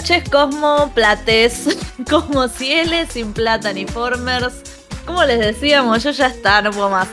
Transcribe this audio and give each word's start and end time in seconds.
noches, 0.00 0.30
Cosmo 0.30 0.90
Plates, 0.94 1.76
Cosmo 2.08 2.48
Cieles, 2.48 3.10
sin 3.12 3.34
plata 3.34 3.70
ni 3.74 3.86
formers. 3.86 4.62
Como 5.04 5.22
les 5.24 5.38
decíamos, 5.38 6.02
yo 6.02 6.10
ya 6.10 6.28
está, 6.28 6.62
no 6.62 6.70
puedo 6.70 6.88
más. 6.88 7.08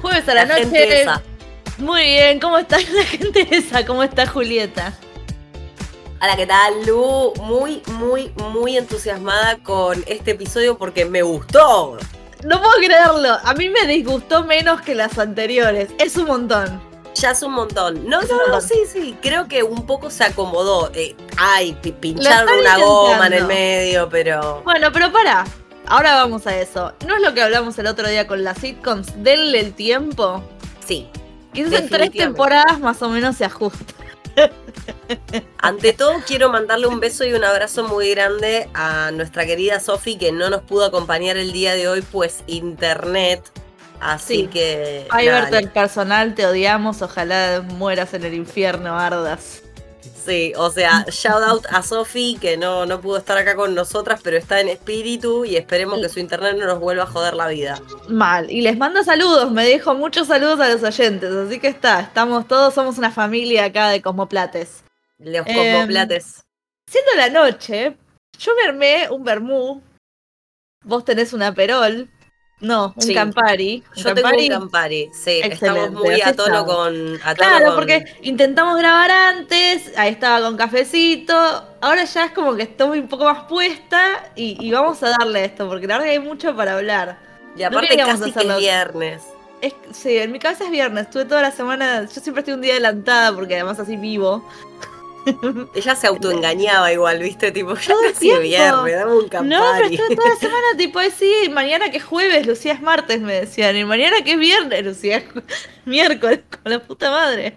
Jueves 0.00 0.28
a 0.28 0.34
la, 0.34 0.44
noche. 0.44 1.04
Muy 1.78 2.02
bien, 2.02 2.38
¿cómo 2.38 2.58
está 2.58 2.78
la 2.92 3.02
gente 3.02 3.48
esa? 3.50 3.84
¿Cómo 3.84 4.04
está 4.04 4.26
Julieta? 4.26 4.92
Hola, 6.20 6.36
¿qué 6.36 6.46
tal, 6.46 6.86
Lu? 6.86 7.32
Muy, 7.42 7.82
muy, 7.86 8.32
muy 8.52 8.76
entusiasmada 8.76 9.58
con 9.58 10.04
este 10.06 10.32
episodio 10.32 10.78
porque 10.78 11.06
me 11.06 11.22
gustó. 11.22 11.98
No 12.44 12.60
puedo 12.60 12.74
creerlo. 12.76 13.36
A 13.42 13.54
mí 13.54 13.68
me 13.68 13.84
disgustó 13.88 14.44
menos 14.44 14.80
que 14.82 14.94
las 14.94 15.18
anteriores. 15.18 15.90
Es 15.98 16.16
un 16.16 16.26
montón. 16.26 16.87
Ya 17.20 17.32
es 17.32 17.42
un 17.42 17.52
montón. 17.52 18.08
No, 18.08 18.22
no, 18.22 18.46
no, 18.46 18.60
sí, 18.60 18.74
sí. 18.90 19.16
Creo 19.20 19.48
que 19.48 19.64
un 19.64 19.86
poco 19.86 20.08
se 20.10 20.24
acomodó. 20.24 20.90
Eh, 20.94 21.16
ay, 21.36 21.76
pincharon 22.00 22.60
una 22.60 22.78
goma 22.78 23.26
en 23.26 23.32
el 23.32 23.44
medio, 23.46 24.08
pero. 24.08 24.62
Bueno, 24.64 24.92
pero 24.92 25.10
para. 25.10 25.44
Ahora 25.86 26.14
vamos 26.14 26.46
a 26.46 26.56
eso. 26.56 26.92
¿No 27.06 27.16
es 27.16 27.22
lo 27.22 27.34
que 27.34 27.42
hablamos 27.42 27.78
el 27.78 27.86
otro 27.86 28.08
día 28.08 28.26
con 28.26 28.44
las 28.44 28.58
sitcoms? 28.58 29.22
Denle 29.22 29.58
el 29.58 29.72
tiempo. 29.72 30.44
Sí. 30.86 31.08
Quizás 31.52 31.72
en 31.72 31.88
tres 31.88 32.12
temporadas 32.12 32.78
más 32.78 33.02
o 33.02 33.08
menos 33.08 33.36
se 33.36 33.46
ajusta. 33.46 33.94
Ante 35.58 35.92
todo, 35.94 36.14
quiero 36.26 36.50
mandarle 36.50 36.86
un 36.86 37.00
beso 37.00 37.24
y 37.24 37.32
un 37.32 37.42
abrazo 37.42 37.88
muy 37.88 38.10
grande 38.10 38.68
a 38.74 39.10
nuestra 39.10 39.46
querida 39.46 39.80
Sofi, 39.80 40.16
que 40.16 40.30
no 40.30 40.50
nos 40.50 40.62
pudo 40.62 40.84
acompañar 40.84 41.36
el 41.36 41.52
día 41.52 41.74
de 41.74 41.88
hoy, 41.88 42.02
pues 42.02 42.44
internet. 42.46 43.42
Así 44.00 44.46
que. 44.46 45.06
Ay, 45.10 45.28
el 45.28 45.70
personal, 45.70 46.34
te 46.34 46.46
odiamos. 46.46 47.02
Ojalá 47.02 47.62
mueras 47.62 48.14
en 48.14 48.24
el 48.24 48.34
infierno, 48.34 48.98
Ardas. 48.98 49.62
Sí, 50.28 50.52
o 50.56 50.70
sea, 50.70 51.06
shout 51.10 51.42
out 51.42 51.66
a 51.70 51.82
Sofi 51.82 52.36
que 52.38 52.58
no, 52.58 52.84
no 52.84 53.00
pudo 53.00 53.16
estar 53.16 53.38
acá 53.38 53.56
con 53.56 53.74
nosotras, 53.74 54.20
pero 54.22 54.36
está 54.36 54.60
en 54.60 54.68
espíritu 54.68 55.44
y 55.44 55.56
esperemos 55.56 56.00
que 56.00 56.10
su 56.10 56.20
internet 56.20 56.54
no 56.58 56.66
nos 56.66 56.80
vuelva 56.80 57.04
a 57.04 57.06
joder 57.06 57.34
la 57.34 57.48
vida. 57.48 57.80
Mal. 58.08 58.50
Y 58.50 58.60
les 58.60 58.76
mando 58.76 59.02
saludos, 59.02 59.50
me 59.50 59.66
dijo 59.66 59.94
muchos 59.94 60.26
saludos 60.26 60.60
a 60.60 60.68
los 60.68 60.82
oyentes, 60.82 61.32
así 61.32 61.58
que 61.58 61.68
está, 61.68 62.00
estamos 62.00 62.46
todos, 62.46 62.74
somos 62.74 62.98
una 62.98 63.10
familia 63.10 63.64
acá 63.64 63.88
de 63.88 64.02
Cosmoplates. 64.02 64.84
Los 65.18 65.46
Cosmoplates. 65.46 66.36
Em, 66.36 66.42
siendo 66.90 67.14
la 67.16 67.30
noche, 67.30 67.96
yo 68.38 68.52
me 68.54 68.68
armé 68.68 69.08
un 69.10 69.24
vermú. 69.24 69.82
Vos 70.84 71.04
tenés 71.04 71.32
una 71.32 71.54
perol. 71.54 72.10
No, 72.60 72.92
un 72.96 73.14
Campari. 73.14 73.84
Yo 73.94 74.14
tengo 74.14 74.28
un 74.28 74.48
Campari, 74.48 75.10
sí. 75.12 75.40
Estamos 75.44 75.92
muy 75.92 76.20
a 76.20 76.34
tono 76.34 76.66
con. 76.66 77.18
claro, 77.36 77.74
porque 77.76 78.04
intentamos 78.22 78.78
grabar 78.78 79.10
antes, 79.10 79.92
ahí 79.96 80.12
estaba 80.12 80.44
con 80.44 80.56
cafecito. 80.56 81.34
Ahora 81.80 82.04
ya 82.04 82.26
es 82.26 82.32
como 82.32 82.56
que 82.56 82.64
estoy 82.64 82.98
un 82.98 83.08
poco 83.08 83.24
más 83.24 83.44
puesta 83.44 84.30
y, 84.34 84.70
vamos 84.72 85.02
a 85.02 85.10
darle 85.10 85.44
esto, 85.44 85.68
porque 85.68 85.86
la 85.86 85.94
verdad 85.94 86.06
que 86.06 86.12
hay 86.12 86.18
mucho 86.18 86.56
para 86.56 86.74
hablar. 86.74 87.18
Y 87.56 87.62
aparte 87.62 87.96
casi 87.96 88.32
que 88.32 88.40
es 88.40 88.58
viernes. 88.58 89.22
sí, 89.92 90.16
en 90.16 90.32
mi 90.32 90.40
casa 90.40 90.64
es 90.64 90.70
viernes. 90.70 91.04
Estuve 91.04 91.26
toda 91.26 91.42
la 91.42 91.52
semana. 91.52 92.02
Yo 92.02 92.20
siempre 92.20 92.40
estoy 92.40 92.54
un 92.54 92.60
día 92.60 92.72
adelantada 92.72 93.32
porque 93.32 93.54
además 93.54 93.78
así 93.78 93.96
vivo. 93.96 94.44
Ella 95.74 95.94
se 95.94 96.06
autoengañaba 96.06 96.92
igual, 96.92 97.18
¿viste? 97.20 97.52
Tipo, 97.52 97.74
ya 97.74 97.94
casi 98.02 98.36
viernes, 98.38 98.94
dame 98.94 99.12
un 99.12 99.28
Campari. 99.28 99.48
No, 99.48 99.72
pero 99.76 99.88
estuve 99.88 100.16
toda 100.16 100.28
la 100.28 100.36
semana, 100.36 100.66
tipo, 100.76 101.00
sí, 101.16 101.32
mañana 101.50 101.90
que 101.90 101.98
es 101.98 102.04
jueves, 102.04 102.46
Lucía 102.46 102.74
es 102.74 102.82
martes, 102.82 103.20
me 103.20 103.34
decían. 103.34 103.76
Y 103.76 103.84
mañana 103.84 104.22
que 104.22 104.32
es 104.32 104.38
viernes, 104.38 104.84
Lucía 104.84 105.18
es 105.18 105.24
miércoles, 105.84 106.40
con 106.50 106.72
la 106.72 106.78
puta 106.80 107.10
madre. 107.10 107.56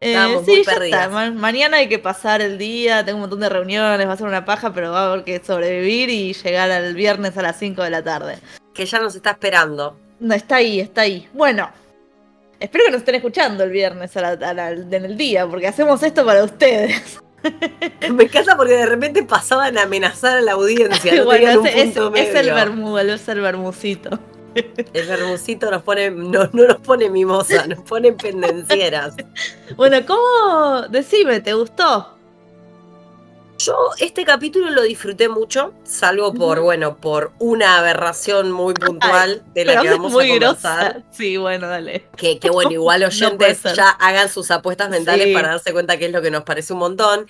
Eh, 0.00 0.38
sí, 0.44 0.62
ya 0.64 0.72
está. 0.72 1.30
mañana 1.30 1.78
hay 1.78 1.88
que 1.88 1.98
pasar 1.98 2.42
el 2.42 2.58
día, 2.58 3.04
tengo 3.04 3.16
un 3.16 3.22
montón 3.22 3.40
de 3.40 3.48
reuniones, 3.48 4.06
va 4.06 4.12
a 4.12 4.16
ser 4.16 4.26
una 4.26 4.44
paja, 4.44 4.72
pero 4.74 4.92
va 4.92 5.00
a 5.00 5.12
haber 5.12 5.24
que 5.24 5.42
sobrevivir 5.42 6.10
y 6.10 6.34
llegar 6.34 6.70
al 6.70 6.94
viernes 6.94 7.36
a 7.38 7.42
las 7.42 7.58
5 7.58 7.82
de 7.82 7.90
la 7.90 8.02
tarde. 8.02 8.38
Que 8.74 8.84
ya 8.84 9.00
nos 9.00 9.14
está 9.16 9.30
esperando. 9.30 9.98
No, 10.20 10.34
está 10.34 10.56
ahí, 10.56 10.80
está 10.80 11.02
ahí. 11.02 11.28
Bueno, 11.32 11.70
Espero 12.58 12.84
que 12.86 12.90
nos 12.90 13.00
estén 13.00 13.16
escuchando 13.16 13.64
el 13.64 13.70
viernes 13.70 14.12
en 14.16 15.04
el 15.04 15.16
día, 15.16 15.46
porque 15.46 15.66
hacemos 15.66 16.02
esto 16.02 16.24
para 16.24 16.44
ustedes. 16.44 17.20
Me 18.10 18.24
encanta 18.24 18.56
porque 18.56 18.74
de 18.74 18.86
repente 18.86 19.22
pasaban 19.22 19.76
a 19.78 19.82
amenazar 19.82 20.38
a 20.38 20.40
la 20.40 20.52
audiencia. 20.52 21.22
No 21.22 21.32
es, 21.32 21.40
el 22.34 22.52
vermudo, 22.52 22.98
es 22.98 23.28
el 23.28 23.40
vermucito. 23.40 24.18
El 24.54 25.06
vermucito 25.06 25.70
nos 25.70 25.82
pone, 25.82 26.10
no, 26.10 26.48
no 26.52 26.66
nos 26.66 26.78
pone 26.78 27.10
mimosa, 27.10 27.66
nos 27.66 27.80
pone 27.80 28.12
pendencieras. 28.12 29.14
Bueno, 29.76 29.98
¿cómo? 30.06 30.82
Decime, 30.88 31.40
¿te 31.40 31.52
gustó? 31.52 32.15
Yo 33.58 33.90
este 33.98 34.24
capítulo 34.24 34.70
lo 34.70 34.82
disfruté 34.82 35.28
mucho, 35.28 35.72
salvo 35.82 36.34
por, 36.34 36.60
bueno, 36.60 36.98
por 36.98 37.32
una 37.38 37.78
aberración 37.78 38.52
muy 38.52 38.74
puntual 38.74 39.44
de 39.54 39.64
la 39.64 39.80
que 39.80 39.90
vamos 39.90 40.12
a 40.12 40.26
conversar. 40.26 41.04
Sí, 41.10 41.36
bueno, 41.38 41.66
dale. 41.66 42.06
Que, 42.16 42.38
bueno, 42.50 42.72
igual 42.72 43.02
oyentes 43.04 43.62
ya 43.74 43.90
hagan 43.90 44.28
sus 44.28 44.50
apuestas 44.50 44.90
mentales 44.90 45.32
para 45.34 45.48
darse 45.48 45.72
cuenta 45.72 45.96
que 45.96 46.06
es 46.06 46.12
lo 46.12 46.20
que 46.20 46.30
nos 46.30 46.44
parece 46.44 46.74
un 46.74 46.80
montón. 46.80 47.26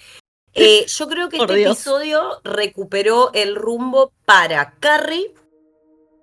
Eh, 0.53 0.85
yo 0.89 1.09
creo 1.09 1.29
que 1.29 1.37
este 1.37 1.63
episodio 1.63 2.41
recuperó 2.43 3.31
el 3.33 3.55
rumbo 3.55 4.13
para 4.25 4.75
Carrie 4.81 5.33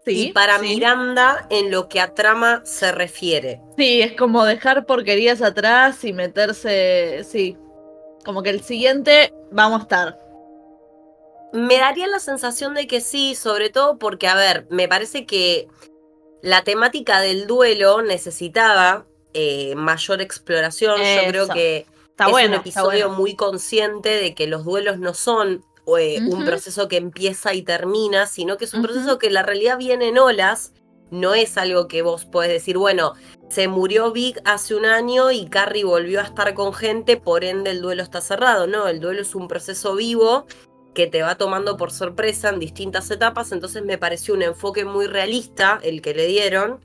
y 0.06 0.34
para 0.34 0.60
Miranda 0.60 1.48
en 1.50 1.72
lo 1.72 1.88
que 1.88 2.02
a 2.02 2.14
trama 2.14 2.62
se 2.66 2.92
refiere. 2.92 3.62
Sí, 3.78 4.02
es 4.02 4.14
como 4.14 4.44
dejar 4.44 4.86
porquerías 4.86 5.42
atrás 5.42 6.04
y 6.04 6.12
meterse, 6.12 7.24
sí, 7.24 7.58
como 8.24 8.44
que 8.44 8.50
el 8.50 8.62
siguiente 8.62 9.34
vamos 9.52 9.80
a 9.80 9.84
estar. 9.84 10.20
Me 11.54 11.78
daría 11.78 12.08
la 12.08 12.20
sensación 12.20 12.74
de 12.74 12.88
que 12.88 13.00
sí, 13.00 13.36
sobre 13.36 13.70
todo 13.70 13.98
porque, 13.98 14.28
a 14.28 14.36
ver, 14.36 14.66
me 14.70 14.88
parece 14.88 15.26
que 15.26 15.68
la 16.42 16.64
temática 16.64 17.22
del 17.22 17.46
duelo 17.48 18.02
necesitaba 18.02 19.06
eh, 19.34 19.76
mayor 19.76 20.22
exploración. 20.22 20.98
Yo 20.98 21.28
creo 21.28 21.48
que 21.48 21.86
Está 22.10 22.26
es 22.30 22.48
un 22.48 22.54
episodio 22.54 23.10
muy 23.10 23.36
consciente 23.36 24.10
de 24.10 24.36
que 24.36 24.46
los 24.46 24.66
duelos 24.66 25.00
no 25.00 25.16
son 25.16 25.64
eh, 25.98 26.20
un 26.22 26.46
proceso 26.46 26.88
que 26.88 26.98
empieza 26.98 27.54
y 27.56 27.64
termina, 27.64 28.28
sino 28.28 28.58
que 28.58 28.66
es 28.66 28.74
un 28.74 28.84
proceso 28.84 29.18
que 29.18 29.32
la 29.32 29.42
realidad 29.42 29.78
viene 29.78 30.10
en 30.10 30.20
olas. 30.20 30.74
No 31.14 31.36
es 31.36 31.58
algo 31.58 31.88
que 31.88 32.02
vos 32.02 32.26
podés 32.26 32.50
decir, 32.50 32.78
bueno, 32.80 33.14
se 33.48 33.68
murió 33.68 34.12
Vic 34.12 34.42
hace 34.46 34.74
un 34.74 34.86
año 34.86 35.32
y 35.32 35.46
Carrie 35.46 35.84
volvió 35.84 36.20
a 36.20 36.24
estar 36.24 36.56
con 36.56 36.74
gente, 36.74 37.18
por 37.18 37.44
ende 37.44 37.70
el 37.70 37.82
duelo 37.82 38.02
está 38.02 38.20
cerrado. 38.20 38.66
No, 38.66 38.88
el 38.88 39.00
duelo 39.00 39.22
es 39.22 39.36
un 39.36 39.48
proceso 39.48 39.96
vivo 39.96 40.48
que 40.96 41.06
te 41.06 41.22
va 41.22 41.36
tomando 41.36 41.78
por 41.78 41.92
sorpresa 41.92 42.50
en 42.50 42.60
distintas 42.60 43.12
etapas, 43.12 43.52
entonces 43.52 43.84
me 43.86 44.00
pareció 44.00 44.34
un 44.34 44.42
enfoque 44.42 44.86
muy 44.86 45.06
realista 45.06 45.80
el 45.84 46.02
que 46.02 46.16
le 46.16 46.26
dieron. 46.26 46.80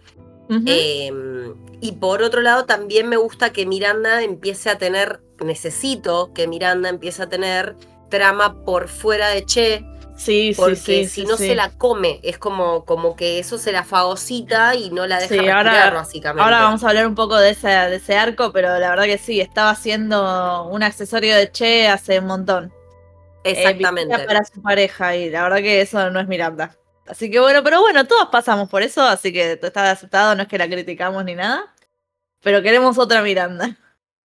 Em, 0.50 1.54
y 1.80 1.92
por 1.92 2.22
otro 2.22 2.42
lado, 2.42 2.66
también 2.66 3.08
me 3.08 3.16
gusta 3.16 3.50
que 3.50 3.64
Miranda 3.64 4.22
empiece 4.22 4.68
a 4.68 4.76
tener, 4.76 5.22
necesito 5.42 6.32
que 6.34 6.46
Miranda 6.48 6.90
empiece 6.90 7.22
a 7.22 7.28
tener 7.30 7.76
trama 8.10 8.62
por 8.64 8.88
fuera 8.88 9.28
de 9.28 9.44
Che, 9.46 9.84
Sí, 10.18 10.52
porque 10.56 10.74
sí, 10.76 11.06
si 11.06 11.24
no 11.24 11.36
se 11.36 11.54
la 11.54 11.70
come, 11.70 12.18
es 12.24 12.38
como, 12.38 12.84
como 12.84 13.14
que 13.14 13.38
eso 13.38 13.56
se 13.56 13.70
la 13.70 13.84
fagocita 13.84 14.74
y 14.74 14.90
no 14.90 15.06
la 15.06 15.20
deja 15.20 15.28
respirar, 15.28 15.68
ahora, 15.68 15.90
básicamente. 15.92 16.42
Ahora 16.42 16.60
vamos 16.62 16.82
a 16.82 16.88
hablar 16.88 17.06
un 17.06 17.14
poco 17.14 17.36
de 17.36 17.50
ese, 17.50 17.68
de 17.68 17.96
ese 17.96 18.16
arco, 18.16 18.52
pero 18.52 18.78
la 18.80 18.90
verdad 18.90 19.04
que 19.04 19.16
sí, 19.16 19.40
estaba 19.40 19.76
siendo 19.76 20.64
un 20.64 20.82
accesorio 20.82 21.36
de 21.36 21.52
Che 21.52 21.86
hace 21.86 22.18
un 22.18 22.26
montón. 22.26 22.72
Eh, 23.44 23.52
Exactamente. 23.52 24.18
para 24.26 24.44
su 24.44 24.60
pareja, 24.60 25.14
y 25.14 25.30
la 25.30 25.44
verdad 25.44 25.58
que 25.58 25.80
eso 25.80 26.10
no 26.10 26.18
es 26.18 26.26
Miranda. 26.26 26.76
Así 27.06 27.30
que 27.30 27.38
bueno, 27.38 27.62
pero 27.62 27.80
bueno, 27.80 28.04
todos 28.06 28.28
pasamos 28.28 28.68
por 28.68 28.82
eso, 28.82 29.02
así 29.02 29.32
que 29.32 29.52
está 29.52 29.90
aceptado, 29.90 30.34
no 30.34 30.42
es 30.42 30.48
que 30.48 30.58
la 30.58 30.68
criticamos 30.68 31.24
ni 31.24 31.36
nada. 31.36 31.72
Pero 32.42 32.60
queremos 32.60 32.98
otra 32.98 33.22
Miranda. 33.22 33.76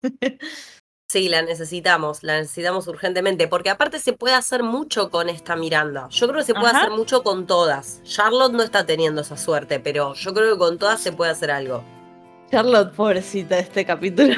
Sí, 1.08 1.28
la 1.28 1.42
necesitamos, 1.42 2.22
la 2.22 2.38
necesitamos 2.38 2.88
urgentemente, 2.88 3.46
porque 3.46 3.70
aparte 3.70 3.98
se 3.98 4.14
puede 4.14 4.34
hacer 4.34 4.62
mucho 4.62 5.10
con 5.10 5.28
esta 5.28 5.54
Miranda. 5.54 6.08
Yo 6.10 6.26
creo 6.26 6.40
que 6.40 6.46
se 6.46 6.54
puede 6.54 6.68
hacer 6.68 6.90
mucho 6.90 7.22
con 7.22 7.46
todas. 7.46 8.00
Charlotte 8.04 8.52
no 8.52 8.62
está 8.62 8.86
teniendo 8.86 9.20
esa 9.20 9.36
suerte, 9.36 9.80
pero 9.80 10.14
yo 10.14 10.34
creo 10.34 10.54
que 10.54 10.58
con 10.58 10.78
todas 10.78 11.00
se 11.00 11.12
puede 11.12 11.30
hacer 11.30 11.50
algo. 11.50 11.84
Charlotte, 12.50 12.92
pobrecita, 12.94 13.58
este 13.58 13.84
capítulo. 13.84 14.34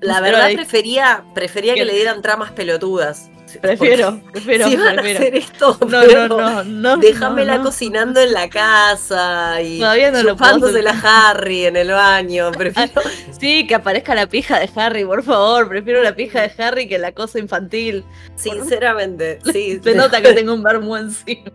La 0.00 0.20
verdad 0.22 0.52
prefería, 0.52 1.24
prefería 1.34 1.74
que 1.74 1.84
le 1.84 1.94
dieran 1.94 2.20
tramas 2.22 2.52
pelotudas. 2.52 3.30
Prefiero, 3.60 4.20
prefiero. 4.32 4.68
Si 4.68 4.76
van 4.76 4.98
a 4.98 5.02
hacer 5.02 5.34
esto, 5.34 5.78
no, 5.88 6.06
no, 6.06 6.28
no, 6.28 6.64
no, 6.64 6.96
déjamela 6.96 7.60
cocinando 7.62 8.20
en 8.20 8.32
la 8.32 8.48
casa 8.48 9.60
y 9.62 9.78
Todavía 9.78 10.10
no 10.10 10.22
la 10.22 11.30
Harry 11.30 11.66
en 11.66 11.76
el 11.76 11.90
baño. 11.90 12.52
Prefiero... 12.56 13.02
sí, 13.38 13.66
que 13.66 13.74
aparezca 13.74 14.14
la 14.14 14.26
pija 14.26 14.58
de 14.58 14.70
Harry, 14.76 15.04
por 15.04 15.22
favor. 15.22 15.68
Prefiero 15.68 16.02
la 16.02 16.14
pija 16.14 16.42
de 16.42 16.62
Harry 16.62 16.88
que 16.88 16.98
la 16.98 17.12
cosa 17.12 17.38
infantil. 17.38 18.04
Sinceramente, 18.34 19.38
sí. 19.52 19.80
Se 19.82 19.94
nota 19.94 20.20
que 20.22 20.32
tengo 20.32 20.54
un 20.54 20.62
vermo 20.62 20.96
encima. 20.96 21.50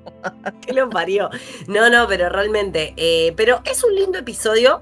que 0.66 0.74
lo 0.74 0.90
parió. 0.90 1.30
No, 1.68 1.90
no, 1.90 2.08
pero 2.08 2.30
realmente. 2.30 2.94
Eh, 2.98 3.34
pero 3.36 3.62
es 3.66 3.84
un 3.84 3.96
lindo 3.96 4.20
episodio 4.20 4.82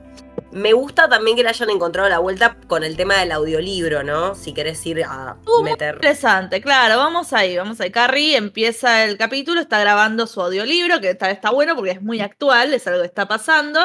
Me 0.56 0.72
gusta 0.72 1.10
también 1.10 1.36
que 1.36 1.44
le 1.44 1.50
hayan 1.50 1.70
encontrado 1.70 2.08
la 2.08 2.20
vuelta 2.20 2.56
con 2.68 2.86
el 2.86 2.96
tema 2.96 3.20
del 3.20 3.34
audiolibro, 3.34 4.04
¿no? 4.04 4.36
Si 4.36 4.54
querés 4.54 4.86
ir 4.86 5.04
a 5.04 5.36
meter. 5.62 5.96
interesante, 5.96 6.62
claro, 6.62 6.96
vamos 6.96 7.34
ahí, 7.34 7.58
vamos 7.58 7.82
ahí. 7.82 7.92
Carrie 7.92 8.38
empieza 8.38 9.04
el 9.04 9.18
capítulo, 9.18 9.60
está 9.60 9.82
grabando 9.82 10.28
su 10.28 10.42
audiolibro, 10.42 11.02
que 11.02 11.10
está, 11.10 11.30
está 11.30 11.50
bueno 11.50 11.76
porque 11.76 11.92
es 11.92 12.02
muy 12.02 12.22
actual, 12.22 12.74
es 12.74 12.88
algo 12.88 13.02
que 13.02 13.08
está 13.08 13.28
pasando. 13.28 13.82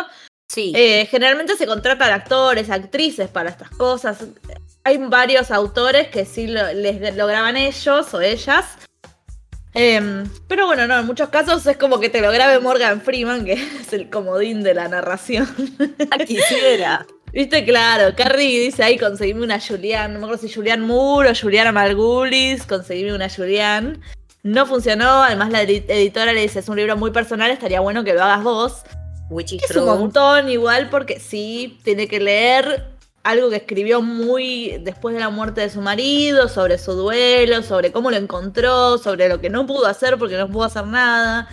Sí. 0.48 0.72
Eh, 0.76 1.08
generalmente 1.10 1.56
se 1.56 1.66
contratan 1.66 2.12
actores, 2.12 2.70
actrices 2.70 3.28
para 3.28 3.50
estas 3.50 3.70
cosas. 3.70 4.24
Hay 4.84 4.98
varios 4.98 5.50
autores 5.50 6.06
que 6.06 6.24
sí 6.24 6.46
lo, 6.46 6.72
les, 6.72 7.16
lo 7.16 7.26
graban 7.26 7.56
ellos 7.56 8.14
o 8.14 8.20
ellas. 8.20 8.78
Em, 9.72 10.28
pero 10.48 10.66
bueno, 10.66 10.86
no, 10.86 10.98
en 10.98 11.06
muchos 11.06 11.28
casos 11.28 11.64
es 11.66 11.76
como 11.76 12.00
que 12.00 12.08
te 12.08 12.20
lo 12.20 12.32
grabe 12.32 12.58
Morgan 12.58 13.00
Freeman, 13.00 13.44
que 13.44 13.52
es 13.80 13.92
el 13.92 14.10
comodín 14.10 14.62
de 14.62 14.74
la 14.74 14.88
narración. 14.88 15.48
Quisiera. 16.26 17.06
Viste, 17.32 17.64
claro, 17.64 18.16
Carrie 18.16 18.64
dice 18.64 18.82
ahí, 18.82 18.98
conseguime 18.98 19.44
una 19.44 19.60
Julian, 19.60 20.12
no 20.12 20.18
me 20.18 20.24
acuerdo 20.24 20.48
si 20.48 20.52
Julian 20.52 20.80
Moore 20.80 21.30
o 21.30 21.34
Juliana 21.40 21.70
Margulis, 21.70 22.66
conseguime 22.66 23.14
una 23.14 23.28
Julian. 23.28 24.00
No 24.42 24.66
funcionó, 24.66 25.22
además 25.22 25.50
la 25.50 25.62
editora 25.62 26.32
le 26.32 26.40
dice, 26.40 26.58
es 26.58 26.68
un 26.68 26.76
libro 26.76 26.96
muy 26.96 27.12
personal, 27.12 27.52
estaría 27.52 27.78
bueno 27.78 28.02
que 28.02 28.14
lo 28.14 28.24
hagas 28.24 28.42
vos. 28.42 28.82
Which 29.28 29.52
es 29.52 29.76
un 29.76 29.84
montón 29.84 30.48
igual 30.48 30.88
porque 30.90 31.20
sí, 31.20 31.78
tiene 31.84 32.08
que 32.08 32.18
leer 32.18 32.86
algo 33.22 33.50
que 33.50 33.56
escribió 33.56 34.00
muy 34.02 34.78
después 34.82 35.14
de 35.14 35.20
la 35.20 35.30
muerte 35.30 35.60
de 35.60 35.70
su 35.70 35.80
marido, 35.80 36.48
sobre 36.48 36.78
su 36.78 36.92
duelo, 36.92 37.62
sobre 37.62 37.92
cómo 37.92 38.10
lo 38.10 38.16
encontró, 38.16 38.98
sobre 38.98 39.28
lo 39.28 39.40
que 39.40 39.50
no 39.50 39.66
pudo 39.66 39.86
hacer 39.86 40.18
porque 40.18 40.36
no 40.36 40.48
pudo 40.48 40.64
hacer 40.64 40.86
nada. 40.86 41.48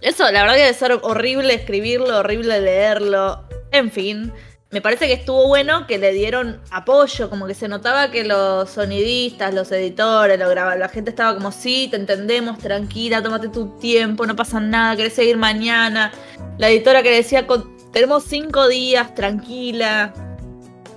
Eso, 0.00 0.30
la 0.30 0.42
verdad 0.42 0.54
que 0.54 0.62
debe 0.62 0.74
ser 0.74 0.98
horrible 1.02 1.54
escribirlo, 1.54 2.18
horrible 2.18 2.60
leerlo. 2.60 3.44
En 3.72 3.90
fin, 3.90 4.32
me 4.70 4.80
parece 4.80 5.08
que 5.08 5.14
estuvo 5.14 5.48
bueno 5.48 5.86
que 5.88 5.98
le 5.98 6.12
dieron 6.12 6.60
apoyo, 6.70 7.28
como 7.30 7.46
que 7.48 7.54
se 7.54 7.66
notaba 7.66 8.12
que 8.12 8.22
los 8.22 8.70
sonidistas, 8.70 9.52
los 9.54 9.72
editores, 9.72 10.38
lo 10.38 10.54
la 10.54 10.88
gente 10.88 11.10
estaba 11.10 11.34
como, 11.34 11.50
sí, 11.50 11.88
te 11.90 11.96
entendemos, 11.96 12.58
tranquila, 12.58 13.22
tómate 13.22 13.48
tu 13.48 13.76
tiempo, 13.78 14.24
no 14.24 14.36
pasa 14.36 14.60
nada, 14.60 14.94
querés 14.94 15.14
seguir 15.14 15.36
mañana. 15.36 16.12
La 16.58 16.68
editora 16.68 17.02
que 17.02 17.10
decía, 17.10 17.44
tenemos 17.92 18.24
cinco 18.24 18.68
días, 18.68 19.14
tranquila, 19.14 20.12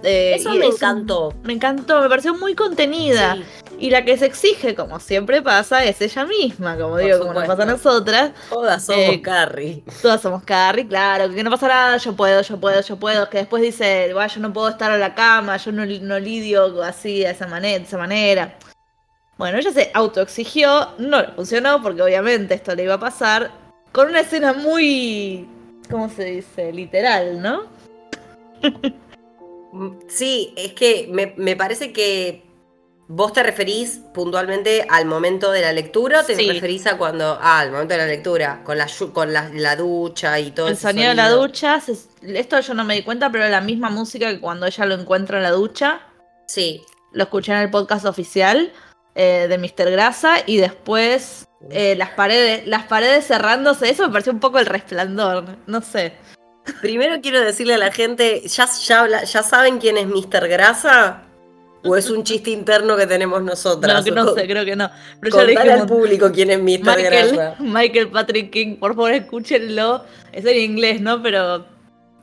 eh, 0.04 0.36
eso 0.36 0.54
me 0.54 0.66
encantó. 0.66 1.34
Me 1.44 1.54
encantó, 1.54 2.02
me 2.02 2.10
pareció 2.10 2.34
muy 2.34 2.56
contenida. 2.56 3.38
Y 3.80 3.90
la 3.90 4.06
que 4.06 4.18
se 4.18 4.26
exige, 4.26 4.76
como 4.76 5.00
siempre 5.00 5.42
pasa, 5.42 5.84
es 5.84 6.02
ella 6.02 6.26
misma, 6.26 6.78
como 6.78 6.98
digo, 6.98 7.20
como 7.20 7.34
nos 7.34 7.46
pasa 7.46 7.64
a 7.64 7.66
nosotras. 7.66 8.32
Todas 8.50 8.86
somos 8.86 9.02
eh, 9.02 9.22
Carrie. 9.22 9.84
Todas 10.02 10.22
somos 10.22 10.44
Carrie, 10.44 10.88
claro, 10.88 11.34
que 11.34 11.44
no 11.44 11.50
pasa 11.50 11.68
nada, 11.68 11.98
yo 11.98 12.16
puedo, 12.16 12.42
yo 12.42 12.60
puedo, 12.60 12.82
yo 12.82 12.98
puedo. 12.98 13.30
Que 13.30 13.40
después 13.40 13.64
dice, 13.64 14.10
yo 14.10 14.40
no 14.40 14.54
puedo 14.54 14.70
estar 14.70 14.92
a 14.92 14.98
la 14.98 15.16
cama, 15.16 15.58
yo 15.58 15.72
no, 15.72 15.86
no 15.86 16.20
lidio 16.20 16.82
así, 16.84 17.22
de 17.22 17.32
esa, 17.32 17.48
manera, 17.48 17.80
de 17.80 17.86
esa 17.86 17.98
manera. 17.98 18.56
Bueno, 19.38 19.58
ella 19.58 19.72
se 19.72 19.90
autoexigió, 19.94 20.90
no 21.00 21.22
le 21.22 21.28
funcionó 21.30 21.82
porque 21.82 22.04
obviamente 22.04 22.54
esto 22.54 22.76
le 22.76 22.84
iba 22.84 22.96
a 22.96 23.00
pasar, 23.00 23.50
con 23.92 24.10
una 24.10 24.20
escena 24.20 24.54
muy, 24.54 25.48
¿cómo 25.90 26.10
se 26.10 26.26
dice? 26.26 26.72
Literal, 26.72 27.42
¿no? 27.42 27.64
Mm, 29.72 29.90
sí, 30.08 30.54
es 30.58 30.74
que 30.74 31.10
me, 31.12 31.56
parece 31.56 31.94
que 31.94 32.44
vos 33.08 33.34
te 33.34 33.44
referís 33.44 34.02
puntualmente 34.14 34.86
al 34.90 35.06
momento 35.06 35.52
de 35.52 35.62
la 35.62 35.74
lectura 35.74 36.22
o 36.22 36.24
te 36.24 36.36
referís 36.36 36.88
a 36.88 36.98
cuando. 36.98 37.38
Ah, 37.42 37.60
al 37.60 37.72
momento 37.72 37.94
de 37.94 38.00
la 38.00 38.08
lectura, 38.08 38.64
con 38.64 38.78
la, 38.78 38.88
con 39.14 39.34
la, 39.34 39.76
ducha 39.76 40.40
y 40.40 40.52
todo 40.52 40.68
El 40.68 40.78
sonido, 40.78 41.10
de 41.10 41.16
la 41.16 41.30
ducha, 41.30 41.82
esto 42.22 42.60
yo 42.60 42.74
no 42.74 42.84
me 42.84 42.96
di 42.96 43.04
cuenta, 43.04 43.32
pero 43.32 43.48
la 43.50 43.62
misma 43.62 43.90
música 43.90 44.30
que 44.30 44.40
cuando 44.40 44.66
ella 44.66 44.86
lo 44.86 44.96
encuentra 44.96 45.38
en 45.38 45.44
la 45.44 45.52
ducha. 45.52 46.02
Sí. 46.48 46.82
Lo 47.14 47.24
escuché 47.24 47.52
en 47.52 47.60
el 47.60 47.70
podcast 47.70 48.06
oficial 48.06 48.72
eh, 49.16 49.48
de 49.50 49.58
Mr. 49.58 49.92
Grasa 49.92 50.38
y 50.46 50.58
después 50.58 51.46
eh, 51.70 51.96
las 51.98 52.12
paredes, 52.12 52.66
las 52.68 52.84
paredes 52.84 53.28
cerrándose. 53.28 53.90
Eso 53.90 54.06
me 54.08 54.14
pareció 54.14 54.32
un 54.32 54.40
poco 54.40 54.60
el 54.60 54.66
resplandor, 54.66 55.58
no 55.68 55.82
sé. 55.82 56.14
Primero 56.82 57.22
quiero 57.22 57.42
decirle 57.42 57.74
a 57.76 57.78
la 57.78 57.92
gente, 57.92 58.42
¿ya, 58.48 58.68
ya, 58.84 59.24
ya 59.24 59.44
saben 59.44 59.80
quién 59.80 59.98
es 59.98 60.08
Mr. 60.08 60.48
Grasa? 60.48 61.24
¿O 61.84 61.96
es 61.96 62.12
un 62.12 62.24
chiste 62.24 62.52
interno 62.52 62.96
que 62.96 63.08
tenemos 63.08 63.42
nosotras? 63.42 64.06
No, 64.06 64.24
no 64.24 64.34
sé, 64.36 64.46
creo 64.46 64.64
que 64.64 64.76
no. 64.76 64.90
Pero 65.20 65.40
al 65.40 65.88
público 65.88 66.32
quién 66.32 66.52
es 66.52 66.60
Mr. 66.60 67.02
Grasa. 67.02 67.56
Michael 67.60 68.10
Patrick 68.10 68.52
King, 68.52 68.76
por 68.78 68.94
favor 68.94 69.12
escúchenlo. 69.12 70.04
Es 70.32 70.46
en 70.46 70.58
inglés, 70.58 71.02
¿no? 71.02 71.24
Pero 71.24 71.66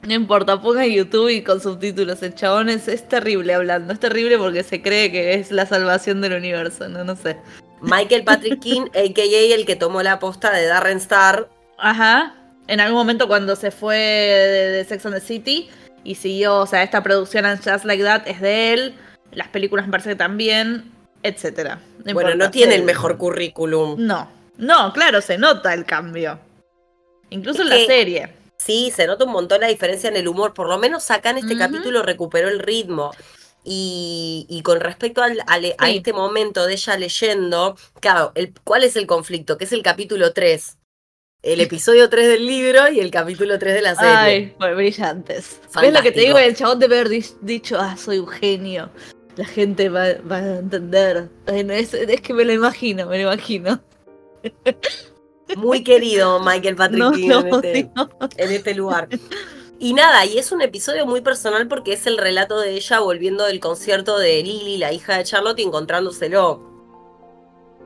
no 0.03 0.15
importa, 0.15 0.61
pongan 0.61 0.89
YouTube 0.89 1.29
y 1.31 1.43
con 1.43 1.61
subtítulos. 1.61 2.23
El 2.23 2.37
chabón 2.37 2.69
es, 2.69 3.09
terrible 3.09 3.55
hablando. 3.55 3.93
Es 3.93 3.99
terrible 3.99 4.39
porque 4.39 4.63
se 4.63 4.81
cree 4.81 5.11
que 5.11 5.35
es 5.35 5.51
la 5.51 5.67
salvación 5.67 6.21
del 6.21 6.35
universo, 6.35 6.89
no, 6.89 7.03
no 7.03 7.17
sé. 7.17 7.37
Michael 7.81 8.23
Patrick 8.23 8.61
King, 8.61 8.83
a.k.a. 8.95 9.55
el 9.55 9.67
que 9.67 9.75
tomó 9.75 10.03
la 10.05 10.21
posta 10.21 10.53
de 10.53 10.67
Darren 10.67 10.99
Star. 10.99 11.49
Ajá 11.79 12.38
en 12.69 12.81
algún 12.81 12.99
momento 12.99 13.27
cuando 13.27 13.57
se 13.57 13.71
fue 13.71 13.97
de, 13.97 14.85
Sex 14.85 15.05
and 15.07 15.15
the 15.15 15.21
City 15.21 15.69
y 16.05 16.15
siguió, 16.15 16.59
o 16.59 16.67
sea, 16.67 16.83
esta 16.83 17.03
producción 17.03 17.45
Just 17.57 17.85
Like 17.85 18.05
That 18.05 18.29
es 18.29 18.41
de 18.41 18.73
él, 18.73 18.95
las 19.33 19.49
películas 19.49 19.87
me 19.87 19.91
parece 19.91 20.11
que 20.11 20.17
también, 20.17 20.93
etcétera. 21.23 21.81
bueno, 22.13 22.35
no 22.35 22.51
tiene 22.51 22.77
el 22.77 22.85
mejor 22.85 23.17
currículum. 23.17 23.97
No, 23.99 24.31
no, 24.59 24.93
claro, 24.93 25.21
se 25.21 25.39
nota 25.39 25.75
el 25.75 25.85
cambio. 25.85 26.39
Incluso 27.31 27.63
en 27.63 27.71
la 27.71 27.77
serie. 27.87 28.35
Sí, 28.57 28.93
se 28.95 29.07
nota 29.07 29.25
un 29.25 29.33
montón 29.33 29.61
la 29.61 29.69
diferencia 29.69 30.09
en 30.09 30.17
el 30.17 30.29
humor. 30.29 30.53
Por 30.53 30.69
lo 30.69 30.79
menos 30.79 31.11
acá 31.11 31.31
en 31.31 31.39
este 31.39 31.57
capítulo 31.57 32.03
recuperó 32.03 32.49
el 32.49 32.59
ritmo. 32.59 33.13
Y, 33.65 34.63
con 34.65 34.81
respecto 34.81 35.23
al, 35.23 35.43
a 35.47 35.91
este 35.91 36.15
momento 36.15 36.67
de 36.67 36.73
ella 36.73 36.97
leyendo, 36.97 37.77
claro, 38.01 38.33
el, 38.35 38.55
¿cuál 38.65 38.83
es 38.83 38.97
el 38.97 39.07
conflicto? 39.07 39.59
Que 39.59 39.65
es 39.65 39.73
el 39.73 39.83
capítulo 39.83 40.33
3 40.33 40.78
el 41.43 41.61
episodio 41.61 42.09
3 42.09 42.29
del 42.29 42.47
libro 42.47 42.89
y 42.89 43.01
el 43.01 43.11
capítulo 43.11 43.59
3 43.59 43.75
de 43.75 43.83
la 43.83 43.95
serie. 43.95 44.17
Ay, 44.17 44.55
pues 44.59 44.75
brillantes. 44.75 45.61
¿Ves 45.81 45.93
lo 45.93 46.03
que 46.03 46.13
te 46.13 46.21
digo? 46.21 46.39
El 46.39 46.57
chabón 46.57 46.79
debe 46.79 47.01
haber 47.01 47.23
dicho, 47.43 47.79
ah, 47.79 47.97
soy 47.97 48.19
un 48.19 48.29
genio. 48.29 48.91
La 49.37 49.45
gente 49.45 49.89
va, 49.89 50.03
a 50.03 50.59
entender. 50.59 51.29
es, 51.47 52.21
que 52.21 52.35
me 52.35 52.45
lo 52.45 52.53
imagino, 52.53 53.07
me 53.07 53.23
lo 53.23 53.33
imagino. 53.33 53.81
Muy 55.57 55.85
querido 55.85 56.41
Michael 56.45 56.75
Patrick 56.75 57.15
King 57.15 57.31
este, 57.31 57.91
en, 58.37 58.53
este, 58.53 58.75
lugar. 58.75 59.09
Y 59.79 59.95
nada, 59.95 60.27
y 60.27 60.39
es 60.39 60.51
un 60.51 60.61
episodio 60.61 61.07
muy 61.07 61.21
personal 61.21 61.69
porque 61.69 61.93
es 61.93 62.09
el 62.09 62.19
relato 62.19 62.59
de 62.59 62.73
ella 62.73 62.99
volviendo 62.99 63.45
del 63.45 63.61
concierto 63.61 64.19
de 64.19 64.43
Lily, 64.43 64.77
la 64.79 64.93
hija 64.93 65.17
de 65.17 65.25
Charlotte, 65.25 65.61
y 65.61 65.63
encontrándoselo. 65.63 66.67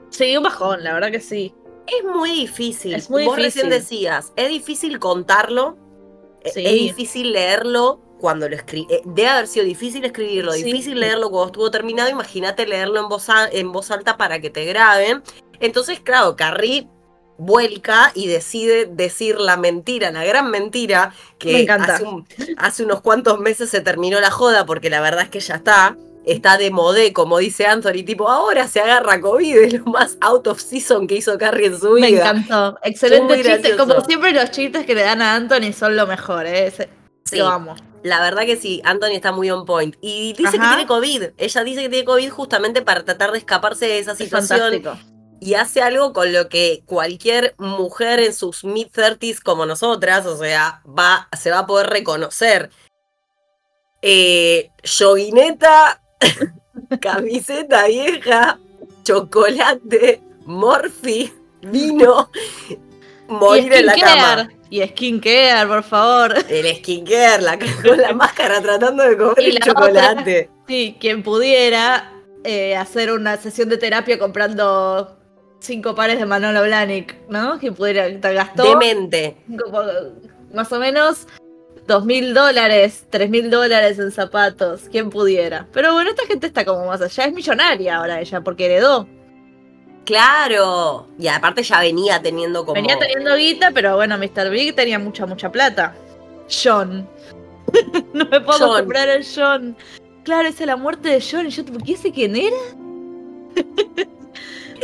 Sí, 0.09 0.35
un 0.39 0.43
bajón, 0.43 0.83
la 0.83 0.95
verdad 0.95 1.11
que 1.11 1.21
sí. 1.21 1.55
Es 1.87 2.05
muy 2.05 2.31
difícil. 2.31 2.95
Es 2.95 3.11
muy 3.11 3.25
Vos 3.25 3.37
recién 3.37 3.69
decías, 3.69 4.33
es 4.37 4.49
difícil 4.49 4.99
contarlo, 4.99 5.77
e, 6.43 6.49
es 6.49 6.73
difícil 6.73 7.33
leerlo 7.33 8.01
cuando 8.21 8.49
lo 8.49 8.55
escribí. 8.55 8.87
Eh, 8.91 9.03
debe 9.05 9.29
haber 9.29 9.47
sido 9.49 9.65
difícil 9.65 10.05
escribirlo, 10.05 10.53
difícil 10.53 10.99
leerlo 10.99 11.31
cuando 11.31 11.47
estuvo 11.47 11.71
terminado. 11.71 12.09
Imagínate 12.09 12.67
leerlo 12.67 13.01
en 13.01 13.09
voz, 13.09 13.27
en 13.51 13.73
voz 13.73 13.91
alta 13.91 14.17
para 14.17 14.41
que 14.41 14.51
te 14.51 14.65
graben. 14.65 15.23
Entonces, 15.61 16.01
claro, 16.01 16.37
Carrie 16.37 16.89
vuelca 17.39 18.13
y 18.15 18.29
decide 18.29 18.87
decir 18.87 19.41
la 19.41 19.57
mentira, 19.57 20.11
la 20.13 20.25
gran 20.25 20.51
mentira, 20.51 21.13
que 21.39 21.67
hace, 21.69 22.05
hace, 22.57 22.85
unos 22.85 23.01
cuantos 23.01 23.41
meses 23.41 23.71
se 23.71 23.81
terminó 23.81 24.21
la 24.21 24.31
joda, 24.31 24.65
porque 24.67 24.91
la 24.91 25.01
verdad 25.01 25.23
es 25.23 25.29
que 25.29 25.41
ya 25.41 25.57
está 25.57 25.97
está 26.25 26.57
de 26.57 26.71
modé, 26.71 27.13
como 27.13 27.39
dice 27.39 27.67
Anthony, 27.67 28.05
tipo, 28.05 28.29
ahora 28.29 28.69
se 28.69 28.81
agarra 28.81 29.21
COVID, 29.21 29.57
es 29.57 29.73
lo 29.75 29.85
más 29.87 30.17
out 30.21 30.47
of 30.47 30.61
season 30.61 31.07
que 31.07 31.17
hizo 31.17 31.37
Carrie 31.39 31.67
en 31.67 31.79
su 31.79 31.95
vida. 31.95 32.09
Me 32.09 32.17
encantó. 32.17 32.79
Excelente 32.83 33.43
chiste. 33.43 33.77
Como 33.77 34.01
siempre, 34.03 34.33
los 34.33 34.51
chistes 34.51 34.87
que 34.87 34.95
le 34.95 35.03
dan 35.03 35.23
a 35.23 35.35
Anthony 35.35 35.73
son 35.73 35.97
lo 35.97 36.07
mejor, 36.07 36.47
¿eh? 36.47 36.73
Sí. 37.25 37.37
Lo 37.37 37.49
amo. 37.49 37.75
La 38.03 38.21
verdad 38.21 38.43
que 38.43 38.57
sí, 38.57 38.83
Anthony 38.85 39.13
está 39.13 39.33
muy 39.33 39.51
on 39.51 39.65
point. 39.65 39.97
Y 40.01 40.33
dice 40.33 40.53
que 40.53 40.59
tiene 40.59 40.87
COVID. 40.87 41.25
Ella 41.37 41.65
dice 41.65 41.83
que 41.83 41.89
tiene 41.89 42.05
COVID 42.05 42.31
justamente 42.31 42.83
para 42.83 43.05
tratar 43.05 43.31
de 43.33 43.39
escaparse 43.39 43.87
de 43.87 43.99
esa 43.99 44.17
situación. 44.17 44.83
y 45.41 45.55
hace 45.55 45.83
algo 45.83 46.13
con 46.13 46.33
lo 46.33 46.49
que 46.49 46.83
cualquier 46.87 47.55
mujer 47.59 48.21
en 48.21 48.33
sus 48.33 48.65
mid-30s 48.65 49.41
como 49.41 49.67
nosotras, 49.67 50.27
o 50.27 50.37
sea, 50.37 50.83
va, 50.87 51.29
se 51.37 51.51
va 51.51 51.61
a 51.61 51.67
poder 51.67 51.89
reconocer. 51.89 52.71
Eh, 54.03 54.71
camiseta 57.01 57.87
vieja, 57.87 58.59
chocolate, 59.05 60.21
morfi, 60.45 61.33
vino, 61.63 62.31
morir 63.29 63.73
en 63.73 63.87
la 63.87 63.95
cama. 63.95 64.51
Y 64.71 64.83
skincare, 64.83 65.67
por 65.67 65.83
favor. 65.83 66.35
El 66.49 66.77
skincare, 66.77 67.43
la 67.43 67.59
con 67.59 67.99
la 67.99 68.15
máscara 68.15 68.61
tratando 68.63 69.03
de 69.03 69.19
comer 69.19 69.39
el 69.39 69.59
chocolate. 69.59 70.51
sí, 70.67 70.97
quien 70.99 71.23
pudiera 71.23 72.11
eh, 72.45 72.75
hacer 72.75 73.13
una 73.13 73.37
sesión 73.37 73.69
de 73.69 73.77
terapia 73.77 74.19
comprando 74.19 75.19
cinco 75.61 75.95
pares 75.95 76.19
de 76.19 76.27
Manolo 76.27 76.63
Blahnik, 76.63 77.29
¿no? 77.29 77.59
Quien 77.59 77.75
pudiera, 77.75 78.09
gastó. 78.09 78.65
Demente. 78.65 79.37
Más 80.53 80.73
o 80.73 80.79
menos 80.79 81.27
dos 81.87 82.05
mil 82.05 82.35
dólares, 82.35 83.07
tres 83.11 83.31
mil 83.31 83.51
dólares 83.51 83.99
en 83.99 84.11
zapatos, 84.11 84.83
quién 84.91 85.11
pudiera. 85.11 85.67
Pero 85.73 85.93
bueno, 85.93 86.11
esta 86.11 86.27
gente 86.27 86.47
está 86.47 86.65
como 86.65 86.87
más 86.87 87.01
allá, 87.01 87.25
es 87.25 87.33
millonaria 87.33 87.97
ahora 87.97 88.21
ella, 88.21 88.41
porque 88.41 88.67
heredó. 88.67 89.07
Claro, 90.05 91.09
y 91.19 91.29
aparte 91.29 91.63
ya 91.63 91.81
venía 91.81 92.21
teniendo 92.21 92.65
como... 92.65 92.75
Venía 92.75 92.99
teniendo 92.99 93.37
guita, 93.37 93.71
pero 93.73 93.95
bueno, 93.97 94.19
Mr. 94.19 94.51
Big 94.51 94.75
tenía 94.75 94.99
mucha, 94.99 95.27
mucha 95.27 95.53
plata. 95.53 95.95
John. 96.49 97.09
no 98.13 98.25
me 98.27 98.41
puedo 98.41 98.77
comprar 98.77 99.09
el 99.09 99.25
John. 99.25 99.77
Claro, 100.25 100.49
esa 100.49 100.65
es 100.65 100.67
la 100.67 100.77
muerte 100.77 101.09
de 101.09 101.21
John. 101.21 101.49
Yo, 101.49 101.65
¿por 101.65 101.83
qué 101.85 101.97
sé 101.97 102.11
quién 102.11 102.35
era? 102.35 102.57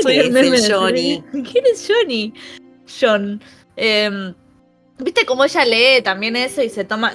Soy 0.02 0.18
el 0.18 0.30
meme 0.30 0.58
Johnny. 0.68 1.22
¿Quién 1.32 1.64
es 1.66 1.88
Johnny? 1.88 2.32
John. 3.00 3.42
Em, 3.76 4.34
¿Viste 4.98 5.24
cómo 5.26 5.44
ella 5.44 5.64
lee 5.64 6.02
también 6.02 6.36
eso 6.36 6.62
y 6.62 6.68
se 6.68 6.84
toma 6.84 7.12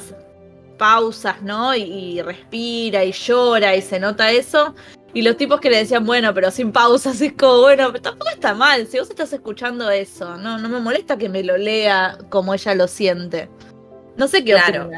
pausas, 0.78 1.42
¿no? 1.42 1.76
Y, 1.76 2.22
respira 2.22 3.04
y 3.04 3.12
llora 3.12 3.76
y 3.76 3.82
se 3.82 4.00
nota 4.00 4.32
eso. 4.32 4.76
Y 5.14 5.22
los 5.22 5.38
tipos 5.38 5.60
que 5.60 5.70
le 5.70 5.78
decían, 5.78 6.06
bueno, 6.06 6.34
pero 6.34 6.50
sin 6.50 6.72
pausas, 6.72 7.22
es 7.22 7.34
como, 7.34 7.62
bueno, 7.62 7.90
pero 7.92 8.02
tampoco 8.02 8.32
está 8.32 8.54
mal. 8.54 8.88
Si 8.88 9.00
vos 9.00 9.10
estás 9.10 9.32
escuchando 9.34 9.90
eso, 9.90 10.38
no, 10.38 10.58
no 10.58 10.70
me 10.70 10.80
molesta 10.80 11.18
que 11.18 11.30
me 11.30 11.44
lo 11.44 11.58
lea 11.58 12.18
como 12.30 12.54
ella 12.54 12.76
lo 12.76 12.88
siente. 12.88 13.50
No 14.18 14.28
sé 14.28 14.44
qué 14.44 14.54
claro. 14.54 14.90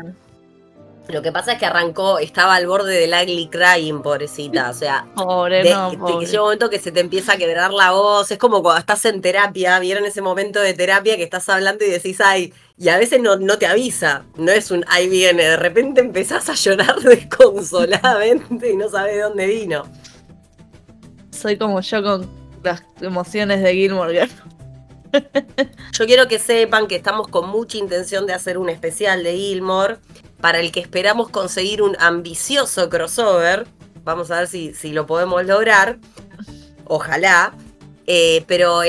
Lo 1.07 1.21
que 1.21 1.31
pasa 1.31 1.53
es 1.53 1.59
que 1.59 1.65
arrancó, 1.65 2.17
estaba 2.17 2.55
al 2.55 2.65
borde 2.65 2.93
del 2.93 3.13
ugly 3.13 3.47
crying, 3.47 4.01
pobrecita. 4.01 4.69
O 4.69 4.73
sea, 4.73 5.07
pobre, 5.15 5.63
de, 5.63 5.69
no, 5.69 5.91
que 5.91 6.25
llega 6.25 6.41
un 6.41 6.45
momento 6.47 6.69
que 6.69 6.79
se 6.79 6.91
te 6.91 6.99
empieza 6.99 7.33
a 7.33 7.37
quebrar 7.37 7.71
la 7.71 7.91
voz. 7.91 8.31
Es 8.31 8.37
como 8.37 8.61
cuando 8.63 8.79
estás 8.79 9.05
en 9.05 9.21
terapia, 9.21 9.79
vieron 9.79 10.05
ese 10.05 10.21
momento 10.21 10.59
de 10.59 10.73
terapia 10.73 11.15
que 11.15 11.23
estás 11.23 11.47
hablando 11.49 11.85
y 11.85 11.89
decís, 11.89 12.19
ay, 12.21 12.53
y 12.77 12.89
a 12.89 12.97
veces 12.97 13.21
no, 13.21 13.37
no 13.37 13.57
te 13.57 13.67
avisa. 13.67 14.25
No 14.35 14.51
es 14.51 14.71
un 14.71 14.83
ahí 14.87 15.07
viene, 15.07 15.43
de 15.43 15.57
repente 15.57 16.01
empezás 16.01 16.49
a 16.49 16.53
llorar 16.53 16.99
desconsoladamente 17.01 18.71
y 18.71 18.75
no 18.75 18.89
sabes 18.89 19.15
de 19.15 19.21
dónde 19.21 19.47
vino. 19.47 19.83
Soy 21.31 21.57
como 21.57 21.81
yo 21.81 22.01
con 22.01 22.29
las 22.63 22.83
emociones 23.01 23.61
de 23.61 23.73
Gilmore 23.73 24.13
Girl. 24.13 24.31
Yo 25.93 26.05
quiero 26.05 26.27
que 26.27 26.39
sepan 26.39 26.87
que 26.87 26.95
estamos 26.95 27.27
con 27.27 27.49
mucha 27.49 27.77
intención 27.77 28.25
de 28.25 28.33
hacer 28.33 28.57
un 28.57 28.69
especial 28.69 29.23
de 29.23 29.35
Gilmore 29.37 29.97
para 30.41 30.59
el 30.59 30.71
que 30.71 30.79
esperamos 30.79 31.29
conseguir 31.29 31.81
un 31.81 31.95
ambicioso 31.99 32.89
crossover. 32.89 33.67
Vamos 34.03 34.31
a 34.31 34.39
ver 34.39 34.47
si, 34.47 34.73
si 34.73 34.91
lo 34.91 35.05
podemos 35.05 35.45
lograr. 35.45 35.97
Ojalá. 36.85 37.53
Eh, 38.07 38.43
pero 38.45 38.81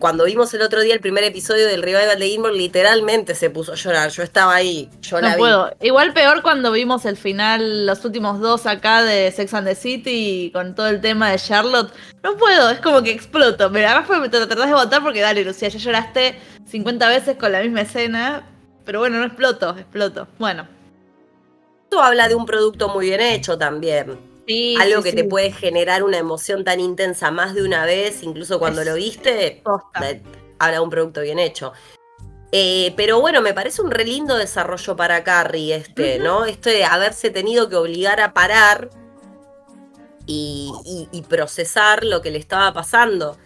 cuando 0.00 0.24
vimos 0.24 0.52
el 0.52 0.62
otro 0.62 0.80
día 0.80 0.94
el 0.94 1.00
primer 1.00 1.22
episodio 1.22 1.66
del 1.66 1.82
revival 1.82 2.18
de 2.18 2.26
Gilmore, 2.26 2.54
literalmente 2.54 3.34
se 3.36 3.48
puso 3.50 3.72
a 3.72 3.74
llorar. 3.76 4.10
Yo 4.10 4.22
estaba 4.22 4.54
ahí, 4.54 4.90
yo 5.00 5.20
no 5.20 5.36
puedo. 5.36 5.72
Igual 5.80 6.12
peor 6.12 6.42
cuando 6.42 6.72
vimos 6.72 7.04
el 7.04 7.16
final, 7.16 7.86
los 7.86 8.04
últimos 8.04 8.40
dos 8.40 8.66
acá 8.66 9.04
de 9.04 9.30
Sex 9.30 9.54
and 9.54 9.68
the 9.68 9.74
City 9.76 10.50
con 10.52 10.74
todo 10.74 10.88
el 10.88 11.00
tema 11.00 11.30
de 11.30 11.38
Charlotte. 11.38 11.92
No 12.22 12.36
puedo, 12.36 12.70
es 12.70 12.80
como 12.80 13.02
que 13.02 13.12
exploto. 13.12 13.70
Pero 13.70 13.88
además 13.88 14.20
me 14.20 14.28
tratás 14.28 14.66
de 14.66 14.74
votar 14.74 15.02
porque 15.02 15.20
dale, 15.20 15.44
Lucía, 15.44 15.68
ya 15.68 15.78
lloraste 15.78 16.36
50 16.66 17.08
veces 17.08 17.36
con 17.36 17.52
la 17.52 17.62
misma 17.62 17.82
escena. 17.82 18.44
Pero 18.84 18.98
bueno, 18.98 19.18
no 19.18 19.24
exploto, 19.24 19.76
exploto. 19.78 20.26
Bueno. 20.38 20.73
Esto 21.94 22.02
habla 22.02 22.26
de 22.26 22.34
un 22.34 22.44
producto 22.44 22.88
muy 22.88 23.06
bien 23.06 23.20
hecho 23.20 23.56
también. 23.56 24.18
Algo 24.80 25.00
que 25.00 25.12
te 25.12 25.22
puede 25.22 25.52
generar 25.52 26.02
una 26.02 26.18
emoción 26.18 26.64
tan 26.64 26.80
intensa 26.80 27.30
más 27.30 27.54
de 27.54 27.62
una 27.62 27.84
vez, 27.84 28.24
incluso 28.24 28.58
cuando 28.58 28.82
lo 28.82 28.94
viste, 28.94 29.62
habla 30.58 30.78
de 30.78 30.80
un 30.80 30.90
producto 30.90 31.20
bien 31.20 31.38
hecho. 31.38 31.72
Eh, 32.50 32.92
pero 32.96 33.20
bueno, 33.20 33.42
me 33.42 33.54
parece 33.54 33.80
un 33.80 33.92
re 33.92 34.04
lindo 34.04 34.36
desarrollo 34.36 34.96
para 34.96 35.22
Carrie 35.22 35.76
este, 35.76 36.18
¿no? 36.18 36.46
Esto 36.46 36.68
de 36.68 36.84
haberse 36.84 37.30
tenido 37.30 37.68
que 37.68 37.76
obligar 37.76 38.20
a 38.20 38.34
parar 38.34 38.90
y, 40.26 40.72
procesar 41.28 42.02
lo 42.02 42.22
que 42.22 42.32
le 42.32 42.38
estaba 42.38 42.72
pasando. 42.72 43.38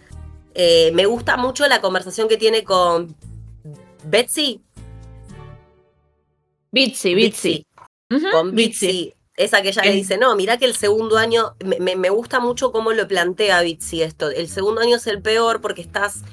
Eh, 0.55 0.89
me 0.95 1.05
gusta 1.05 1.37
mucho 1.37 1.67
la 1.67 1.81
conversación 1.81 2.27
que 2.27 2.37
tiene 2.37 2.63
con 2.63 3.15
Betsy. 4.05 4.63
Bitsy, 6.71 7.13
Bitsy. 7.13 7.65
Con 8.31 8.55
Bitsy. 8.55 9.13
Esa 9.35 9.61
que 9.61 9.69
ella 9.69 9.83
le 9.83 9.91
dice, 9.91 10.17
no, 10.17 10.35
mira 10.35 10.57
que 10.57 10.65
el 10.65 10.75
segundo 10.75 11.17
año, 11.17 11.55
me, 11.63 12.09
gusta 12.09 12.41
mucho 12.41 12.73
cómo 12.73 12.91
lo 12.91 13.07
plantea 13.07 13.61
Bitsy 13.61 14.01
esto. 14.01 14.29
El 14.29 14.49
segundo 14.49 14.81
año 14.81 14.97
es 14.97 15.07
el 15.07 15.21
peor 15.21 15.61
porque 15.61 15.81
estás, 15.81 16.23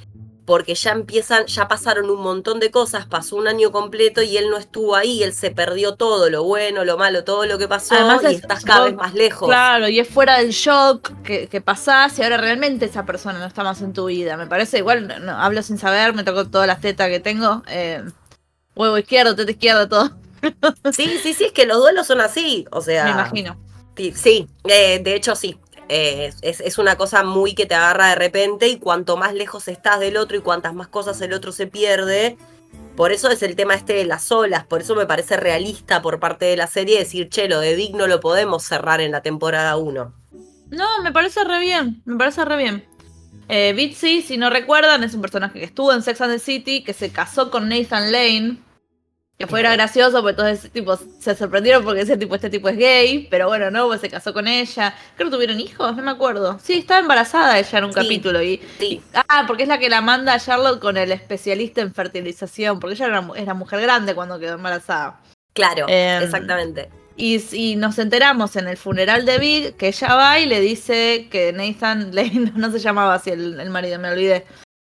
porque 0.44 0.74
ya 0.74 0.90
empiezan, 0.90 1.46
ya 1.46 1.68
pasaron 1.68 2.10
un 2.10 2.20
montón 2.20 2.58
de 2.58 2.72
cosas, 2.72 3.06
pasó 3.06 3.36
un 3.36 3.46
año 3.46 3.70
completo 3.70 4.22
y 4.22 4.36
él 4.36 4.50
no 4.50 4.56
estuvo 4.56 4.96
ahí, 4.96 5.22
él 5.22 5.34
se 5.34 5.52
perdió 5.52 5.94
todo, 5.94 6.30
lo 6.30 6.42
bueno, 6.42 6.84
lo 6.84 6.98
malo, 6.98 7.22
todo 7.22 7.46
lo 7.46 7.58
que 7.58 7.68
pasó 7.68 7.94
y 8.28 8.34
estás 8.34 8.64
cada 8.64 8.86
vez 8.86 8.96
más 8.96 9.14
lejos. 9.14 9.48
Claro, 9.48 9.88
y 9.88 10.00
es 10.00 10.08
fuera 10.08 10.38
del 10.38 10.50
shock 10.50 11.22
que, 11.22 11.46
que, 11.46 11.60
pasás 11.60 12.18
y 12.18 12.24
ahora 12.24 12.38
realmente 12.38 12.86
esa 12.86 13.06
persona 13.06 13.38
no 13.38 13.46
está 13.46 13.62
más 13.62 13.82
en 13.82 13.92
tu 13.92 14.06
vida. 14.06 14.36
Me 14.36 14.48
parece 14.48 14.78
igual, 14.78 15.06
no, 15.24 15.30
hablo 15.30 15.62
sin 15.62 15.78
saber, 15.78 16.12
me 16.12 16.24
tocó 16.24 16.48
todas 16.48 16.66
las 16.66 16.80
tetas 16.80 17.08
que 17.08 17.20
tengo. 17.20 17.62
Eh, 17.68 18.02
huevo 18.74 18.98
izquierdo, 18.98 19.36
teta 19.36 19.52
izquierda, 19.52 19.88
todo. 19.88 20.25
Sí, 20.92 21.18
sí, 21.22 21.34
sí, 21.34 21.44
es 21.44 21.52
que 21.52 21.66
los 21.66 21.78
duelos 21.78 22.06
son 22.06 22.20
así, 22.20 22.66
o 22.70 22.80
sea... 22.80 23.04
Me 23.04 23.10
imagino. 23.10 23.56
Sí, 24.14 24.48
eh, 24.64 25.00
de 25.02 25.14
hecho 25.14 25.34
sí. 25.34 25.58
Eh, 25.88 26.32
es, 26.42 26.78
una 26.78 26.96
cosa 26.96 27.22
muy 27.22 27.54
que 27.54 27.66
te 27.66 27.76
agarra 27.76 28.08
de 28.08 28.16
repente 28.16 28.66
y 28.66 28.78
cuanto 28.78 29.16
más 29.16 29.34
lejos 29.34 29.68
estás 29.68 30.00
del 30.00 30.16
otro 30.16 30.36
y 30.36 30.40
cuantas 30.40 30.74
más 30.74 30.88
cosas 30.88 31.20
el 31.20 31.32
otro 31.32 31.52
se 31.52 31.68
pierde, 31.68 32.36
por 32.96 33.12
eso 33.12 33.30
es 33.30 33.42
el 33.42 33.54
tema 33.54 33.74
este 33.74 33.92
de 33.92 34.04
las 34.04 34.32
olas, 34.32 34.64
por 34.64 34.80
eso 34.80 34.96
me 34.96 35.06
parece 35.06 35.36
realista 35.36 36.02
por 36.02 36.18
parte 36.18 36.46
de 36.46 36.56
la 36.56 36.66
serie 36.66 36.98
decir, 36.98 37.28
che, 37.28 37.48
lo 37.48 37.60
de 37.60 37.76
Digno 37.76 38.08
lo 38.08 38.20
podemos 38.20 38.64
cerrar 38.64 39.00
en 39.00 39.12
la 39.12 39.20
temporada 39.20 39.76
1. 39.76 40.12
No, 40.70 41.02
me 41.04 41.12
parece 41.12 41.44
re 41.44 41.60
bien, 41.60 42.02
me 42.04 42.16
parece 42.16 42.44
re 42.44 42.56
bien. 42.56 42.84
Eh, 43.48 43.72
Bitsy, 43.74 44.22
si 44.22 44.38
no 44.38 44.50
recuerdan, 44.50 45.04
es 45.04 45.14
un 45.14 45.20
personaje 45.20 45.60
que 45.60 45.66
estuvo 45.66 45.92
en 45.92 46.02
Sex 46.02 46.20
and 46.20 46.32
the 46.32 46.38
City, 46.40 46.82
que 46.82 46.94
se 46.94 47.12
casó 47.12 47.52
con 47.52 47.68
Nathan 47.68 48.10
Lane, 48.10 48.56
que 49.38 49.46
fuera 49.46 49.72
gracioso, 49.72 50.22
porque 50.22 50.36
todos 50.36 50.50
ese 50.50 50.70
tipo 50.70 50.96
se 50.96 51.34
sorprendieron 51.34 51.84
porque 51.84 52.00
ese 52.00 52.16
tipo, 52.16 52.34
este 52.34 52.48
tipo 52.48 52.70
es 52.70 52.78
gay, 52.78 53.28
pero 53.30 53.48
bueno, 53.48 53.70
no, 53.70 53.86
pues 53.86 54.00
se 54.00 54.08
casó 54.08 54.32
con 54.32 54.48
ella. 54.48 54.94
Creo 55.14 55.28
que 55.28 55.36
tuvieron 55.36 55.60
hijos, 55.60 55.94
no 55.94 56.02
me 56.02 56.10
acuerdo. 56.10 56.58
Sí, 56.62 56.78
estaba 56.78 57.00
embarazada 57.00 57.58
ella 57.58 57.78
en 57.78 57.84
un 57.84 57.92
capítulo. 57.92 58.42
Y, 58.42 58.62
ah, 59.14 59.44
porque 59.46 59.64
es 59.64 59.68
la 59.68 59.78
que 59.78 59.90
la 59.90 60.00
manda 60.00 60.32
a 60.32 60.40
Charlotte 60.40 60.80
con 60.80 60.96
el 60.96 61.12
especialista 61.12 61.82
en 61.82 61.92
fertilización, 61.92 62.80
porque 62.80 62.94
ella 62.94 63.22
era, 63.36 63.54
mujer 63.54 63.80
grande 63.82 64.14
cuando 64.14 64.38
quedó 64.38 64.54
embarazada. 64.54 65.20
Claro, 65.52 65.84
em, 65.88 66.22
exactamente. 66.22 66.88
Y, 67.18 67.42
y, 67.52 67.76
nos 67.76 67.98
enteramos 67.98 68.56
en 68.56 68.68
el 68.68 68.78
funeral 68.78 69.26
de 69.26 69.38
Big 69.38 69.76
que 69.76 69.88
ella 69.88 70.14
va 70.14 70.38
y 70.38 70.46
le 70.46 70.60
dice 70.60 71.28
que 71.30 71.52
Nathan 71.52 72.10
Lane, 72.14 72.52
no 72.54 72.70
se 72.70 72.78
llamaba 72.78 73.14
así 73.14 73.30
el, 73.30 73.60
el 73.60 73.68
marido, 73.68 73.98
me 73.98 74.10
olvidé, 74.10 74.46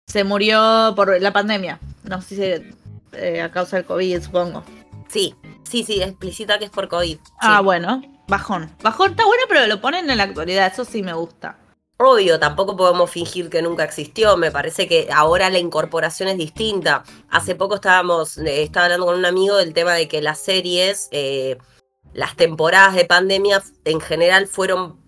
se 0.08 0.24
murió 0.24 0.94
por 0.96 1.20
la 1.20 1.32
pandemia. 1.32 1.78
No 2.04 2.20
sé 2.20 2.34
si 2.34 2.81
eh, 3.12 3.40
a 3.40 3.50
causa 3.50 3.76
del 3.76 3.84
COVID, 3.84 4.22
supongo. 4.22 4.64
Sí, 5.08 5.34
sí, 5.62 5.84
sí, 5.84 6.02
explícita 6.02 6.58
que 6.58 6.66
es 6.66 6.70
por 6.70 6.88
COVID. 6.88 7.18
Ah, 7.40 7.60
bueno, 7.60 8.02
bajón. 8.28 8.74
Bajón 8.82 9.10
está 9.10 9.24
bueno, 9.26 9.42
pero 9.48 9.66
lo 9.66 9.80
ponen 9.80 10.08
en 10.10 10.16
la 10.16 10.24
actualidad, 10.24 10.72
eso 10.72 10.84
sí 10.84 11.02
me 11.02 11.12
gusta. 11.12 11.58
Obvio, 12.04 12.40
tampoco 12.40 12.76
podemos 12.76 13.10
fingir 13.10 13.48
que 13.48 13.62
nunca 13.62 13.84
existió. 13.84 14.36
Me 14.36 14.50
parece 14.50 14.88
que 14.88 15.08
ahora 15.12 15.50
la 15.50 15.58
incorporación 15.58 16.28
es 16.28 16.36
distinta. 16.36 17.04
Hace 17.30 17.54
poco 17.54 17.76
estábamos, 17.76 18.38
eh, 18.38 18.62
estaba 18.62 18.86
hablando 18.86 19.06
con 19.06 19.18
un 19.18 19.24
amigo 19.24 19.56
del 19.56 19.72
tema 19.72 19.92
de 19.94 20.08
que 20.08 20.20
las 20.20 20.40
series, 20.40 21.08
eh, 21.12 21.58
las 22.12 22.34
temporadas 22.34 22.94
de 22.94 23.04
pandemia 23.04 23.62
en 23.84 24.00
general 24.00 24.48
fueron 24.48 25.00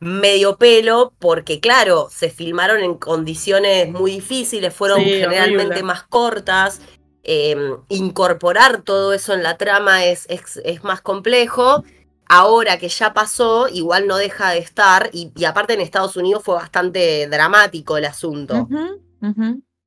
medio 0.00 0.56
pelo, 0.56 1.12
porque 1.18 1.60
claro, 1.60 2.08
se 2.10 2.28
filmaron 2.28 2.82
en 2.82 2.96
condiciones 2.96 3.88
muy 3.90 4.10
difíciles, 4.10 4.74
fueron 4.74 5.02
generalmente 5.02 5.82
más 5.82 6.02
cortas 6.02 6.80
Em, 7.28 7.76
incorporar 7.88 8.82
todo 8.82 9.12
eso 9.12 9.34
en 9.34 9.42
la 9.42 9.56
trama 9.56 10.04
es, 10.04 10.28
es, 10.28 10.84
más 10.84 11.00
complejo. 11.00 11.82
Ahora 12.28 12.78
que 12.78 12.88
ya 12.88 13.12
pasó, 13.14 13.66
igual 13.66 14.06
no 14.06 14.16
deja 14.16 14.50
de 14.50 14.58
estar, 14.58 15.10
y, 15.12 15.32
aparte 15.44 15.74
en 15.74 15.80
Estados 15.80 16.16
Unidos 16.16 16.44
fue 16.44 16.54
bastante 16.54 17.26
dramático 17.26 17.96
el 17.96 18.04
asunto. 18.04 18.68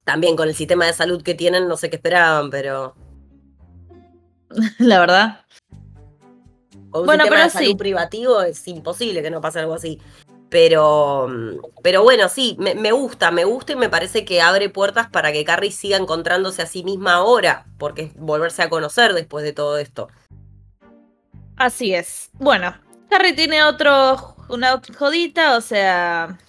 También 0.04 0.36
con 0.36 0.50
el 0.50 0.56
sistema 0.56 0.86
de 0.86 0.92
salud 0.92 1.24
que 1.24 1.34
tienen, 1.34 1.70
no 1.70 1.78
sé 1.78 1.90
qué 1.90 1.96
esperaban, 1.96 2.50
pero... 2.50 2.96
La 4.80 5.00
verdad. 5.00 5.46
Con 6.90 7.02
un 7.02 7.06
bueno, 7.06 7.24
sistema 7.24 7.44
de 7.46 7.50
salud 7.52 7.78
privativo 7.78 8.42
es 8.42 8.68
imposible 8.68 9.22
que 9.22 9.32
no 9.32 9.40
pase 9.40 9.60
algo 9.60 9.76
así. 9.76 10.02
Pero, 10.50 11.28
pero 11.84 12.02
bueno, 12.02 12.28
sí, 12.28 12.58
me, 12.60 12.92
gusta, 12.92 13.30
me 13.30 13.44
gusta 13.44 13.74
y 13.74 13.76
me 13.76 13.90
parece 13.90 14.26
que 14.26 14.42
abre 14.42 14.70
puertas 14.70 15.08
para 15.08 15.32
que 15.32 15.46
Carrie 15.46 15.72
siga 15.72 15.98
encontrándose 15.98 16.64
a 16.64 16.66
sí 16.66 16.84
misma 16.84 17.14
ahora, 17.14 17.68
porque 17.78 18.04
es 18.04 18.16
volverse 18.16 18.64
a 18.64 18.70
conocer 18.70 19.14
después 19.14 19.44
de 19.44 19.54
todo 19.54 19.78
esto. 19.78 20.08
Así 21.56 21.94
es. 21.94 22.32
Bueno, 22.34 22.74
Carrie 23.10 23.34
tiene 23.34 23.64
otro, 23.64 24.36
una 24.50 24.82
jodita, 24.98 25.56
o 25.56 25.62
sea, 25.62 26.40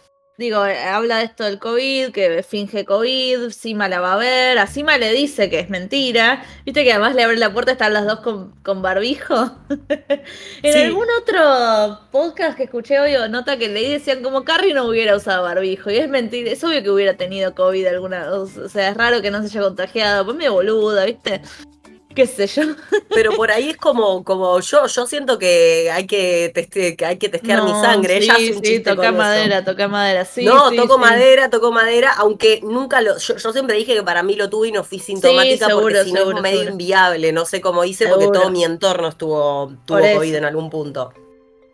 digo, 0.41 0.65
eh, 0.65 0.83
habla 0.83 1.19
de 1.19 1.25
esto 1.25 1.45
del 1.45 1.59
COVID, 1.59 2.13
que 2.13 2.43
finge 2.43 2.87
COVID, 2.87 3.51
Sima 3.51 3.89
la 3.89 4.01
va 4.01 4.15
a 4.15 4.17
ver, 4.17 4.59
a 4.59 4.67
Sima 4.67 4.97
le 4.97 5.13
dice 5.13 5.51
que 5.51 5.61
es 5.61 5.69
mentira, 5.69 6.43
viste 6.65 6.83
que 6.83 6.93
además 6.93 7.15
le 7.15 7.25
abre 7.25 7.37
la 7.37 7.53
puerta, 7.53 7.73
están 7.73 7.93
las 7.93 8.07
dos 8.07 8.21
con, 8.21 8.83
barbijo. 8.83 9.35
en 10.63 10.87
algún 10.87 11.07
otro 11.21 12.01
podcast 12.11 12.57
que 12.57 12.65
escuché 12.65 12.99
hoy 12.99 13.15
o 13.17 13.29
nota 13.29 13.59
que 13.59 13.69
leí 13.69 13.91
decían 13.91 14.23
como 14.23 14.45
Carrie 14.45 14.73
no 14.73 14.87
hubiera 14.87 15.15
usado 15.15 15.43
barbijo, 15.43 15.91
y 15.91 15.99
es 15.99 16.09
mentira, 16.09 16.51
es 16.51 16.65
obvio 16.65 16.83
que 16.83 16.91
hubiera 16.91 17.19
tenido 17.19 17.55
COVID 17.55 17.87
alguna, 17.87 18.33
o 18.33 18.47
sea, 18.47 18.89
es 18.89 18.97
raro 18.97 19.21
que 19.21 19.31
no 19.31 19.43
se 19.43 19.49
haya 19.49 19.61
contagiado, 19.61 20.25
pues 20.25 20.39
medio 20.39 20.55
boluda, 20.55 21.05
viste 21.05 21.43
qué 22.15 22.27
sé 22.27 22.47
yo. 22.47 22.63
Pero 23.09 23.35
por 23.37 23.51
ahí 23.51 23.71
es 23.71 23.77
como, 23.77 24.25
como 24.25 24.61
yo, 24.61 24.87
yo 24.87 25.07
siento 25.07 25.39
que 25.39 25.91
hay 25.91 26.07
que, 26.07 26.53
que 26.97 27.05
hay 27.05 27.17
que 27.19 27.29
testear 27.29 27.63
mi 27.63 27.73
sangre. 27.73 28.21
Sí, 28.23 28.55
sí, 28.63 28.81
toca 28.81 29.13
madera, 29.13 29.65
toca 29.65 29.89
madera, 29.89 30.25
sí. 30.25 30.45
No, 30.45 30.71
toco 30.73 30.99
madera, 30.99 31.51
toco 31.51 31.73
madera, 31.73 32.13
aunque 32.19 32.61
nunca 32.63 33.01
lo, 33.01 33.19
yo, 33.19 33.53
siempre 33.53 33.77
dije 33.77 33.95
que 33.95 34.03
para 34.03 34.23
mí 34.23 34.35
lo 34.37 34.51
tuve 34.51 34.69
y 34.69 34.73
no 34.73 34.85
fui 34.85 34.99
sintomática 34.99 35.69
porque 35.71 36.05
si 36.05 36.13
no 36.13 36.31
es 36.31 36.41
medio 36.41 36.69
inviable, 36.71 37.33
no 37.33 37.45
sé 37.45 37.61
cómo 37.61 37.85
hice 37.85 38.09
porque 38.09 38.29
todo 38.33 38.51
mi 38.51 38.65
entorno 38.65 39.09
estuvo, 39.09 39.73
tuvo 39.85 40.01
COVID 40.01 40.35
en 40.35 40.45
algún 40.45 40.71
punto. 40.71 41.13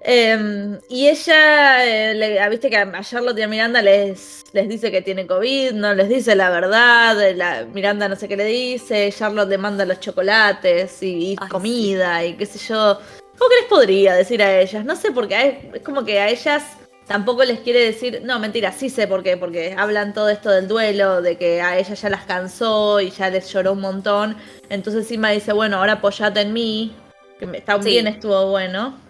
Em, 0.08 0.78
y 0.88 1.08
ella, 1.08 1.84
eh, 1.84 2.38
ah, 2.40 2.48
viste 2.48 2.70
que 2.70 2.76
a 2.76 3.02
Charlotte 3.02 3.36
y 3.40 3.42
a 3.42 3.48
Miranda 3.48 3.82
les, 3.82 4.44
les 4.52 4.68
dice 4.68 4.92
que 4.92 5.02
tiene 5.02 5.26
COVID, 5.26 5.72
no 5.72 5.94
les 5.94 6.08
dice 6.08 6.36
la 6.36 6.48
verdad, 6.48 7.16
la, 7.34 7.64
Miranda 7.64 8.08
no 8.08 8.14
sé 8.14 8.28
qué 8.28 8.36
le 8.36 8.44
dice, 8.44 9.12
Charlotte 9.12 9.48
le 9.48 9.58
manda 9.58 9.84
los 9.84 9.98
chocolates 9.98 11.02
y, 11.02 11.34
comida 11.50 12.24
y 12.24 12.34
qué 12.34 12.46
sé 12.46 12.60
yo. 12.68 13.00
¿Cómo 13.36 13.50
que 13.50 13.56
les 13.56 13.64
podría 13.64 14.14
decir 14.14 14.40
a 14.44 14.60
ellas? 14.60 14.84
No 14.84 14.94
sé, 14.94 15.10
porque 15.10 15.70
es 15.74 15.82
como 15.82 16.04
que 16.04 16.20
a 16.20 16.28
ellas 16.28 16.62
tampoco 17.08 17.42
les 17.42 17.58
quiere 17.58 17.80
decir, 17.80 18.22
no, 18.22 18.38
mentira, 18.38 18.70
sí 18.70 18.90
sé 18.90 19.08
por 19.08 19.24
qué, 19.24 19.36
porque 19.36 19.74
hablan 19.76 20.14
todo 20.14 20.28
esto 20.28 20.50
del 20.50 20.68
duelo, 20.68 21.20
de 21.20 21.36
que 21.36 21.60
a 21.60 21.80
ella 21.80 21.94
ya 21.94 22.10
las 22.10 22.26
cansó 22.26 23.00
y 23.00 23.10
ya 23.10 23.28
les 23.28 23.52
lloró 23.52 23.72
un 23.72 23.80
montón. 23.80 24.36
Entonces 24.68 25.08
Sima 25.08 25.30
dice, 25.30 25.52
bueno, 25.52 25.78
ahora 25.78 25.94
apoyate 25.94 26.42
en 26.42 26.52
mí, 26.52 26.94
que 27.40 27.46
también 27.62 28.06
estuvo 28.06 28.46
bueno. 28.52 29.04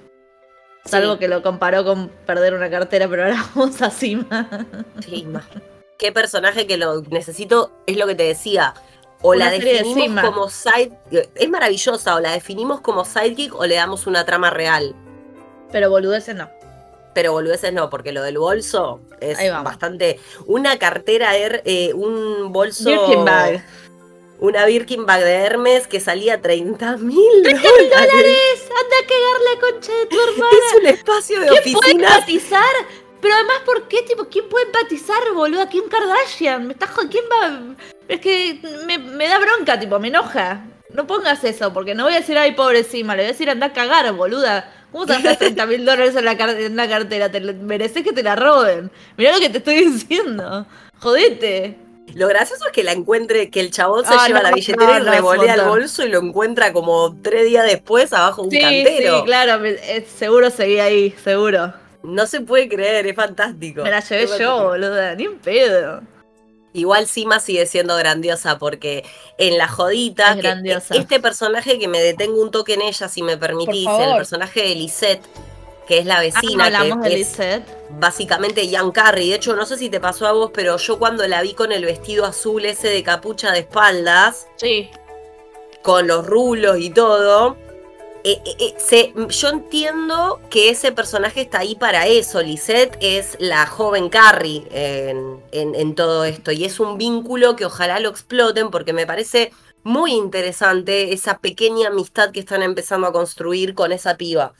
Salvo 0.87 1.19
que 1.19 1.29
lo 1.29 1.43
comparó 1.43 1.85
con 1.85 2.09
perder 2.27 2.55
una 2.55 2.71
cartera, 2.71 3.09
pero 3.09 3.25
ahora 3.25 3.45
vamos 3.55 3.83
a 3.83 3.91
Sima. 3.91 4.49
Sima. 5.01 5.47
Qué 5.99 6.13
personaje 6.13 6.67
que 6.67 6.77
lo 6.77 7.03
necesito, 7.03 7.73
es 7.87 7.97
lo 7.97 8.07
que 8.07 8.15
te 8.15 8.25
decía. 8.25 8.75
O 9.23 9.35
la 9.35 9.51
definimos 9.51 10.25
como 10.25 10.49
side. 10.49 10.93
Es 11.35 11.49
maravillosa, 11.49 12.15
o 12.17 12.21
la 12.21 12.33
definimos 12.33 12.81
como 12.81 13.05
sidekick 13.05 13.55
o 13.55 13.65
le 13.67 13.77
damos 13.77 14.07
una 14.07 14.25
trama 14.25 14.51
real. 14.51 14.95
Pero 15.73 15.91
boludeces 15.91 16.37
no. 16.37 16.51
Pero 17.15 17.33
boludeces 17.33 17.73
no, 17.73 17.89
porque 17.89 18.13
lo 18.13 18.23
del 18.23 18.39
bolso 18.39 19.01
es 19.21 19.39
bastante. 19.65 20.21
Una 20.47 20.79
cartera, 20.79 21.31
eh, 21.35 21.93
un 21.95 22.53
bolso 22.53 22.91
una 24.39 24.67
Birkin 24.67 25.07
bag 25.07 25.23
de 25.25 25.33
Hermes 25.33 25.87
que 25.87 26.01
salía 26.01 26.41
30 26.41 26.97
mil 26.99 27.43
dólares. 27.43 27.63
dólares. 27.63 28.69
Anda 28.71 28.97
a 29.03 29.07
cagarle 29.09 29.61
concha 29.61 29.93
de 29.93 30.07
tu 30.07 30.17
hermana. 30.29 30.57
Es 30.73 30.81
un 30.81 30.87
espacio 30.87 31.41
de 31.41 31.47
¿Quién 31.63 31.75
puede 31.79 31.91
empatizar? 31.93 32.75
Pero 33.21 33.35
además, 33.35 33.57
¿por 33.65 33.89
qué? 33.89 34.03
Tipo, 34.03 34.27
¿quién 34.27 34.49
puede 34.49 34.67
empatizar, 34.67 35.33
boludo? 35.35 35.67
Kim 35.69 35.85
Kardashian. 35.89 36.67
Me 36.67 36.75
está 36.75 36.87
¿Quién 37.11 37.25
va? 37.25 37.75
Es 38.09 38.21
que 38.21 38.61
me, 38.87 39.29
da 39.29 39.39
bronca, 39.39 39.81
tipo, 39.81 39.99
me 39.99 40.09
enoja. 40.09 40.65
No 40.93 41.07
pongas 41.07 41.43
eso, 41.45 41.73
porque 41.73 41.95
no 41.95 42.05
voy 42.05 42.15
a 42.15 42.21
decir, 42.21 42.39
ay, 42.39 42.53
pobrecima, 42.53 43.17
le 43.17 43.23
voy 43.23 43.29
a 43.31 43.33
decir, 43.33 43.51
anda 43.51 43.67
a 43.67 43.73
cagar, 43.73 44.13
boluda. 44.13 44.73
¿Cómo 44.93 45.07
te 45.07 45.15
gastas 45.15 45.39
30 45.41 45.67
mil 45.67 45.85
dólares 45.85 46.15
en 46.15 46.25
la, 46.25 46.33
en 46.33 46.77
la 46.77 46.89
cartera? 46.89 47.31
Te 47.33 47.41
mereces 47.41 48.05
que 48.05 48.13
te 48.13 48.23
la 48.23 48.37
roben. 48.37 48.91
Mirá 49.17 49.33
lo 49.33 49.41
que 49.41 49.49
te 49.49 49.59
estoy 49.59 49.85
diciendo. 49.91 50.67
Jodete. 51.01 51.79
Lo 52.15 52.29
gracioso 52.29 52.67
es 52.67 52.73
que 52.73 52.85
la 52.85 52.93
encuentre, 52.93 53.51
que 53.51 53.61
el 53.61 53.71
chabón 53.71 54.05
se 54.05 54.15
ah, 54.15 54.27
lleva 54.27 54.43
la 54.43 54.53
billetera 54.53 54.99
y 54.99 55.03
revolea 55.03 55.55
el 55.55 55.63
bolso 55.63 56.05
y 56.05 56.09
lo 56.09 56.21
encuentra 56.21 56.73
como 56.73 57.17
tres 57.21 57.47
días 57.47 57.67
después 57.67 58.13
abajo 58.13 58.43
de 58.43 58.57
un 58.57 58.63
cantero. 58.63 59.19
Sí, 59.19 59.25
claro, 59.25 59.63
seguro 60.17 60.51
seguía 60.51 60.85
ahí, 60.85 61.15
seguro. 61.23 61.75
No 62.03 62.27
se 62.27 62.41
puede 62.41 62.69
creer, 62.69 63.07
es 63.07 63.17
fantástico. 63.17 63.83
Me 63.83 63.91
la 63.91 64.01
llevé 64.01 64.29
yo, 64.39 64.65
boluda, 64.65 65.15
ni 65.15 65.27
un 65.27 65.39
pedo. 65.39 66.01
Igual 66.73 67.07
Sima 67.07 67.41
sigue 67.41 67.65
siendo 67.65 67.97
grandiosa 67.97 68.59
porque 68.59 69.05
en 69.39 69.57
la 69.57 69.67
jodita, 69.67 70.37
este 70.91 71.21
personaje 71.21 71.79
que 71.79 71.89
me 71.89 72.01
detengo 72.01 72.41
un 72.41 72.51
toque 72.51 72.75
en 72.75 72.83
ella, 72.83 73.09
si 73.09 73.23
me 73.23 73.39
permitís, 73.39 73.89
el 73.89 74.15
personaje 74.17 74.61
de 74.61 74.75
Lisette, 74.75 75.23
que 75.87 75.99
es 75.99 76.07
la 76.07 76.21
vecina. 76.21 76.67
hablamos 76.67 77.07
que, 77.07 77.11
de 77.11 77.21
es 77.21 77.39
básicamente 77.91 78.67
Ian 78.67 78.91
Carrey. 78.91 79.31
De 79.31 79.37
hecho, 79.37 79.57
no 79.57 79.65
sé 79.67 79.79
si 79.79 79.89
te 79.89 80.01
pasó 80.01 80.27
a 80.27 80.33
vos, 80.33 80.51
pero 80.53 80.77
yo 80.77 80.99
cuando 80.99 81.27
la 81.27 81.43
vi 81.43 81.55
con 81.55 81.73
el 81.73 81.85
vestido 81.85 82.25
azul 82.25 82.65
ese 82.65 82.89
de 82.89 83.03
capucha 83.03 83.53
de 83.53 83.61
espaldas. 83.61 84.49
Sí. 84.57 84.91
Con 85.83 86.07
los 86.07 86.27
rulos 86.27 86.79
y 86.79 86.91
todo. 86.91 87.57
Eh, 88.25 88.43
eh, 88.45 88.75
eh, 88.91 89.15
yo 89.29 89.49
entiendo 89.49 90.41
que 90.51 90.69
ese 90.71 90.91
personaje 90.91 91.43
está 91.43 91.61
ahí 91.61 91.77
para 91.77 92.09
eso. 92.09 92.43
Lisette 92.43 92.99
es 93.01 93.37
la 93.39 93.67
joven 93.67 94.09
Carrie 94.09 94.67
en, 94.73 95.41
en 95.53 95.95
todo 95.95 96.25
esto. 96.25 96.51
Y 96.51 96.65
es 96.65 96.81
un 96.81 96.99
vínculo 96.99 97.55
que 97.55 97.67
ojalá 97.67 98.01
lo 98.01 98.09
exploten 98.09 98.71
porque 98.73 98.93
me 98.93 99.07
parece 99.07 99.53
muy 99.85 100.15
interesante 100.15 101.13
esa 101.13 101.39
pequeña 101.39 101.87
amistad 101.87 102.33
que 102.33 102.41
están 102.41 102.65
empezando 102.65 103.07
a 103.07 103.13
construir 103.13 103.75
con 103.75 103.93
esa 103.93 104.17
piba. 104.17 104.53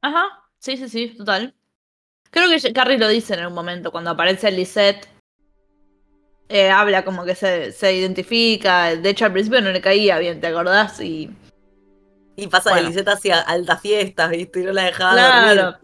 Ajá. 0.00 0.41
Sí, 0.62 0.76
sí, 0.76 0.88
sí, 0.88 1.08
total. 1.08 1.54
Creo 2.30 2.48
que 2.48 2.72
Carrie 2.72 2.96
lo 2.96 3.08
dice 3.08 3.34
en 3.34 3.44
un 3.46 3.52
momento, 3.52 3.90
cuando 3.90 4.10
aparece 4.10 4.50
Lisette. 4.52 5.08
Eh, 6.48 6.70
habla 6.70 7.04
como 7.04 7.24
que 7.24 7.34
se, 7.34 7.72
se, 7.72 7.92
identifica. 7.94 8.94
De 8.94 9.10
hecho, 9.10 9.24
al 9.24 9.32
principio 9.32 9.60
no 9.60 9.72
le 9.72 9.80
caía 9.80 10.18
bien, 10.18 10.40
¿te 10.40 10.46
acordás? 10.46 11.00
Y. 11.00 11.30
Y 12.36 12.46
pasa 12.46 12.74
que 12.74 12.82
Lisette 12.82 13.08
hacía 13.08 13.40
altas 13.40 13.80
fiestas, 13.80 14.30
¿viste? 14.30 14.60
Y 14.60 14.64
no 14.64 14.72
la 14.72 14.84
dejaba 14.84 15.12
claro. 15.14 15.78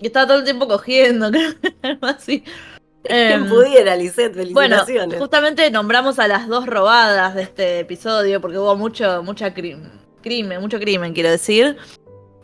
Y 0.00 0.06
estaba 0.06 0.26
todo 0.26 0.38
el 0.38 0.44
tiempo 0.44 0.66
cogiendo, 0.66 1.30
creo 1.30 1.52
algo 1.82 2.06
así. 2.08 2.42
Quien 3.04 3.32
em, 3.32 3.48
pudiera, 3.48 3.94
Lisette, 3.94 4.34
felicitaciones. 4.34 5.06
Bueno, 5.06 5.18
justamente 5.18 5.70
nombramos 5.70 6.18
a 6.18 6.26
las 6.26 6.48
dos 6.48 6.66
robadas 6.66 7.36
de 7.36 7.42
este 7.42 7.78
episodio, 7.78 8.40
porque 8.40 8.58
hubo 8.58 8.74
mucho, 8.74 9.22
mucha 9.22 9.54
crimen, 9.54 10.60
mucho 10.60 10.80
crimen, 10.80 11.12
quiero 11.12 11.30
decir. 11.30 11.76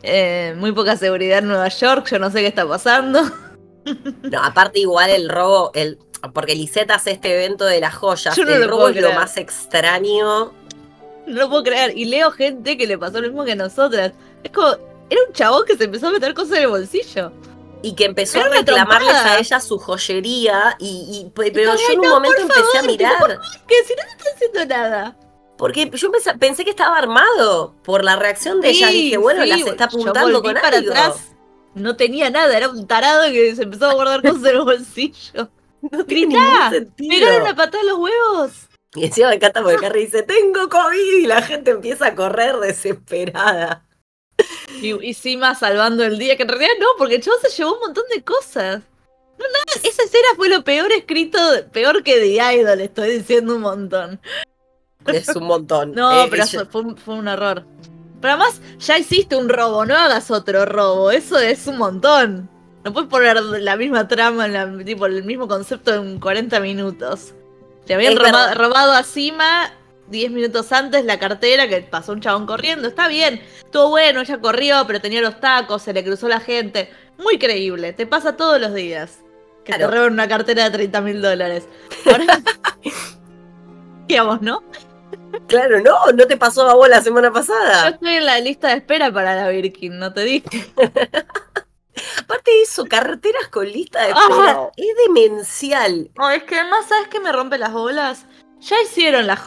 Eh, 0.02 0.54
muy 0.56 0.72
poca 0.72 0.96
seguridad 0.96 1.38
en 1.38 1.48
Nueva 1.48 1.68
York, 1.68 2.08
yo 2.10 2.18
no 2.18 2.30
sé 2.30 2.40
qué 2.40 2.46
está 2.46 2.66
pasando. 2.66 3.22
No, 4.22 4.42
aparte 4.42 4.80
igual 4.80 5.10
el 5.10 5.28
robo, 5.28 5.70
el, 5.74 5.98
porque 6.34 6.54
Lisette 6.54 6.90
hace 6.90 7.12
este 7.12 7.34
evento 7.34 7.64
de 7.64 7.80
las 7.80 7.94
joyas, 7.94 8.36
el 8.36 8.68
robo 8.68 8.88
es 8.88 9.00
lo 9.00 9.12
más 9.12 9.36
extraño. 9.36 10.52
No 11.26 11.42
lo 11.42 11.48
puedo 11.48 11.62
creer. 11.62 11.96
Y 11.96 12.06
leo 12.06 12.30
gente 12.30 12.76
que 12.76 12.86
le 12.86 12.98
pasó 12.98 13.20
lo 13.20 13.28
mismo 13.28 13.44
que 13.44 13.52
a 13.52 13.56
nosotras. 13.56 14.12
Es 14.42 14.50
como, 14.50 14.68
era 15.08 15.22
un 15.26 15.32
chabón 15.32 15.64
que 15.64 15.76
se 15.76 15.84
empezó 15.84 16.08
a 16.08 16.10
meter 16.10 16.34
cosas 16.34 16.58
en 16.58 16.62
el 16.64 16.68
bolsillo. 16.68 17.32
Y 17.82 17.94
que 17.94 18.04
empezó 18.04 18.40
a 18.40 18.48
reclamarles 18.48 19.14
a 19.14 19.38
ella 19.38 19.60
su 19.60 19.78
joyería. 19.78 20.76
Y, 20.78 21.30
pero 21.34 21.74
yo 21.74 21.92
en 21.92 22.00
un 22.00 22.08
momento 22.08 22.40
empecé 22.42 22.78
a 22.78 22.82
mirar. 22.82 23.40
Que 23.66 23.74
si 23.86 23.94
no 23.94 24.02
te 24.02 24.16
está 24.16 24.30
haciendo 24.34 24.66
nada. 24.66 25.16
Porque 25.60 25.90
yo 25.92 26.10
pensé, 26.38 26.64
que 26.64 26.70
estaba 26.70 26.96
armado 26.96 27.74
por 27.84 28.02
la 28.02 28.16
reacción 28.16 28.62
de 28.62 28.70
ella. 28.70 28.88
Dije, 28.88 29.18
bueno, 29.18 29.44
las 29.44 29.60
está 29.60 29.84
apuntando 29.84 30.40
con 30.40 30.54
para 30.54 30.78
atrás. 30.78 31.34
No 31.74 31.96
tenía 31.96 32.30
nada, 32.30 32.56
era 32.56 32.70
un 32.70 32.86
tarado 32.86 33.30
que 33.30 33.54
se 33.54 33.64
empezó 33.64 33.90
a 33.90 33.92
guardar 33.92 34.22
cosas 34.22 34.42
en 34.42 34.56
el 34.56 34.62
bolsillo. 34.62 35.50
No 35.82 36.04
tiene 36.04 36.34
ningún 36.34 36.70
sentido. 36.70 37.08
Pegaron 37.08 37.44
la 37.44 37.56
patada 37.56 37.82
los 37.84 37.98
huevos. 37.98 38.52
Y 38.94 39.06
encima 39.06 39.28
me 39.28 39.36
encanta 39.36 39.62
porque 39.62 39.78
Carrie 39.78 40.04
dice, 40.04 40.22
tengo 40.22 40.68
COVID, 40.68 41.18
y 41.22 41.26
la 41.26 41.40
gente 41.40 41.70
empieza 41.70 42.08
a 42.08 42.14
correr 42.14 42.58
desesperada. 42.58 43.86
Y, 44.82 44.92
y 45.02 45.14
Sima 45.14 45.54
salvando 45.54 46.04
el 46.04 46.18
día, 46.18 46.36
que 46.36 46.42
en 46.42 46.50
realidad 46.50 46.72
no, 46.78 46.86
porque 46.98 47.14
el 47.14 47.22
chavo 47.22 47.38
se 47.40 47.48
llevó 47.48 47.74
un 47.74 47.80
montón 47.80 48.04
de 48.14 48.22
cosas. 48.22 48.82
No, 49.38 49.46
nada, 49.46 49.80
esa 49.82 50.02
escena 50.02 50.28
fue 50.36 50.50
lo 50.50 50.62
peor 50.64 50.92
escrito, 50.92 51.38
peor 51.72 52.02
que 52.02 52.18
The 52.18 52.56
Idol, 52.56 52.80
estoy 52.80 53.18
diciendo 53.18 53.54
un 53.54 53.62
montón. 53.62 54.20
Es 55.06 55.28
un 55.34 55.46
montón. 55.46 55.92
no, 55.94 56.24
eh, 56.24 56.28
pero 56.30 56.44
fue, 56.66 57.14
un, 57.14 57.28
error. 57.28 57.64
Pero 58.20 58.34
además, 58.34 58.60
ya 58.78 58.98
hiciste 58.98 59.36
un 59.36 59.48
robo, 59.48 59.84
no 59.86 59.96
hagas 59.96 60.30
otro 60.30 60.66
robo. 60.66 61.10
Eso 61.10 61.38
es 61.38 61.66
un 61.66 61.78
montón. 61.78 62.50
No 62.84 62.92
puedes 62.92 63.08
poner 63.08 63.40
la 63.42 63.76
misma 63.76 64.08
trama, 64.08 64.48
la, 64.48 64.84
tipo, 64.84 65.06
el 65.06 65.24
mismo 65.24 65.48
concepto 65.48 65.94
en 65.94 66.18
40 66.18 66.60
minutos. 66.60 67.34
Te 67.86 67.94
habían 67.94 68.16
robado, 68.16 68.92
a 68.92 69.02
Cima 69.02 69.72
10 70.08 70.32
minutos 70.32 70.72
antes 70.72 71.04
la 71.04 71.18
cartera 71.18 71.68
que 71.68 71.80
pasó 71.82 72.12
un 72.12 72.20
chabón 72.20 72.46
corriendo. 72.46 72.88
Está 72.88 73.08
bien, 73.08 73.40
estuvo 73.58 73.90
bueno, 73.90 74.20
ella 74.20 74.40
corrió, 74.40 74.84
pero 74.86 75.00
tenía 75.00 75.20
los 75.20 75.40
tacos, 75.40 75.82
se 75.82 75.92
le 75.92 76.04
cruzó 76.04 76.28
la 76.28 76.40
gente. 76.40 76.90
Muy 77.18 77.38
creíble, 77.38 77.92
te 77.92 78.06
pasa 78.06 78.36
todos 78.36 78.60
los 78.60 78.74
días. 78.74 79.20
Que 79.64 79.74
te 79.74 79.86
roban 79.86 80.14
una 80.14 80.26
cartera 80.26 80.64
de 80.64 80.70
30 80.70 81.00
mil 81.02 81.20
dólares. 81.20 81.68
Ahora, 82.06 82.24
digamos, 84.08 84.40
¿no? 84.40 84.62
Claro, 85.46 85.80
no, 85.80 86.12
no 86.12 86.26
te 86.26 86.36
pasó 86.36 86.68
a 86.68 86.74
vos 86.74 86.88
la 86.88 87.02
semana 87.02 87.32
pasada. 87.32 87.82
Yo 87.82 87.94
estoy 87.94 88.14
en 88.16 88.26
la 88.26 88.38
lista 88.40 88.68
de 88.68 88.74
espera 88.74 89.12
para 89.12 89.34
la 89.34 89.48
Birkin, 89.48 89.98
no 89.98 90.12
te 90.12 90.24
dije. 90.24 90.66
Aparte 92.18 92.50
de 92.50 92.62
eso, 92.62 92.86
carreteras 92.86 93.48
con 93.48 93.66
lista 93.66 94.00
de 94.02 94.10
espera. 94.10 94.70
Es 94.76 94.86
demencial. 95.06 96.10
Oh, 96.18 96.30
es 96.30 96.44
que 96.44 96.56
además, 96.56 96.86
¿sabes 96.88 97.08
qué 97.08 97.20
me 97.20 97.32
rompe 97.32 97.58
las 97.58 97.72
bolas? 97.72 98.26
Ya 98.60 98.76
hicieron 98.82 99.26
la 99.26 99.38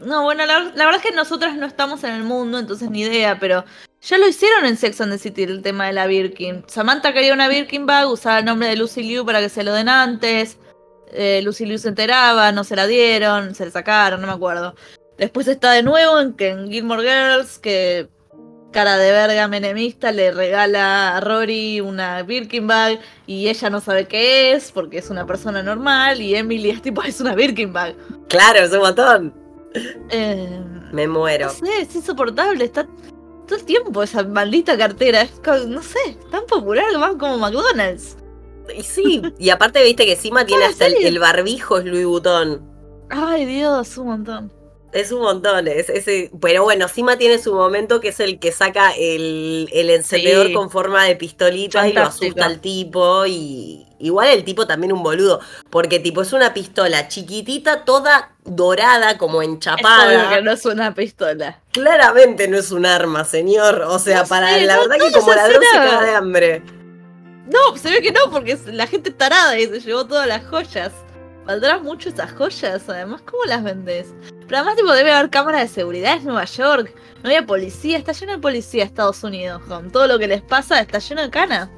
No, 0.00 0.22
bueno, 0.22 0.46
la, 0.46 0.60
verdad 0.72 0.96
es 0.96 1.02
que 1.02 1.12
nosotras 1.12 1.56
no 1.56 1.66
estamos 1.66 2.02
en 2.04 2.14
el 2.14 2.22
mundo, 2.22 2.58
entonces 2.58 2.90
ni 2.90 3.02
idea, 3.02 3.38
pero 3.38 3.64
ya 4.00 4.16
lo 4.16 4.26
hicieron 4.26 4.64
en 4.64 4.78
Sex 4.78 5.00
and 5.02 5.12
the 5.12 5.18
City 5.18 5.42
el 5.42 5.62
tema 5.62 5.86
de 5.86 5.92
la 5.92 6.06
Birkin. 6.06 6.64
Samantha 6.66 7.12
quería 7.12 7.34
una 7.34 7.48
Birkin 7.48 7.84
bag, 7.84 8.08
usaba 8.08 8.38
el 8.38 8.46
nombre 8.46 8.68
de 8.68 8.76
Lucy 8.76 9.02
Liu 9.02 9.26
para 9.26 9.40
que 9.40 9.50
se 9.50 9.62
lo 9.62 9.72
den 9.72 9.90
antes. 9.90 10.58
Eh, 11.12 11.40
Lucy 11.42 11.66
Liu 11.66 11.78
se 11.78 11.88
enteraba, 11.88 12.50
no 12.50 12.64
se 12.64 12.76
la 12.76 12.86
dieron, 12.86 13.54
se 13.54 13.66
la 13.66 13.70
sacaron, 13.70 14.22
no 14.22 14.26
me 14.26 14.32
acuerdo. 14.32 14.74
Después 15.18 15.48
está 15.48 15.72
de 15.72 15.82
nuevo 15.82 16.20
en, 16.20 16.34
en 16.38 16.70
Gilmore 16.70 17.02
Girls, 17.02 17.58
que 17.58 18.08
cara 18.76 18.98
de 18.98 19.10
verga 19.10 19.48
menemista 19.48 20.12
le 20.12 20.32
regala 20.32 21.16
a 21.16 21.20
Rory 21.20 21.80
una 21.80 22.22
Birkin 22.22 22.66
bag 22.66 23.00
y 23.26 23.48
ella 23.48 23.70
no 23.70 23.80
sabe 23.80 24.06
qué 24.06 24.52
es 24.52 24.70
porque 24.70 24.98
es 24.98 25.08
una 25.08 25.26
persona 25.26 25.62
normal 25.62 26.20
y 26.20 26.34
Emily 26.34 26.68
es 26.68 26.82
tipo, 26.82 27.02
es 27.06 27.18
una 27.20 27.34
Birkin 27.34 27.72
bag. 27.72 27.96
Claro, 28.28 28.58
es 28.58 28.72
un 28.72 28.80
montón. 28.80 29.34
Eh, 30.10 30.60
Me 30.92 31.08
muero. 31.08 31.46
No 31.46 31.52
sé, 31.52 31.80
es 31.80 31.94
insoportable, 31.94 32.64
está 32.64 32.86
todo 33.46 33.58
el 33.58 33.64
tiempo 33.64 34.02
esa 34.02 34.24
maldita 34.24 34.76
cartera, 34.76 35.22
es 35.22 35.66
no 35.66 35.82
sé, 35.82 36.18
tan 36.30 36.44
popular 36.44 36.84
más 36.98 37.14
como 37.14 37.38
McDonald's. 37.38 38.18
Y 38.76 38.82
sí, 38.82 39.22
y 39.38 39.48
aparte 39.48 39.82
viste 39.84 40.04
que 40.04 40.12
encima 40.12 40.44
tiene 40.46 40.66
hasta 40.66 40.86
el, 40.86 40.96
el, 41.02 41.18
barbijo 41.18 41.78
es 41.78 41.86
Louis 41.86 42.04
Vuitton. 42.04 42.60
Ay 43.08 43.46
Dios, 43.46 43.96
un 43.96 44.06
montón. 44.08 44.55
Es 44.96 45.12
un 45.12 45.20
montón, 45.20 45.68
es, 45.68 45.90
ese, 45.90 46.30
pero 46.40 46.64
bueno, 46.64 46.88
Sima 46.88 47.18
tiene 47.18 47.38
su 47.38 47.54
momento 47.54 48.00
que 48.00 48.08
es 48.08 48.20
el 48.20 48.38
que 48.38 48.50
saca 48.50 48.92
el, 48.92 49.68
el 49.72 49.90
encendedor 49.90 50.52
con 50.52 50.70
forma 50.70 51.04
de 51.04 51.16
pistolita 51.16 51.86
y 51.86 51.92
lo 51.92 52.02
asusta 52.02 52.46
al 52.46 52.60
tipo 52.60 53.26
y 53.26 53.86
igual 53.98 54.28
el 54.28 54.44
tipo 54.44 54.66
también 54.66 54.92
un 54.92 55.02
boludo, 55.02 55.40
porque 55.68 55.98
tipo 55.98 56.22
es 56.22 56.32
una 56.32 56.54
pistola 56.54 57.08
chiquitita, 57.08 57.84
toda 57.84 58.32
dorada, 58.44 59.18
como 59.18 59.42
enchapada. 59.42 60.30
Es 60.32 60.36
que 60.36 60.42
no 60.42 60.52
es 60.52 60.64
una 60.64 60.94
pistola. 60.94 61.60
Claramente 61.72 62.48
no 62.48 62.56
es 62.56 62.70
un 62.70 62.86
arma, 62.86 63.24
señor. 63.24 63.82
O 63.82 63.98
sea, 63.98 64.24
para 64.24 64.56
la 64.58 64.78
verdad 64.78 64.96
que 64.96 65.12
como 65.12 65.34
ladrón 65.34 65.62
se 65.62 65.76
caga 65.76 66.04
de 66.04 66.14
hambre. 66.14 66.62
No, 67.46 67.76
se 67.76 67.90
ve 67.90 68.00
que 68.00 68.12
no, 68.12 68.30
porque 68.30 68.58
la 68.66 68.86
gente 68.86 69.10
tarada 69.10 69.58
y 69.58 69.66
se 69.66 69.80
llevó 69.80 70.06
todas 70.06 70.26
las 70.26 70.44
joyas. 70.46 70.92
¿Valdrán 71.46 71.84
mucho 71.84 72.08
esas 72.08 72.32
joyas? 72.32 72.88
Además, 72.88 73.22
¿cómo 73.22 73.44
las 73.44 73.62
vendes? 73.62 74.08
Pero 74.46 74.58
además, 74.58 74.76
tipo, 74.76 74.92
debe 74.92 75.12
haber 75.12 75.30
cámaras 75.30 75.62
de 75.62 75.68
seguridad, 75.68 76.16
es 76.16 76.24
Nueva 76.24 76.44
York. 76.44 76.92
No 77.22 77.30
hay 77.30 77.40
policía, 77.42 77.96
está 77.98 78.12
lleno 78.12 78.32
de 78.32 78.38
policía 78.38 78.84
Estados 78.84 79.22
Unidos. 79.22 79.62
Con 79.68 79.92
todo 79.92 80.08
lo 80.08 80.18
que 80.18 80.26
les 80.26 80.42
pasa, 80.42 80.80
está 80.80 80.98
lleno 80.98 81.22
de 81.22 81.30
cana. 81.30 81.70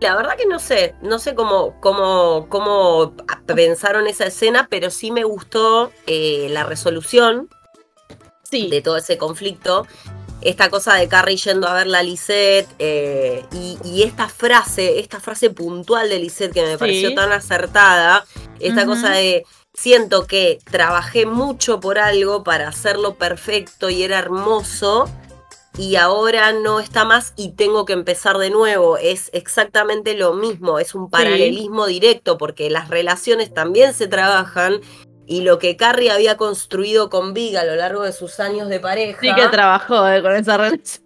La 0.00 0.16
verdad 0.16 0.36
que 0.36 0.46
no 0.46 0.58
sé, 0.58 0.96
no 1.00 1.20
sé 1.20 1.36
cómo, 1.36 1.78
cómo, 1.80 2.46
cómo 2.48 3.14
pensaron 3.46 4.08
esa 4.08 4.26
escena, 4.26 4.66
pero 4.68 4.90
sí 4.90 5.12
me 5.12 5.22
gustó 5.22 5.92
eh, 6.08 6.48
la 6.50 6.64
resolución 6.64 7.48
sí. 8.42 8.68
de 8.68 8.82
todo 8.82 8.96
ese 8.96 9.16
conflicto 9.16 9.86
esta 10.42 10.70
cosa 10.70 10.94
de 10.94 11.08
Carrie 11.08 11.36
yendo 11.36 11.68
a 11.68 11.74
ver 11.74 11.86
la 11.86 12.02
Lisette 12.02 12.68
eh, 12.78 13.44
y, 13.52 14.02
esta 14.02 14.28
frase, 14.28 14.98
esta 14.98 15.20
frase 15.20 15.50
puntual 15.50 16.08
de 16.08 16.18
Lisette 16.18 16.52
que 16.52 16.62
me 16.62 16.78
pareció 16.78 17.14
tan 17.14 17.32
acertada, 17.32 18.24
esta 18.62 18.86
cosa 18.86 19.10
de 19.10 19.44
siento 19.74 20.26
que 20.26 20.58
trabajé 20.70 21.26
mucho 21.26 21.80
por 21.80 21.98
algo 21.98 22.44
para 22.44 22.68
hacerlo 22.68 23.14
perfecto 23.14 23.90
y 23.90 24.02
era 24.02 24.18
hermoso 24.18 25.08
y 25.78 25.96
ahora 25.96 26.52
no 26.52 26.80
está 26.80 27.04
más 27.04 27.32
y 27.36 27.52
tengo 27.52 27.84
que 27.84 27.94
empezar 27.94 28.38
de 28.38 28.50
nuevo. 28.50 28.98
Es 28.98 29.30
exactamente 29.32 30.14
lo 30.14 30.34
mismo, 30.34 30.78
es 30.78 30.94
un 30.94 31.08
paralelismo 31.08 31.86
directo 31.86 32.36
porque 32.36 32.70
las 32.70 32.88
relaciones 32.88 33.52
también 33.54 33.94
se 33.94 34.06
trabajan 34.06 34.80
y 35.26 35.42
lo 35.42 35.58
que 35.58 35.76
Carrie 35.76 36.10
había 36.10 36.36
construido 36.36 37.08
con 37.08 37.32
Big 37.32 37.56
a 37.56 37.64
lo 37.64 37.76
largo 37.76 38.02
de 38.02 38.12
sus 38.12 38.38
años 38.40 38.68
de 38.68 38.80
pareja. 38.80 39.20
Sí 39.20 39.34
que 39.34 39.48
trabajó 39.48 40.06
eh, 40.08 40.20
con 40.20 40.34
esa 40.34 40.56
relación. 40.58 41.04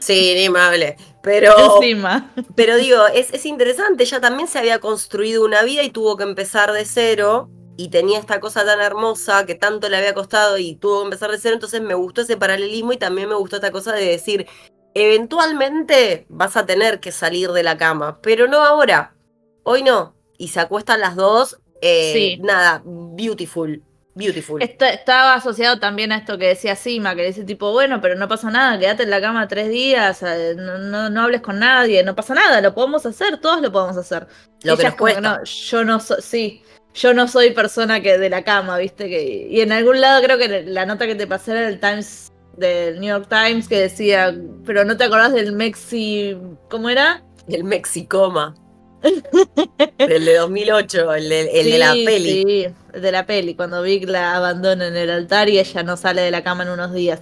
Sí, 0.00 0.32
ni 0.34 0.46
amable. 0.46 0.96
Pero, 1.22 1.76
Encima. 1.76 2.32
pero 2.54 2.76
digo, 2.76 3.06
es, 3.14 3.32
es 3.32 3.44
interesante, 3.46 4.04
ella 4.04 4.20
también 4.20 4.48
se 4.48 4.58
había 4.58 4.78
construido 4.78 5.44
una 5.44 5.62
vida 5.62 5.82
y 5.82 5.90
tuvo 5.90 6.16
que 6.16 6.24
empezar 6.24 6.72
de 6.72 6.84
cero 6.84 7.50
y 7.76 7.88
tenía 7.88 8.18
esta 8.18 8.40
cosa 8.40 8.64
tan 8.64 8.80
hermosa 8.80 9.44
que 9.44 9.54
tanto 9.54 9.88
le 9.88 9.96
había 9.96 10.14
costado 10.14 10.56
y 10.58 10.76
tuvo 10.76 11.00
que 11.00 11.04
empezar 11.04 11.30
de 11.30 11.38
cero, 11.38 11.54
entonces 11.54 11.82
me 11.82 11.94
gustó 11.94 12.22
ese 12.22 12.36
paralelismo 12.36 12.92
y 12.92 12.96
también 12.96 13.28
me 13.28 13.34
gustó 13.34 13.56
esta 13.56 13.70
cosa 13.70 13.92
de 13.92 14.06
decir, 14.06 14.46
eventualmente 14.94 16.26
vas 16.28 16.56
a 16.56 16.66
tener 16.66 17.00
que 17.00 17.12
salir 17.12 17.52
de 17.52 17.62
la 17.62 17.76
cama, 17.76 18.18
pero 18.22 18.48
no 18.48 18.64
ahora, 18.64 19.14
hoy 19.62 19.82
no. 19.82 20.14
Y 20.38 20.48
se 20.48 20.60
acuestan 20.60 21.00
las 21.00 21.16
dos 21.16 21.58
eh, 21.80 22.12
sí. 22.12 22.42
Nada, 22.42 22.82
beautiful. 22.84 23.82
Beautiful. 24.14 24.60
estaba 24.62 25.34
asociado 25.34 25.78
también 25.78 26.10
a 26.10 26.16
esto 26.16 26.36
que 26.36 26.48
decía 26.48 26.74
Sima, 26.74 27.14
que 27.14 27.24
dice 27.24 27.44
tipo, 27.44 27.72
bueno, 27.72 28.00
pero 28.00 28.16
no 28.16 28.26
pasa 28.26 28.50
nada, 28.50 28.78
quédate 28.78 29.04
en 29.04 29.10
la 29.10 29.20
cama 29.20 29.46
tres 29.46 29.68
días, 29.68 30.22
eh, 30.22 30.54
no, 30.56 31.08
no, 31.08 31.22
hables 31.22 31.40
con 31.42 31.60
nadie, 31.60 32.02
no 32.02 32.16
pasa 32.16 32.34
nada, 32.34 32.60
lo 32.60 32.74
podemos 32.74 33.06
hacer, 33.06 33.38
todos 33.38 33.60
lo 33.60 33.70
podemos 33.70 33.96
hacer. 33.96 34.26
Lo 34.62 34.76
que 34.76 34.84
nos 34.84 35.20
no, 35.20 35.44
yo 35.44 35.84
no 35.84 36.00
soy, 36.00 36.22
sí, 36.22 36.62
yo 36.92 37.14
no 37.14 37.28
soy 37.28 37.52
persona 37.52 38.00
que 38.00 38.18
de 38.18 38.30
la 38.30 38.42
cama, 38.42 38.78
viste, 38.78 39.08
que 39.08 39.46
y 39.48 39.60
en 39.60 39.70
algún 39.70 40.00
lado 40.00 40.22
creo 40.22 40.38
que 40.38 40.64
la 40.64 40.86
nota 40.86 41.06
que 41.06 41.14
te 41.14 41.28
pasé 41.28 41.52
era 41.52 41.68
el 41.68 41.78
Times 41.78 42.32
del 42.56 43.00
New 43.00 43.08
York 43.08 43.28
Times 43.28 43.68
que 43.68 43.78
decía, 43.78 44.36
pero 44.66 44.84
no 44.84 44.96
te 44.96 45.04
acordás 45.04 45.32
del 45.32 45.52
Mexi, 45.52 46.36
¿cómo 46.68 46.88
era? 46.88 47.22
El 47.48 47.62
Mexicoma. 47.62 48.54
el 49.98 50.24
de 50.24 50.34
2008, 50.36 51.14
el 51.14 51.28
de, 51.28 51.60
el 51.60 51.70
de 51.70 51.78
la 51.78 51.92
peli. 51.92 52.42
Sí, 52.44 52.66
el 52.92 53.02
de 53.02 53.12
la 53.12 53.26
peli, 53.26 53.54
cuando 53.54 53.82
Vic 53.82 54.08
la 54.08 54.36
abandona 54.36 54.88
en 54.88 54.96
el 54.96 55.10
altar 55.10 55.48
y 55.48 55.58
ella 55.58 55.82
no 55.82 55.96
sale 55.96 56.22
de 56.22 56.30
la 56.30 56.42
cama 56.42 56.64
en 56.64 56.70
unos 56.70 56.92
días. 56.92 57.20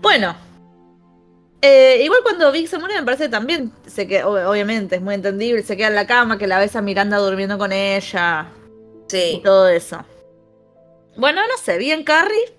Bueno, 0.00 0.36
eh, 1.62 2.02
igual 2.04 2.20
cuando 2.22 2.52
Vic 2.52 2.66
se 2.66 2.78
muere 2.78 2.94
me 2.94 3.04
parece 3.04 3.28
también, 3.30 3.72
se 3.86 4.06
que, 4.06 4.22
obviamente, 4.22 4.96
es 4.96 5.02
muy 5.02 5.14
entendible, 5.14 5.62
se 5.62 5.76
queda 5.76 5.88
en 5.88 5.94
la 5.94 6.06
cama, 6.06 6.36
que 6.36 6.46
la 6.46 6.58
ves 6.58 6.76
a 6.76 6.82
Miranda 6.82 7.16
durmiendo 7.16 7.56
con 7.56 7.72
ella. 7.72 8.48
Sí. 9.08 9.36
Y 9.38 9.42
todo 9.42 9.68
eso. 9.68 10.04
Bueno, 11.16 11.40
no 11.40 11.56
sé, 11.56 11.78
bien 11.78 12.04
Carrie. 12.04 12.54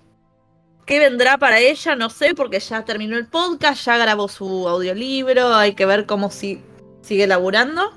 ¿Qué 0.86 0.98
vendrá 0.98 1.36
para 1.36 1.58
ella? 1.60 1.96
No 1.96 2.10
sé, 2.10 2.34
porque 2.34 2.60
ya 2.60 2.84
terminó 2.84 3.16
el 3.16 3.26
podcast, 3.26 3.84
ya 3.84 3.96
grabó 3.98 4.28
su 4.28 4.68
audiolibro, 4.68 5.54
hay 5.54 5.74
que 5.74 5.84
ver 5.84 6.06
cómo 6.06 6.30
si 6.30 6.62
sigue 7.02 7.26
laburando. 7.26 7.95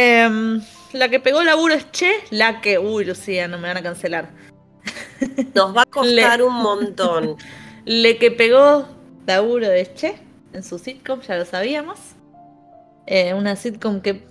Em, 0.00 0.62
la 0.92 1.08
que 1.08 1.18
pegó 1.18 1.42
laburo 1.42 1.74
es 1.74 1.90
Che, 1.90 2.12
la 2.30 2.60
que. 2.60 2.78
Uy, 2.78 3.04
Lucía, 3.04 3.48
no 3.48 3.58
me 3.58 3.66
van 3.66 3.78
a 3.78 3.82
cancelar. 3.82 4.30
Nos 5.56 5.76
va 5.76 5.82
a 5.82 5.86
costar 5.90 6.40
un 6.40 6.54
montón. 6.54 7.36
Le 7.84 8.16
que 8.16 8.30
pegó 8.30 8.86
laburo 9.26 9.66
es 9.72 9.92
Che 9.94 10.14
en 10.52 10.62
su 10.62 10.78
sitcom, 10.78 11.20
ya 11.22 11.36
lo 11.36 11.44
sabíamos. 11.44 11.98
Eh, 13.06 13.34
una 13.34 13.56
sitcom 13.56 14.00
que 14.00 14.24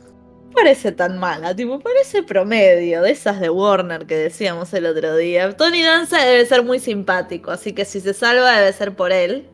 parece 0.53 0.93
tan 0.93 1.17
mala, 1.17 1.53
tipo, 1.53 1.79
parece 1.79 2.23
promedio, 2.23 3.01
de 3.01 3.11
esas 3.11 3.41
de 3.41 3.49
Warner 3.49 4.05
que 4.05 4.15
decíamos 4.15 4.73
el 4.73 4.85
otro 4.85 5.17
día. 5.17 5.51
Tony 5.57 5.83
Danza 5.83 6.23
debe 6.23 6.45
ser 6.45 6.63
muy 6.63 6.79
simpático, 6.79 7.51
así 7.51 7.73
que 7.73 7.83
si 7.83 7.99
se 7.99 8.13
salva 8.13 8.57
debe 8.57 8.71
ser 8.71 8.95
por 8.95 9.11
él. 9.11 9.49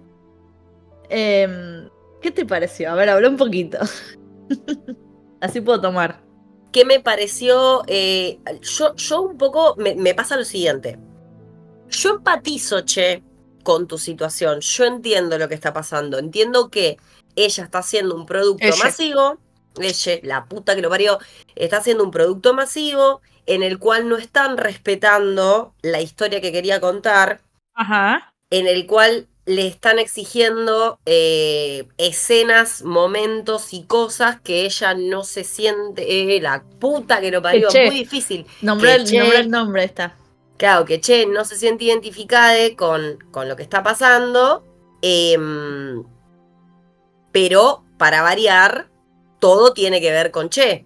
Em, 1.09 1.89
¿Qué 2.21 2.29
te 2.29 2.45
pareció? 2.45 2.91
A 2.91 2.95
ver, 2.95 3.09
habla 3.09 3.29
un 3.29 3.37
poquito. 3.37 3.79
Así 5.43 5.59
puedo 5.59 5.81
tomar. 5.81 6.21
¿Qué 6.71 6.85
me 6.85 7.01
pareció? 7.01 7.83
Eh, 7.87 8.39
yo, 8.61 8.95
yo 8.95 9.21
un 9.21 9.37
poco 9.37 9.75
me, 9.75 10.15
pasa 10.15 10.37
lo 10.37 10.45
siguiente. 10.45 10.97
Yo 11.89 12.11
empatizo, 12.11 12.85
che, 12.85 13.21
con 13.61 13.85
tu 13.85 13.97
situación. 13.97 14.61
Yo 14.61 14.85
entiendo 14.85 15.37
lo 15.37 15.49
que 15.49 15.55
está 15.55 15.73
pasando. 15.73 16.17
Entiendo 16.17 16.69
que 16.69 16.97
ella 17.35 17.65
está 17.65 17.79
haciendo 17.79 18.15
un 18.15 18.25
producto 18.25 18.65
masivo. 18.81 19.37
Ella, 19.77 20.19
la 20.23 20.45
puta 20.45 20.75
que 20.75 20.81
lo 20.81 20.89
parió, 20.89 21.19
está 21.55 21.77
haciendo 21.77 22.05
un 22.05 22.11
producto 22.11 22.53
masivo 22.53 23.21
en 23.45 23.63
el 23.63 23.79
cual 23.79 24.07
no 24.07 24.15
están 24.15 24.55
respetando 24.55 25.75
la 25.81 25.99
historia 25.99 26.39
que 26.39 26.53
quería 26.53 26.79
contar. 26.79 27.41
Ajá. 27.73 28.33
En 28.49 28.65
el 28.65 28.87
cual 28.87 29.27
le 29.45 29.67
están 29.67 29.99
exigiendo 29.99 30.99
eh, 31.05 31.87
escenas, 31.97 32.83
momentos 32.83 33.73
y 33.73 33.83
cosas 33.83 34.39
que 34.39 34.65
ella 34.65 34.93
no 34.93 35.23
se 35.23 35.43
siente. 35.43 36.35
Eh, 36.35 36.41
la 36.41 36.63
puta 36.79 37.19
que 37.19 37.31
lo 37.31 37.41
parió, 37.41 37.67
muy 37.69 37.89
difícil. 37.89 38.45
Nombre 38.61 38.95
el, 38.95 39.49
nombre 39.49 39.83
está. 39.83 40.15
Claro, 40.57 40.85
que 40.85 41.01
Che 41.01 41.25
no 41.25 41.43
se 41.43 41.57
siente 41.57 41.85
identificada 41.85 42.55
con, 42.77 43.17
con 43.31 43.49
lo 43.49 43.55
que 43.55 43.63
está 43.63 43.83
pasando. 43.83 44.63
Em, 45.01 46.03
pero, 47.33 47.83
para 47.97 48.21
variar, 48.21 48.89
todo 49.39 49.73
tiene 49.73 49.99
que 49.99 50.11
ver 50.11 50.31
con 50.31 50.49
Che. 50.49 50.85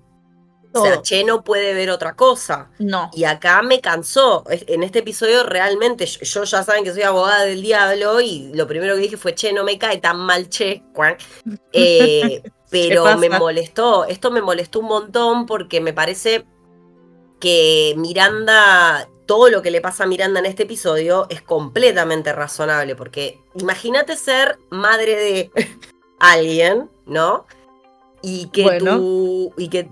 O 0.73 0.83
sea, 0.83 1.01
Che 1.01 1.23
no 1.23 1.43
puede 1.43 1.73
ver 1.73 1.89
otra 1.89 2.15
cosa. 2.15 2.69
No. 2.79 3.09
Y 3.13 3.23
acá 3.23 3.61
me 3.61 3.81
cansó. 3.81 4.43
En 4.49 4.83
este 4.83 4.99
episodio 4.99 5.43
realmente, 5.43 6.05
yo, 6.05 6.43
ya 6.43 6.63
saben 6.63 6.83
que 6.83 6.93
soy 6.93 7.03
abogada 7.03 7.43
del 7.43 7.61
diablo 7.61 8.21
y 8.21 8.51
lo 8.53 8.67
primero 8.67 8.95
que 8.95 9.01
dije 9.01 9.17
fue, 9.17 9.33
Che, 9.33 9.53
no 9.53 9.63
me 9.63 9.77
cae 9.77 9.97
tan 9.97 10.17
mal 10.17 10.49
Che. 10.49 10.83
Eh, 11.71 12.41
pero 12.69 13.17
me 13.17 13.29
molestó. 13.29 14.05
Esto 14.05 14.31
me 14.31 14.41
molestó 14.41 14.79
un 14.79 14.87
montón 14.87 15.45
porque 15.45 15.79
me 15.79 15.93
parece 15.93 16.45
que 17.39 17.93
Miranda, 17.97 19.09
todo 19.25 19.49
lo 19.49 19.61
que 19.61 19.71
le 19.71 19.81
pasa 19.81 20.03
a 20.03 20.07
Miranda 20.07 20.39
en 20.39 20.47
este 20.47 20.63
episodio 20.63 21.27
es 21.29 21.41
completamente 21.41 22.33
razonable, 22.33 22.95
porque 22.95 23.39
imagínate 23.55 24.15
ser 24.15 24.57
madre 24.69 25.15
de 25.15 25.51
alguien, 26.19 26.89
¿no? 27.05 27.45
Y 28.21 28.49
que, 28.49 28.79
tú, 28.79 29.53
y 29.57 29.69
que 29.69 29.89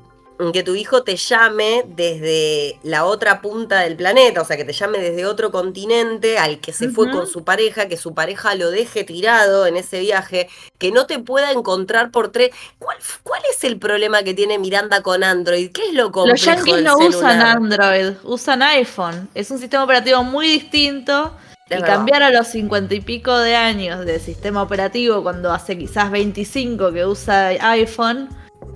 que 0.54 0.64
tu 0.64 0.76
hijo 0.76 1.04
te 1.04 1.16
llame 1.16 1.84
desde 1.88 2.78
la 2.84 3.06
otra 3.06 3.42
punta 3.42 3.80
del 3.82 3.96
planeta, 3.96 4.42
o 4.42 4.46
sea, 4.46 4.58
que 4.58 4.66
te 4.66 4.74
llame 4.74 5.00
desde 5.00 5.26
otro 5.26 5.52
continente 5.52 6.38
al 6.38 6.60
que 6.60 6.74
se 6.74 6.90
fue 6.90 7.10
con 7.10 7.26
su 7.26 7.44
pareja, 7.44 7.88
que 7.88 7.96
su 7.96 8.14
pareja 8.14 8.54
lo 8.56 8.70
deje 8.70 9.04
tirado 9.06 9.66
en 9.66 9.78
ese 9.78 10.02
viaje, 10.02 10.50
que 10.78 10.92
no 10.92 11.06
te 11.06 11.20
pueda 11.20 11.52
encontrar 11.52 12.12
por 12.12 12.32
tres. 12.32 12.52
¿Cuál, 12.80 12.98
cuál 13.24 13.42
es 13.50 13.64
el 13.64 13.80
problema 13.80 14.24
que 14.24 14.34
tiene 14.34 14.60
Miranda 14.60 15.02
con 15.02 15.24
Android? 15.24 15.72
¿Qué 15.72 15.88
es 15.88 15.94
lo 15.94 16.12
complejo 16.12 16.34
Los 16.34 16.44
yankees 16.44 16.84
no 16.84 16.98
usan 16.98 17.42
Android, 17.42 18.14
usan 18.24 18.62
iPhone. 18.62 19.30
Es 19.34 19.52
un 19.52 19.60
sistema 19.60 19.84
operativo 19.84 20.24
muy 20.24 20.48
distinto. 20.48 21.34
y 21.70 21.82
cambiar 21.82 22.24
a 22.24 22.30
los 22.30 22.48
cincuenta 22.48 22.94
y 22.94 23.02
pico 23.02 23.38
de 23.38 23.56
años 23.56 24.06
de 24.06 24.20
sistema 24.20 24.62
operativo 24.62 25.24
cuando 25.24 25.52
hace 25.52 25.78
quizás 25.78 26.12
25 26.12 26.92
que 26.92 27.06
usa 27.06 27.48
iPhone 27.72 28.30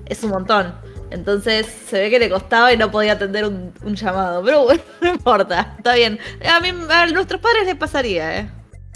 es 0.06 0.24
un 0.24 0.32
montón. 0.32 0.89
Entonces 1.12 1.66
se 1.66 2.00
ve 2.00 2.10
que 2.10 2.20
le 2.20 2.30
costaba 2.30 2.72
y 2.74 2.78
no 2.78 2.92
podía 2.92 3.14
atender 3.14 3.46
un, 3.46 3.74
llamado. 3.96 4.44
Pero 4.44 4.64
bueno, 4.64 4.82
no 5.02 5.10
importa, 5.10 5.76
está 5.78 5.96
bien. 5.96 6.20
A 6.46 6.60
mí, 6.60 6.70
a 6.90 7.06
nuestros 7.08 7.42
padres 7.42 7.66
les 7.66 7.76
pasaría, 7.76 8.40
¿eh? 8.40 8.50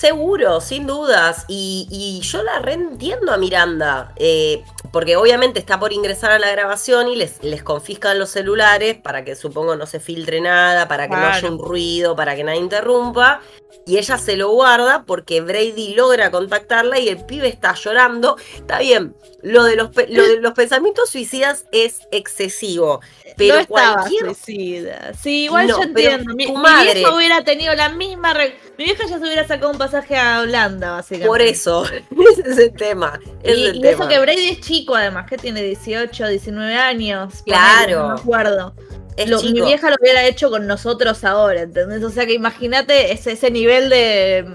Seguro, 0.03 0.59
sin 0.59 0.85
dudas. 0.85 1.45
Y, 1.47 2.19
yo 2.23 2.43
la 2.43 2.59
reentiendo 2.59 3.31
a 3.31 3.37
Miranda. 3.37 4.11
Eh, 4.17 4.61
porque 4.91 5.15
obviamente 5.15 5.59
está 5.59 5.79
por 5.79 5.93
ingresar 5.93 6.31
a 6.31 6.39
la 6.39 6.51
grabación 6.51 7.07
y 7.07 7.15
les, 7.15 7.41
les 7.41 7.63
confiscan 7.63 8.19
los 8.19 8.29
celulares 8.29 8.97
para 8.97 9.23
que 9.23 9.37
supongo 9.37 9.77
no 9.77 9.85
se 9.85 10.01
filtre 10.01 10.41
nada, 10.41 10.89
para 10.89 11.07
que 11.07 11.15
no 11.15 11.25
haya 11.25 11.49
un 11.49 11.57
ruido, 11.57 12.17
para 12.17 12.35
que 12.35 12.43
nadie 12.43 12.59
interrumpa. 12.59 13.39
Y 13.85 13.97
ella 13.97 14.17
se 14.17 14.35
lo 14.35 14.49
guarda 14.49 15.03
porque 15.05 15.41
Brady 15.41 15.95
logra 15.95 16.31
contactarla 16.31 16.99
y 16.99 17.07
el 17.07 17.25
pibe 17.25 17.47
está 17.47 17.73
llorando. 17.73 18.37
Está 18.55 18.79
bien, 18.79 19.15
lo 19.41 19.63
de 19.63 19.75
los, 19.75 19.91
de 19.93 20.39
los 20.39 20.53
pensamientos 20.53 21.09
suicidas 21.09 21.65
es 21.71 22.01
excesivo. 22.11 23.01
Pero 23.35 23.55
no 23.55 23.61
estaba 23.61 24.07
suicida. 24.07 25.13
Sí, 25.21 25.45
igual 25.45 25.67
yo 25.67 25.81
entiendo. 25.81 26.33
Mi, 26.35 26.51
madre... 26.51 27.03
hubiera 27.09 27.43
tenido 27.43 27.73
la 27.73 27.89
misma. 27.89 28.33
Mi 28.77 28.85
vieja 28.85 29.05
ya 29.05 29.17
se 29.17 29.23
hubiera 29.23 29.47
sacado 29.47 29.71
un 29.71 29.77
pasaje 29.93 30.17
a 30.17 30.41
Holanda, 30.41 30.91
básicamente. 30.91 31.27
Por 31.27 31.41
eso, 31.41 31.85
ese 32.31 32.49
es 32.49 32.57
el 32.57 32.73
tema. 32.73 33.19
y, 33.43 33.85
eso 33.85 34.07
que 34.07 34.19
Brady 34.19 34.49
es 34.49 34.61
chico, 34.61 34.95
además, 34.95 35.27
que 35.29 35.37
tiene 35.37 35.61
18, 35.61 36.27
19 36.27 36.75
años. 36.75 37.43
Claro. 37.45 38.07
no 38.07 38.15
me 38.15 38.19
acuerdo. 38.19 38.75
mi 39.17 39.61
vieja 39.61 39.89
lo 39.89 39.95
hubiera 40.01 40.25
hecho 40.25 40.49
con 40.49 40.67
nosotros 40.67 41.23
ahora, 41.23 41.61
¿entendés? 41.61 42.03
O 42.03 42.09
sea 42.09 42.25
que 42.25 42.33
imagínate 42.33 43.11
ese, 43.11 43.33
ese 43.33 43.51
nivel 43.51 43.89
de 43.89 44.45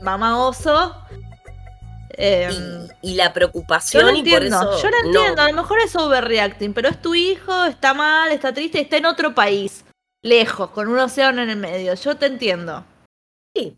mamá 0.00 0.46
oso 0.46 0.96
Em, 2.14 2.88
y, 3.00 3.14
la 3.14 3.32
preocupación 3.32 4.02
yo 4.02 4.14
y 4.14 4.30
por 4.30 4.44
eso. 4.44 4.82
Yo 4.82 4.90
lo 4.90 4.96
entiendo, 5.04 5.42
a 5.42 5.48
lo 5.48 5.54
mejor 5.54 5.80
es 5.80 5.96
overreacting, 5.96 6.74
pero 6.74 6.88
es 6.88 7.00
tu 7.00 7.14
hijo, 7.14 7.64
está 7.64 7.94
mal, 7.94 8.30
está 8.32 8.52
triste, 8.52 8.80
está 8.80 8.98
en 8.98 9.06
otro 9.06 9.34
país, 9.34 9.84
lejos, 10.22 10.70
con 10.70 10.88
un 10.88 10.98
océano 10.98 11.42
en 11.42 11.50
el 11.50 11.56
medio. 11.56 11.94
Yo 11.94 12.16
te 12.16 12.26
entiendo. 12.26 12.84
Sí. 13.56 13.76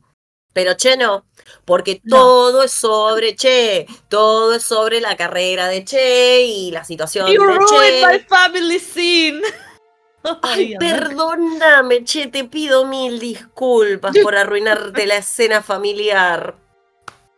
Pero 0.55 0.75
Che 0.77 0.97
no, 0.97 1.27
porque 1.67 2.01
todo 2.09 2.63
es 2.63 2.73
sobre 2.73 3.37
Che, 3.37 3.87
todo 4.09 4.55
es 4.55 4.63
sobre 4.63 5.01
la 5.01 5.17
carrera 5.17 5.69
de 5.69 5.85
Che 5.85 6.43
y 6.47 6.71
la 6.71 6.85
situación 6.85 7.27
de 7.27 7.37
Che. 7.37 8.07
my 8.07 8.21
family 8.21 8.79
scene. 8.79 9.43
Ay, 10.43 10.77
perdóname, 10.79 12.05
Che, 12.05 12.29
te 12.29 12.45
pido 12.45 12.87
mil 12.87 13.19
disculpas 13.19 14.17
por 14.23 14.37
arruinarte 14.37 15.07
la 15.07 15.17
escena 15.17 15.61
familiar. 15.61 16.55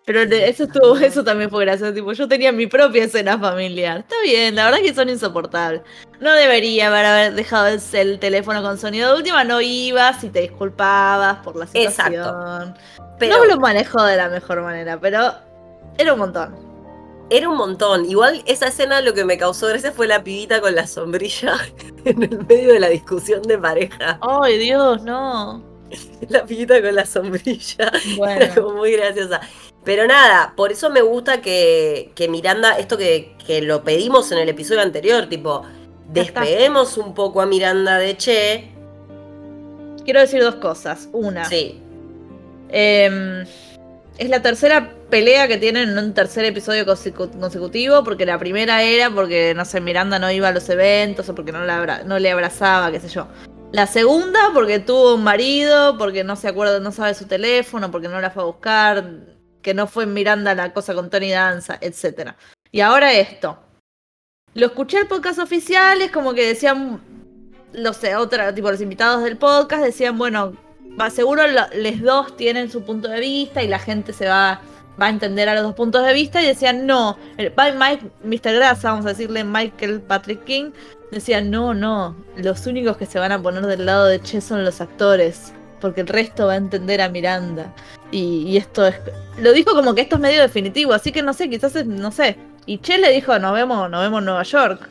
Pero 0.07 0.23
eso 0.23 0.65
estuvo, 0.65 0.97
eso 0.99 1.25
también 1.25 1.51
fue 1.51 1.65
gracioso. 1.65 1.93
Tipo, 1.93 2.13
yo 2.13 2.29
tenía 2.29 2.53
mi 2.53 2.69
propia 2.69 3.05
escena 3.05 3.37
familiar. 3.37 4.01
Está 4.01 4.15
bien, 4.23 4.55
la 4.55 4.67
verdad 4.67 4.81
es 4.81 4.87
que 4.87 4.95
son 4.95 5.09
insoportables. 5.09 5.83
No 6.21 6.33
debería 6.33 6.87
haber 6.87 7.35
dejado 7.35 7.67
el, 7.67 8.19
teléfono 8.21 8.63
con 8.63 8.79
sonido 8.79 9.11
de 9.11 9.17
última, 9.17 9.43
no 9.43 9.61
ibas 9.61 10.23
y 10.23 10.29
te 10.29 10.43
disculpabas 10.43 11.39
por 11.39 11.57
la 11.57 11.67
situación. 11.67 12.15
Exacto. 12.15 13.06
Pero, 13.19 13.39
no 13.39 13.45
lo 13.45 13.57
manejó 13.59 14.03
de 14.05 14.17
la 14.17 14.29
mejor 14.29 14.63
manera, 14.63 14.99
pero 15.01 15.33
era 15.99 16.13
un 16.13 16.19
montón. 16.19 16.55
Era 17.29 17.49
un 17.49 17.57
montón. 17.57 18.05
Igual 18.05 18.43
esa 18.47 18.69
escena 18.69 19.01
lo 19.01 19.15
que 19.15 19.25
me 19.25 19.37
causó 19.37 19.67
gracia 19.67 19.91
fue 19.93 20.07
la 20.07 20.23
pibita 20.23 20.61
con 20.61 20.75
la 20.75 20.87
sombrilla 20.87 21.57
en 22.05 22.23
el 22.23 22.47
medio 22.47 22.73
de 22.73 22.81
la 22.81 22.89
discusión 22.89 23.43
de 23.43 23.59
pareja. 23.59 24.19
Ay, 24.21 24.59
Dios, 24.59 25.03
no. 25.03 25.63
La 26.29 26.45
pibita 26.45 26.83
con 26.83 26.97
la 26.97 27.07
sombrilla. 27.07 27.93
Bueno. 28.17 28.43
Era 28.43 28.55
como 28.55 28.73
muy 28.73 28.93
graciosa. 28.93 29.41
Pero 29.85 30.05
nada, 30.05 30.53
por 30.57 30.73
eso 30.73 30.91
me 30.91 31.01
gusta 31.01 31.41
que, 31.41 32.13
Miranda, 32.29 32.77
esto 32.77 32.99
que, 32.99 33.37
lo 33.63 33.85
pedimos 33.85 34.33
en 34.33 34.39
el 34.39 34.49
episodio 34.49 34.81
anterior, 34.81 35.29
tipo, 35.29 35.63
despeguemos 36.09 36.99
un 36.99 37.15
poco 37.15 37.41
a 37.41 37.47
Miranda 37.47 37.99
de 37.99 38.17
Che. 38.17 38.73
Quiero 40.05 40.19
decir 40.19 40.43
dos 40.43 40.57
cosas. 40.57 41.09
Una. 41.13 41.45
Sí. 41.45 41.81
Em, 42.69 43.47
es 44.19 44.29
la 44.29 44.43
tercera 44.43 44.93
pelea 45.11 45.47
que 45.47 45.59
tienen 45.59 45.91
en 45.91 45.99
un 45.99 46.15
tercer 46.15 46.45
episodio 46.45 46.85
consecutivo, 46.87 48.03
porque 48.03 48.27
la 48.27 48.39
primera 48.39 48.83
era 48.83 49.11
porque, 49.11 49.55
no 49.55 49.65
sé, 49.65 49.81
Miranda 49.81 50.19
no 50.19 50.31
iba 50.31 50.49
a 50.49 50.53
los 50.53 50.69
eventos 50.69 51.29
o 51.29 51.35
porque 51.35 51.53
no, 51.53 51.61
no 52.05 52.19
le 52.19 52.31
abrazaba, 52.31 52.91
qué 52.91 53.01
sé 53.01 53.09
yo. 53.09 53.29
La 53.73 53.87
segunda 53.87 54.51
porque 54.55 54.79
tuvo 54.79 55.15
un 55.15 55.25
marido, 55.25 55.99
porque 55.99 56.25
no 56.25 56.37
se 56.37 56.49
acuerda, 56.49 56.81
no 56.81 56.93
sabe 56.93 57.15
su 57.15 57.27
teléfono, 57.27 57.91
porque 57.91 58.09
no 58.09 58.21
la 58.21 58.31
fue 58.31 58.43
a 58.43 58.47
buscar 58.47 59.05
que 59.67 59.75
no 59.75 59.89
fue 59.89 60.07
Miranda 60.07 60.55
la 60.55 60.73
cosa 60.73 60.95
con 60.95 61.11
Tony 61.11 61.33
Danza, 61.33 61.77
etc. 61.81 62.35
Y 62.71 62.81
ahora 62.81 63.13
esto. 63.13 63.59
Lo 64.55 64.67
escuché 64.67 64.99
el 64.99 65.09
podcast 65.09 65.41
oficial, 65.41 66.01
es 66.01 66.13
como 66.13 66.35
que 66.35 66.47
decían, 66.47 67.01
no 67.75 67.93
sé, 67.93 68.15
otra, 68.15 68.55
tipo 68.55 68.71
los 68.71 68.81
invitados 68.81 69.25
del 69.25 69.37
podcast 69.37 69.83
decían, 69.83 70.17
bueno, 70.17 70.57
seguro 71.11 71.43
los 71.47 72.01
dos 72.01 72.37
tienen 72.37 72.71
su 72.71 72.83
punto 72.83 73.09
de 73.09 73.21
vista 73.21 73.63
y 73.63 73.69
la 73.69 73.79
gente 73.79 74.13
se 74.13 74.27
va, 74.27 74.61
va 75.01 75.07
a 75.07 75.11
entender 75.11 75.49
a 75.49 75.55
los 75.55 75.63
dos 75.63 75.75
puntos 75.75 76.05
de 76.05 76.13
vista 76.13 76.43
y 76.43 76.47
decían, 76.47 76.87
no, 76.87 77.17
el, 77.37 77.53
Mike, 77.79 78.11
Mr. 78.25 78.55
Grasa, 78.55 78.91
vamos 78.93 79.07
a 79.07 79.11
decirle 79.11 79.45
Michael 79.45 80.01
Patrick 80.01 80.45
King, 80.45 80.71
decían, 81.11 81.51
no, 81.51 81.75
no, 81.75 82.17
los 82.37 82.67
únicos 82.67 82.97
que 82.97 83.07
se 83.07 83.19
van 83.19 83.33
a 83.33 83.43
poner 83.43 83.67
del 83.67 83.87
lado 83.87 84.07
de 84.07 84.21
Che 84.21 84.41
son 84.41 84.65
los 84.65 84.81
actores 84.81 85.53
porque 85.81 86.01
el 86.01 86.07
resto 86.07 86.47
va 86.47 86.55
a 86.55 86.57
entender 86.57 87.01
a 87.01 87.09
Miranda. 87.09 87.73
Y, 88.11 88.57
esto 88.57 88.87
es. 88.87 88.97
Lo 89.39 89.53
dijo 89.53 89.73
como 89.75 89.95
que 89.95 90.03
esto 90.03 90.17
es 90.17 90.23
medio 90.23 90.41
definitivo, 90.41 90.93
así 90.93 91.13
que 91.13 91.23
no 91.23 91.33
sé, 91.33 91.51
quizás 91.51 91.85
no 91.87 92.11
sé. 92.11 92.37
Y 92.67 92.79
Che 92.79 92.99
le 92.99 93.13
dijo, 93.13 93.39
nos 93.39 93.55
vemos, 93.55 93.91
nos 93.91 94.01
vemos 94.01 94.21
en 94.21 94.25
Nueva 94.25 94.43
York. 94.43 94.89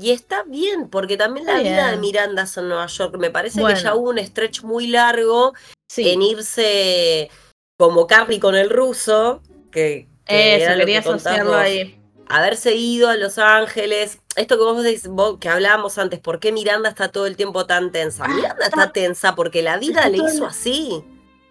Y 0.00 0.10
está 0.10 0.44
bien, 0.44 0.88
porque 0.88 1.16
también 1.16 1.46
la 1.46 1.58
vida 1.58 1.90
de 1.90 1.96
Miranda 1.96 2.42
es 2.42 2.56
en 2.56 2.68
Nueva 2.68 2.86
York. 2.86 3.16
Me 3.18 3.30
parece 3.30 3.62
que 3.64 3.74
ya 3.74 3.94
hubo 3.94 4.10
un 4.10 4.18
stretch 4.18 4.62
muy 4.62 4.86
largo 4.86 5.54
en 5.96 6.22
irse 6.22 7.30
como 7.76 8.06
Carly 8.06 8.38
con 8.38 8.54
el 8.54 8.70
ruso, 8.70 9.42
que, 9.72 10.08
que 10.24 10.56
Eso, 10.56 11.54
ahí 11.54 11.98
haberse 12.28 12.74
ido 12.74 13.08
a 13.08 13.16
Los 13.16 13.38
Ángeles, 13.38 14.18
esto 14.36 14.56
que 14.56 14.62
vos 14.62 14.82
decís, 14.82 15.08
que 15.40 15.48
hablábamos 15.48 15.98
antes, 15.98 16.20
¿por 16.20 16.38
qué 16.40 16.52
Miranda 16.52 16.90
está 16.90 17.08
todo 17.08 17.26
el 17.26 17.36
tiempo 17.36 17.66
tan 17.66 17.90
tensa? 17.90 18.24
Ah, 18.24 18.28
Miranda 18.28 18.66
está, 18.66 18.92
tensa 18.92 19.34
porque 19.34 19.62
la 19.62 19.78
vida 19.78 20.08
le 20.08 20.18
hizo 20.18 20.46
así. 20.46 21.04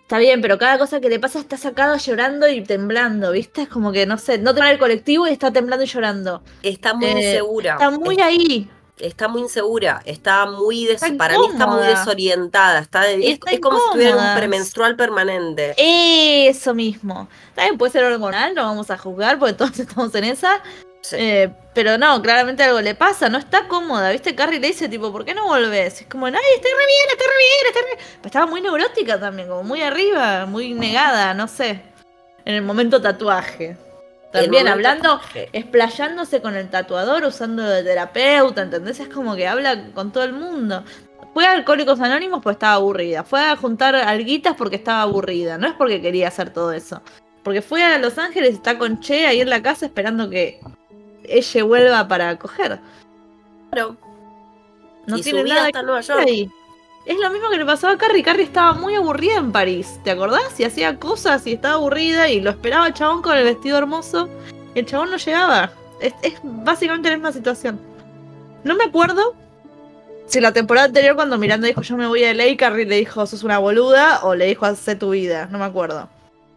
Está 0.07 0.19
bien, 0.19 0.41
pero 0.41 0.57
cada 0.57 0.77
cosa 0.77 1.01
que 1.01 1.09
le 1.09 1.19
pasa 1.19 1.37
está 1.37 1.57
sacado 1.57 1.97
llorando 1.97 2.47
y 2.47 2.63
temblando, 2.63 3.33
¿viste? 3.33 3.63
Es 3.63 3.67
como 3.67 3.91
que, 3.91 4.05
no 4.05 4.17
sé, 4.17 4.37
no 4.37 4.55
te 4.55 4.61
el 4.61 4.79
colectivo 4.79 5.27
y 5.27 5.31
está 5.31 5.51
temblando 5.51 5.83
y 5.83 5.87
llorando. 5.87 6.41
Está 6.63 6.93
muy 6.93 7.07
eh, 7.07 7.11
insegura. 7.11 7.73
Está 7.73 7.91
muy 7.91 8.21
ahí 8.21 8.69
está 8.99 9.27
muy 9.27 9.41
insegura, 9.41 10.01
está 10.05 10.45
muy 10.45 10.87
para 11.17 11.37
mí 11.37 11.45
está 11.51 11.67
muy 11.67 11.85
desorientada, 11.85 12.79
está, 12.79 13.07
es, 13.11 13.39
como 13.61 13.77
si 13.77 13.91
tuviera 13.91 14.15
un 14.15 14.35
premenstrual 14.35 14.95
permanente. 14.95 15.75
Eso 15.77 16.73
mismo. 16.73 17.27
También 17.53 17.77
puede 17.77 17.91
ser 17.91 18.03
hormonal, 18.05 18.55
no 18.55 18.63
vamos 18.63 18.89
a 18.89 18.97
juzgar 18.97 19.37
porque 19.37 19.53
todos 19.53 19.77
estamos 19.79 20.13
en 20.15 20.23
esa. 20.23 20.61
Eh, 21.13 21.49
pero 21.73 21.97
no, 21.97 22.21
claramente 22.21 22.63
algo 22.63 22.81
le 22.81 22.95
pasa, 22.95 23.29
no 23.29 23.37
está 23.37 23.67
cómoda, 23.67 24.11
¿viste? 24.11 24.35
Carrie 24.35 24.59
le 24.59 24.67
dice 24.67 24.89
tipo, 24.89 25.11
¿por 25.11 25.25
qué 25.25 25.33
no 25.33 25.45
volvés? 25.45 26.01
Es 26.01 26.07
como, 26.07 26.25
ay, 26.25 26.33
estoy 26.33 26.71
re 26.71 26.85
bien, 26.87 27.07
estoy 27.11 27.27
re 27.27 27.37
bien, 27.37 27.67
estoy 27.67 27.81
re 27.81 27.87
bien. 27.95 28.25
estaba 28.25 28.45
muy 28.47 28.61
neurótica 28.61 29.19
también, 29.19 29.47
como 29.47 29.63
muy 29.63 29.81
arriba, 29.81 30.45
muy 30.45 30.73
negada, 30.73 31.33
no 31.33 31.47
sé. 31.47 31.81
En 32.45 32.55
el 32.55 32.61
momento 32.63 33.01
tatuaje. 33.01 33.77
También 34.31 34.67
hablando, 34.67 35.21
explayándose 35.53 36.41
con 36.41 36.55
el 36.55 36.69
tatuador, 36.69 37.23
usando 37.23 37.63
de 37.63 37.83
terapeuta, 37.83 38.61
¿entendés? 38.61 38.99
Es 38.99 39.07
como 39.09 39.35
que 39.35 39.47
habla 39.47 39.91
con 39.93 40.11
todo 40.11 40.23
el 40.23 40.33
mundo. 40.33 40.83
Fue 41.33 41.45
a 41.45 41.51
Alcohólicos 41.51 41.99
Anónimos 42.01 42.41
porque 42.41 42.55
estaba 42.55 42.73
aburrida. 42.73 43.23
Fue 43.23 43.39
a 43.41 43.55
juntar 43.55 43.95
alguitas 43.95 44.55
porque 44.55 44.75
estaba 44.75 45.03
aburrida. 45.03 45.57
No 45.57 45.67
es 45.67 45.73
porque 45.73 46.01
quería 46.01 46.27
hacer 46.27 46.51
todo 46.51 46.73
eso. 46.73 47.01
porque 47.43 47.61
fue 47.61 47.83
a 47.83 47.97
Los 47.97 48.17
Ángeles 48.17 48.51
y 48.51 48.55
está 48.55 48.77
con 48.77 48.99
Che 48.99 49.25
ahí 49.25 49.39
en 49.39 49.49
la 49.49 49.61
casa 49.63 49.85
esperando 49.85 50.29
que 50.29 50.59
ella 51.27 51.63
vuelva 51.63 52.07
para 52.07 52.37
coger. 52.37 52.79
Claro. 53.71 53.97
No 55.05 55.17
Y 55.17 55.21
tiene 55.21 55.43
nada 55.43 55.67
está 55.67 55.79
que 55.79 55.85
Nueva 55.85 56.01
York. 56.01 56.23
ahí. 56.25 56.51
Es 57.05 57.17
lo 57.19 57.29
mismo 57.29 57.49
que 57.49 57.57
le 57.57 57.65
pasaba 57.65 57.93
a 57.93 57.97
Carrie. 57.97 58.23
Carrie 58.23 58.43
estaba 58.43 58.73
muy 58.73 58.95
aburrida 58.95 59.35
en 59.35 59.51
París, 59.53 59.99
¿te 60.03 60.11
acordás? 60.11 60.59
Y 60.59 60.65
hacía 60.65 60.99
cosas 60.99 61.47
y 61.47 61.53
estaba 61.53 61.75
aburrida 61.75 62.29
y 62.29 62.41
lo 62.41 62.49
esperaba 62.49 62.87
el 62.87 62.93
chabón 62.93 63.21
con 63.21 63.37
el 63.37 63.45
vestido 63.45 63.77
hermoso. 63.77 64.27
Y 64.75 64.79
el 64.79 64.85
chabón 64.85 65.11
no 65.11 65.17
llegaba. 65.17 65.71
Es, 66.01 66.13
es 66.21 66.33
básicamente 66.43 67.09
la 67.09 67.15
misma 67.15 67.31
situación. 67.31 67.79
No 68.63 68.75
me 68.75 68.83
acuerdo 68.83 69.33
si 70.27 70.41
la 70.41 70.51
temporada 70.51 70.87
anterior 70.87 71.15
cuando 71.15 71.37
Miranda 71.37 71.67
dijo 71.67 71.81
yo 71.81 71.95
me 71.95 72.05
voy 72.05 72.25
a 72.25 72.33
LA, 72.33 72.57
Carrie 72.57 72.85
le 72.85 72.97
dijo 72.97 73.25
sos 73.25 73.43
una 73.43 73.59
boluda 73.59 74.19
o 74.23 74.35
le 74.35 74.45
dijo 74.45 74.65
hace 74.65 74.95
tu 74.95 75.11
vida. 75.11 75.47
No 75.49 75.57
me 75.57 75.65
acuerdo. 75.65 76.09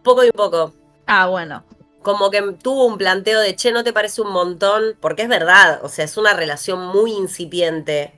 Poco 0.03 0.25
y 0.25 0.31
poco. 0.31 0.73
Ah, 1.07 1.27
bueno. 1.27 1.63
Como 2.01 2.31
que 2.31 2.41
tuvo 2.63 2.85
un 2.85 2.97
planteo 2.97 3.39
de, 3.39 3.55
che, 3.55 3.71
¿no 3.71 3.83
te 3.83 3.93
parece 3.93 4.21
un 4.21 4.31
montón? 4.31 4.95
Porque 4.99 5.23
es 5.23 5.29
verdad, 5.29 5.79
o 5.83 5.89
sea, 5.89 6.05
es 6.05 6.17
una 6.17 6.33
relación 6.33 6.79
muy 6.87 7.11
incipiente 7.11 8.13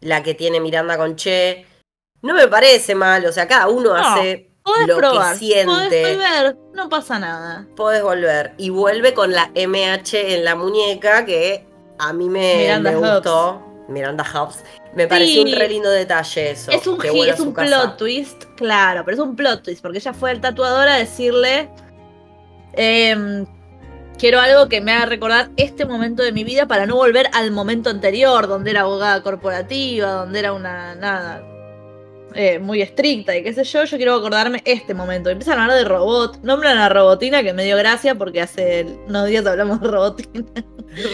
la 0.00 0.22
que 0.22 0.34
tiene 0.34 0.60
Miranda 0.60 0.96
con 0.96 1.16
Che. 1.16 1.66
No 2.22 2.34
me 2.34 2.46
parece 2.48 2.94
mal, 2.94 3.24
o 3.26 3.32
sea, 3.32 3.48
cada 3.48 3.68
uno 3.68 3.94
hace 3.94 4.50
lo 4.86 4.96
probar. 4.96 5.32
que 5.32 5.38
siente. 5.38 5.72
Podés 5.72 6.16
volver. 6.16 6.56
No 6.74 6.88
pasa 6.88 7.18
nada. 7.18 7.66
Podés 7.74 8.02
volver. 8.02 8.52
Y 8.58 8.70
vuelve 8.70 9.14
con 9.14 9.32
la 9.32 9.50
MH 9.54 10.34
en 10.34 10.44
la 10.44 10.54
muñeca 10.54 11.24
que 11.24 11.66
a 11.98 12.12
mí 12.12 12.28
me, 12.28 12.56
Miranda 12.58 12.90
me 12.90 12.96
Hobbs. 12.96 13.12
gustó. 13.14 13.62
Miranda 13.88 14.24
Hobbs. 14.24 14.62
Me 14.94 15.08
pareció 15.08 15.42
un 15.42 15.48
Sí. 15.48 15.54
re 15.54 15.68
lindo 15.68 15.90
detalle 15.90 16.50
eso. 16.52 16.70
Es 16.70 16.86
un, 16.86 16.94
es 17.04 17.10
casa. 17.10 17.52
plot 17.66 17.96
twist, 17.96 18.44
claro, 18.56 19.04
pero 19.04 19.16
es 19.16 19.20
un 19.22 19.34
plot 19.34 19.62
twist, 19.62 19.82
porque 19.82 19.98
ella 19.98 20.12
fue 20.12 20.30
al 20.30 20.40
tatuador 20.40 20.86
a 20.88 20.96
decirle, 20.96 21.70
em, 22.74 23.46
quiero 24.18 24.40
algo 24.40 24.68
que 24.68 24.80
me 24.80 24.92
haga 24.92 25.06
recordar 25.06 25.50
este 25.56 25.84
momento 25.84 26.22
de 26.22 26.32
mi 26.32 26.44
vida 26.44 26.66
para 26.66 26.86
no 26.86 26.96
volver 26.96 27.28
al 27.32 27.50
momento 27.50 27.90
anterior, 27.90 28.46
donde 28.46 28.70
era 28.70 28.82
abogada 28.82 29.22
corporativa, 29.22 30.12
donde 30.12 30.38
era 30.38 30.52
una, 30.52 30.94
nada, 30.94 31.42
eh, 32.34 32.58
muy 32.58 32.80
estricta 32.80 33.36
y 33.36 33.42
qué 33.42 33.52
sé 33.52 33.64
yo, 33.64 33.84
yo 33.84 33.96
quiero 33.96 34.14
acordarme 34.14 34.62
este 34.64 34.94
momento. 34.94 35.28
Empiezan 35.28 35.58
a 35.58 35.64
hablar 35.64 35.78
de 35.78 35.84
robot, 35.84 36.40
nombran 36.42 36.78
a 36.78 36.88
Robotina, 36.88 37.42
que 37.42 37.52
me 37.52 37.64
dio 37.64 37.76
gracia 37.76 38.14
porque 38.14 38.40
hace 38.40 38.86
unos 39.06 39.26
días 39.28 39.44
hablamos 39.46 39.80
de 39.80 39.88
Robotina. 39.88 40.44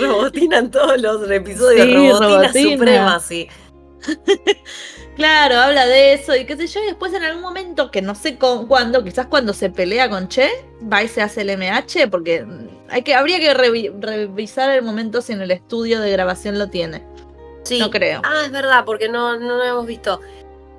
Robotina 0.01 0.59
en 0.59 0.71
todos 0.71 1.01
los 1.01 1.31
episodios. 1.31 1.87
Sí, 1.87 1.95
Robotina, 1.95 2.19
Robotina. 2.19 2.73
Suprema, 2.73 3.21
sí. 3.21 3.49
Claro, 5.19 5.57
habla 5.57 5.85
de 5.85 6.13
eso 6.13 6.37
y 6.37 6.47
qué 6.47 6.57
sé 6.57 6.69
yo, 6.69 6.81
y 6.81 6.87
después 6.87 7.13
en 7.13 7.25
algún 7.25 7.43
momento, 7.43 7.91
que 7.91 8.01
no 8.01 8.15
sé 8.15 8.39
con, 8.39 8.69
cuándo, 8.69 9.03
quizás 9.03 9.27
cuando 9.27 9.53
se 9.53 9.69
pelea 9.69 10.09
con 10.09 10.29
Che, 10.29 10.49
va 10.81 11.03
y 11.03 11.09
se 11.09 11.21
hace 11.21 11.41
el 11.41 11.51
MH, 11.51 12.07
porque 12.09 12.45
mm, 12.45 12.69
hay 12.89 13.03
que, 13.03 13.17
habría 13.17 13.41
que 13.41 13.53
revi- 13.53 13.93
revisar 14.01 14.71
el 14.71 14.83
momento 14.83 15.21
si 15.21 15.33
en 15.33 15.43
el 15.43 15.51
estudio 15.51 16.01
de 16.01 16.13
grabación 16.13 16.57
lo 16.57 16.69
tiene. 16.71 17.05
Sí. 17.65 17.81
No 17.81 17.91
creo. 17.91 18.23
Ah, 18.23 18.43
es 18.45 18.53
verdad, 18.53 18.85
porque 18.85 19.09
no, 19.09 19.37
no 19.41 19.57
lo 19.57 19.65
hemos 19.65 19.87
visto. 19.87 20.21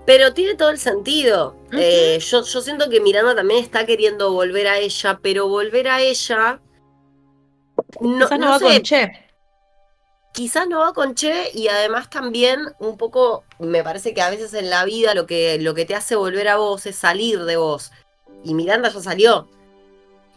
Pero 0.05 0.33
tiene 0.33 0.55
todo 0.55 0.69
el 0.69 0.79
sentido. 0.79 1.57
Eh, 1.73 2.17
yo, 2.21 2.43
yo 2.43 2.61
siento 2.61 2.89
que 2.89 3.01
Miranda 3.01 3.35
también 3.35 3.61
está 3.61 3.85
queriendo 3.85 4.31
volver 4.31 4.67
a 4.69 4.79
ella, 4.79 5.19
pero 5.21 5.49
volver 5.49 5.89
a 5.89 6.01
ella. 6.01 6.61
No, 7.99 8.25
quizás 8.25 8.39
no, 8.39 8.45
no 8.45 8.51
va 8.51 8.59
sé, 8.59 8.65
con 8.65 8.81
Che. 8.83 9.28
Quizás 10.31 10.67
no 10.67 10.79
va 10.79 10.93
con 10.93 11.15
Che 11.15 11.51
y 11.53 11.67
además 11.67 12.09
también 12.09 12.59
un 12.79 12.97
poco 12.97 13.43
me 13.59 13.83
parece 13.83 14.13
que 14.13 14.21
a 14.21 14.29
veces 14.29 14.53
en 14.53 14.69
la 14.69 14.85
vida 14.85 15.13
lo 15.13 15.25
que, 15.25 15.57
lo 15.59 15.73
que 15.73 15.85
te 15.85 15.95
hace 15.95 16.15
volver 16.15 16.47
a 16.47 16.57
vos 16.57 16.85
es 16.85 16.95
salir 16.95 17.43
de 17.45 17.57
vos. 17.57 17.91
Y 18.43 18.53
Miranda 18.53 18.89
ya 18.89 19.01
salió. 19.01 19.47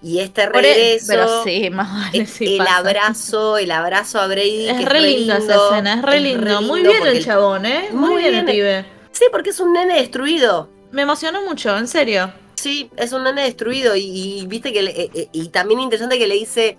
Y 0.03 0.19
este 0.19 0.43
e- 0.43 0.49
regreso, 0.49 1.07
pero 1.09 1.45
sí, 1.45 1.71
más 1.71 1.89
vale 1.93 2.19
el, 2.19 2.27
sí 2.27 2.55
el 2.55 2.59
pasa. 2.59 2.77
abrazo, 2.79 3.59
el 3.59 3.71
abrazo 3.71 4.19
a 4.21 4.27
Brady. 4.27 4.67
que 4.67 4.71
Es 4.71 4.85
re 4.85 5.01
lindo 5.01 5.35
esa 5.37 5.55
escena, 5.55 5.95
es 5.95 6.03
re 6.03 6.19
lindo. 6.21 6.61
Muy 6.63 6.83
lindo 6.83 6.93
bien 7.05 7.17
el 7.17 7.25
chabón, 7.25 7.67
¿eh? 7.67 7.89
Muy, 7.93 8.11
Muy 8.11 8.23
bien, 8.23 8.35
el 8.35 8.45
bien. 8.45 8.57
pibe. 8.57 8.87
Sí, 9.13 9.27
porque 9.31 9.51
es 9.51 9.61
un 9.61 9.73
nene 9.73 9.95
destruido. 9.97 10.69
Me 10.91 11.03
emocionó 11.03 11.43
mucho, 11.43 11.77
en 11.79 11.87
serio. 11.87 12.33
Sí, 12.57 12.91
es 12.97 13.13
un 13.13 13.23
nene 13.23 13.45
destruido. 13.45 13.95
Y, 13.95 14.41
y 14.41 14.47
viste 14.49 14.73
que 14.73 14.83
le- 14.83 15.01
eh, 15.03 15.11
eh, 15.15 15.29
y 15.33 15.49
también 15.51 15.79
interesante 15.79 16.19
que 16.19 16.27
le 16.27 16.35
dice 16.35 16.77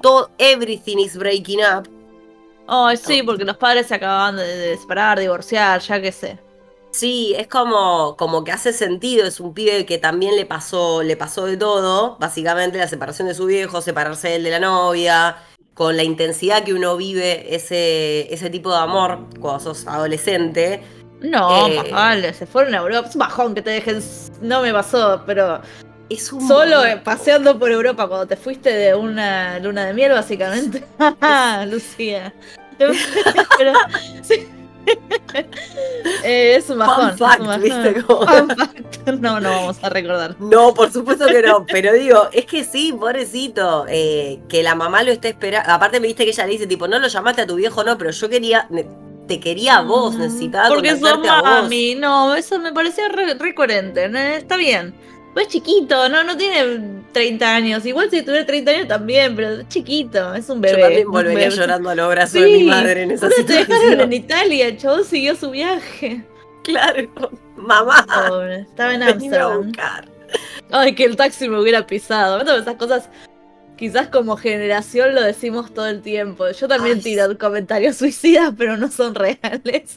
todo 0.00 0.30
everything 0.38 0.96
is 0.98 1.16
breaking 1.18 1.60
up. 1.60 1.86
Ay, 2.74 2.96
sí, 2.96 3.22
porque 3.22 3.44
los 3.44 3.58
padres 3.58 3.86
se 3.86 3.94
acababan 3.96 4.36
de, 4.36 4.78
separar, 4.78 5.18
divorciar, 5.20 5.78
ya 5.82 6.00
que 6.00 6.10
sé. 6.10 6.38
Sí, 6.90 7.34
es 7.36 7.46
como, 7.46 8.16
como 8.16 8.44
que 8.44 8.52
hace 8.52 8.72
sentido, 8.72 9.26
es 9.26 9.40
un 9.40 9.52
pibe 9.52 9.84
que 9.84 9.98
también 9.98 10.36
le 10.36 10.46
pasó, 10.46 11.02
le 11.02 11.14
pasó 11.16 11.44
de 11.44 11.58
todo, 11.58 12.16
básicamente 12.18 12.78
la 12.78 12.88
separación 12.88 13.28
de 13.28 13.34
su 13.34 13.44
viejo, 13.44 13.82
separarse 13.82 14.28
de 14.28 14.36
él 14.36 14.44
de 14.44 14.50
la 14.52 14.60
novia, 14.60 15.36
con 15.74 15.98
la 15.98 16.02
intensidad 16.02 16.64
que 16.64 16.72
uno 16.72 16.96
vive 16.96 17.54
ese, 17.54 18.32
ese 18.32 18.48
tipo 18.48 18.70
de 18.70 18.78
amor 18.78 19.26
cuando 19.38 19.60
sos 19.60 19.86
adolescente. 19.86 20.82
No, 21.20 21.68
Eh. 21.68 21.90
vale, 21.92 22.32
se 22.32 22.46
fueron 22.46 22.74
a 22.74 22.78
Europa. 22.78 23.08
Es 23.08 23.14
un 23.14 23.20
bajón 23.20 23.54
que 23.54 23.60
te 23.62 23.70
dejen. 23.70 24.02
No 24.40 24.62
me 24.62 24.72
pasó, 24.72 25.22
pero 25.26 25.60
Es 26.08 26.32
un 26.32 26.46
solo 26.46 26.84
eh, 26.84 27.00
paseando 27.02 27.58
por 27.58 27.70
Europa 27.70 28.08
cuando 28.08 28.26
te 28.26 28.36
fuiste 28.36 28.70
de 28.70 28.94
una 28.94 29.58
luna 29.60 29.86
de 29.86 29.94
miel, 29.94 30.12
básicamente. 30.12 30.84
Lucía. 31.70 32.34
Pero, 33.58 33.72
sí. 34.22 34.48
Eh, 36.24 36.56
es 36.56 36.68
un 36.70 36.78
bajón. 36.78 37.10
Fun 37.10 37.18
fact, 37.18 37.34
es 37.34 37.40
un 37.40 37.46
bajón. 37.46 37.62
¿viste? 37.62 38.02
Como- 38.02 38.26
Fun 38.26 38.48
fact. 38.48 38.78
No, 39.20 39.40
no 39.40 39.50
vamos 39.50 39.78
a 39.82 39.88
recordar. 39.88 40.36
No, 40.40 40.74
por 40.74 40.92
supuesto 40.92 41.26
que 41.26 41.42
no, 41.42 41.64
pero 41.66 41.92
digo, 41.92 42.28
es 42.32 42.46
que 42.46 42.64
sí, 42.64 42.92
pobrecito, 42.92 43.86
eh, 43.88 44.40
que 44.48 44.62
la 44.62 44.74
mamá 44.74 45.02
lo 45.02 45.10
esté 45.12 45.28
esperando. 45.30 45.70
Aparte 45.72 46.00
me 46.00 46.06
viste 46.08 46.24
que 46.24 46.30
ella 46.30 46.46
le 46.46 46.52
dice, 46.52 46.66
tipo, 46.66 46.86
no 46.88 46.98
lo 46.98 47.08
llamaste 47.08 47.42
a 47.42 47.46
tu 47.46 47.56
viejo, 47.56 47.82
no, 47.84 47.96
pero 47.98 48.10
yo 48.10 48.28
quería, 48.28 48.68
te 49.26 49.40
quería 49.40 49.78
a 49.78 49.82
vos, 49.82 50.14
necesitaba 50.16 50.66
Mm, 50.68 50.72
Porque 50.72 50.90
sos 50.90 51.00
contactarte 51.00 51.28
a 51.28 51.40
vos. 51.40 51.62
mami. 51.62 51.94
No, 51.94 52.34
eso 52.34 52.58
me 52.58 52.72
pareció 52.72 53.08
re, 53.08 53.34
re 53.34 53.54
coherente. 53.54 54.08
¿no? 54.08 54.18
Está 54.18 54.56
bien. 54.56 54.94
Pues 55.34 55.48
chiquito, 55.48 56.08
no, 56.10 56.24
no 56.24 56.36
tiene 56.36 57.02
30 57.12 57.54
años. 57.54 57.86
Igual 57.86 58.10
si 58.10 58.22
tuviera 58.22 58.44
30 58.44 58.70
años 58.70 58.88
también, 58.88 59.34
pero 59.34 59.60
es 59.60 59.68
chiquito, 59.68 60.34
es 60.34 60.48
un 60.50 60.60
bebé. 60.60 60.76
Yo 60.76 60.84
también 60.84 61.10
volvería 61.10 61.48
llorando 61.48 61.90
a 61.90 61.94
los 61.94 62.10
brazos 62.10 62.32
Sí, 62.32 62.40
de 62.40 62.58
mi 62.58 62.64
madre 62.64 63.02
en 63.02 63.10
esa 63.12 63.28
te 63.28 63.42
dejaron 63.42 63.72
en 63.72 63.82
situación. 63.82 64.12
Italia, 64.12 64.66
el 64.68 64.76
chabón 64.76 65.04
siguió 65.04 65.34
su 65.34 65.50
viaje. 65.50 66.24
Claro, 66.62 67.08
mamá, 67.56 68.06
Pobre, 68.28 68.60
estaba 68.60 68.94
en 68.94 69.02
Amsterdam. 69.02 69.72
Ay, 70.70 70.94
que 70.94 71.04
el 71.04 71.16
taxi 71.16 71.48
me 71.48 71.60
hubiera 71.60 71.86
pisado. 71.86 72.40
Esas 72.40 72.76
cosas, 72.76 73.08
quizás 73.76 74.08
como 74.08 74.36
generación 74.36 75.14
lo 75.14 75.22
decimos 75.22 75.72
todo 75.74 75.88
el 75.88 76.02
tiempo. 76.02 76.48
Yo 76.50 76.68
también 76.68 76.98
Ay, 76.98 77.02
tiro 77.02 77.38
comentarios 77.38 77.96
suicidas, 77.96 78.54
pero 78.56 78.76
no 78.76 78.90
son 78.90 79.14
reales. 79.14 79.96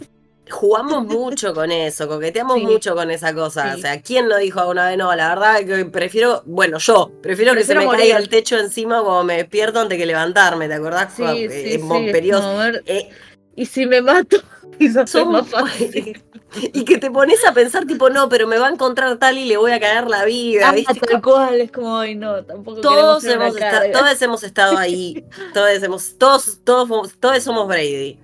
Jugamos 0.49 1.05
mucho 1.07 1.53
con 1.55 1.71
eso, 1.71 2.07
coqueteamos 2.07 2.57
Sí. 2.57 2.65
mucho 2.65 2.93
con 2.95 3.09
esa 3.09 3.33
cosa. 3.33 3.73
Sí. 3.73 3.79
O 3.79 3.81
sea, 3.81 4.01
¿quién 4.01 4.29
lo 4.29 4.37
dijo 4.37 4.59
alguna 4.59 4.87
vez? 4.89 4.97
No, 4.97 5.13
la 5.15 5.29
verdad 5.29 5.59
que 5.65 5.85
prefiero, 5.85 6.43
bueno, 6.45 6.77
yo, 6.77 7.11
prefiero, 7.21 7.53
que 7.55 7.63
se 7.63 7.73
me 7.73 7.85
morir. 7.85 8.01
caiga 8.01 8.17
el 8.17 8.29
techo 8.29 8.57
encima 8.57 9.01
cuando 9.01 9.23
me 9.23 9.37
despierto 9.37 9.79
antes 9.79 9.97
que 9.97 10.05
levantarme, 10.05 10.67
¿te 10.67 10.75
acordás? 10.75 11.13
Sí, 11.15 11.23
eh, 11.23 11.79
ver, 11.81 12.83
Eh, 12.85 13.09
y 13.55 13.65
si 13.65 13.85
me 13.87 14.01
mato, 14.01 14.37
quizás 14.79 15.05
es 15.05 15.11
Son- 15.11 15.31
más 15.31 15.47
fácil. 15.47 16.21
y 16.73 16.85
que 16.85 16.99
te 16.99 17.09
pones 17.09 17.43
a 17.43 17.53
pensar 17.53 17.85
tipo, 17.85 18.09
no, 18.11 18.29
pero 18.29 18.45
me 18.47 18.57
va 18.59 18.67
a 18.67 18.71
encontrar 18.71 19.17
tal 19.17 19.37
y 19.39 19.45
le 19.45 19.57
voy 19.57 19.71
a 19.71 19.79
cagar 19.79 20.07
la 20.09 20.25
vida. 20.25 20.69
Ah, 20.69 20.73
¿viste? 20.73 20.99
tal 20.99 21.21
cual, 21.23 21.59
es 21.59 21.71
como, 21.71 21.97
ay 21.97 22.15
no, 22.15 22.43
tampoco 22.45 22.81
Todos 22.81 23.23
hemos, 23.25 23.55
esta- 23.55 23.71
carga. 23.71 23.91
todos 23.99 24.21
hemos 24.21 24.43
estado 24.43 24.77
ahí. 24.77 25.25
todos 25.55 25.81
hemos, 25.81 26.17
todos, 26.17 26.59
todos, 26.63 27.13
todos 27.19 27.43
somos 27.43 27.67
Brady. 27.67 28.19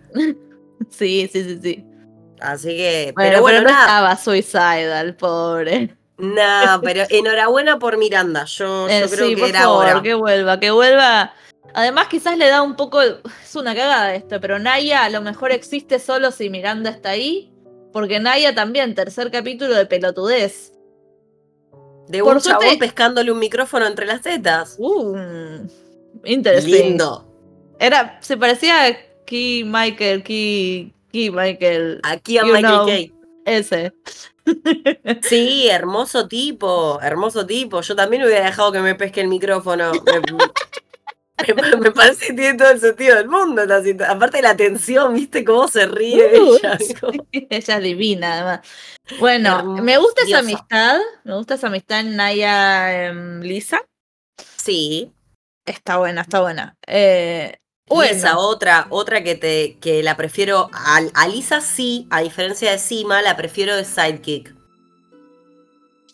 Sí, 0.89 1.29
sí, 1.31 1.43
sí, 1.43 1.59
sí. 1.61 1.85
Así 2.41 2.69
que, 2.69 3.11
Bueno, 3.15 3.29
pero 3.29 3.41
bueno, 3.41 3.57
pero 3.59 3.69
no 3.69 3.75
nada, 3.75 3.85
estaba 3.85 4.17
suicidal, 4.17 5.15
pobre. 5.15 5.95
nada, 6.17 6.81
pero 6.83 7.03
enhorabuena 7.09 7.77
por 7.79 7.97
Miranda. 7.97 8.45
Yo, 8.45 8.87
yo 8.87 8.89
Eh, 8.93 9.05
creo 9.09 9.27
sí, 9.27 9.35
que 9.35 9.41
por 9.41 9.49
era 9.49 9.61
favor, 9.61 9.85
hora. 9.85 10.01
que 10.01 10.13
vuelva, 10.15 10.59
que 10.59 10.71
vuelva. 10.71 11.33
Además, 11.73 12.07
quizás 12.09 12.37
le 12.37 12.47
da 12.47 12.61
un 12.63 12.75
poco. 12.75 13.01
Es 13.01 13.55
una 13.55 13.73
cagada 13.75 14.13
esto, 14.15 14.41
pero 14.41 14.59
Naya 14.59 15.03
a 15.05 15.09
lo 15.09 15.21
mejor 15.21 15.51
existe 15.51 15.99
solo 15.99 16.31
si 16.31 16.49
Miranda 16.49 16.89
está 16.89 17.11
ahí. 17.11 17.47
Porque 17.93 18.19
Naya 18.19 18.55
también, 18.55 18.95
tercer 18.95 19.31
capítulo 19.31 19.75
de 19.75 19.85
pelotudez. 19.85 20.73
De 22.07 22.21
por 22.23 22.35
un 22.37 22.41
chabón 22.41 22.77
pescándole 22.79 23.31
un 23.31 23.39
micrófono 23.39 23.85
entre 23.85 24.05
las 24.05 24.21
tetas. 24.21 24.75
Uh, 24.79 25.15
interesting. 26.25 26.71
Lindo. 26.73 27.27
Era, 27.79 28.17
se 28.21 28.35
parecía 28.37 28.87
a 28.87 28.91
Key 29.25 29.63
Michael, 29.65 30.23
Key, 30.23 30.93
Key 31.11 31.29
Michael, 31.31 31.99
Aquí 32.03 32.37
a 32.37 32.43
Michael 32.43 32.61
know. 32.65 32.85
Kay. 32.87 33.13
ese. 33.45 33.93
Sí, 35.21 35.67
hermoso 35.69 36.27
tipo, 36.27 36.99
hermoso 37.01 37.45
tipo. 37.45 37.81
Yo 37.81 37.95
también 37.95 38.23
hubiera 38.23 38.45
dejado 38.45 38.71
que 38.71 38.79
me 38.79 38.95
pesque 38.95 39.21
el 39.21 39.27
micrófono. 39.27 39.91
Me, 39.93 41.53
me- 41.53 41.77
me 41.77 41.91
parece 41.91 42.27
que 42.27 42.33
tiene 42.33 42.57
todo 42.57 42.69
el 42.69 42.79
sentido 42.79 43.15
del 43.17 43.27
mundo. 43.27 43.61
Aparte 44.07 44.37
de 44.37 44.43
la 44.43 44.55
tensión, 44.55 45.13
¿viste 45.15 45.43
cómo 45.43 45.67
se 45.67 45.85
ríe 45.87 46.39
Uh, 46.39 46.55
ella? 46.55 46.77
Ella 47.31 47.77
es 47.77 47.83
divina, 47.83 48.33
además. 48.33 48.59
Bueno, 49.19 49.59
Hermosa. 49.59 49.81
me 49.83 49.97
gusta 49.97 50.23
esa 50.23 50.39
amistad. 50.39 50.99
Me 51.23 51.35
gusta 51.35 51.55
esa 51.55 51.67
amistad 51.67 51.99
en 52.01 52.15
Naya 52.15 53.05
em, 53.07 53.41
Lisa. 53.41 53.81
Sí. 54.57 55.11
Está 55.65 55.97
buena, 55.97 56.21
está 56.21 56.41
buena. 56.41 56.75
Eh, 56.87 57.57
Lisa, 57.99 58.37
otra, 58.37 58.87
otra 58.89 59.23
que 59.23 59.35
te, 59.35 59.77
que 59.79 60.03
la 60.03 60.15
prefiero. 60.15 60.69
A, 60.73 61.27
Lisa 61.27 61.61
sí, 61.61 62.07
a 62.09 62.21
diferencia 62.21 62.71
de 62.71 62.77
Sima, 62.77 63.21
la 63.21 63.35
prefiero 63.35 63.75
de 63.75 63.85
Sidekick. 63.85 64.53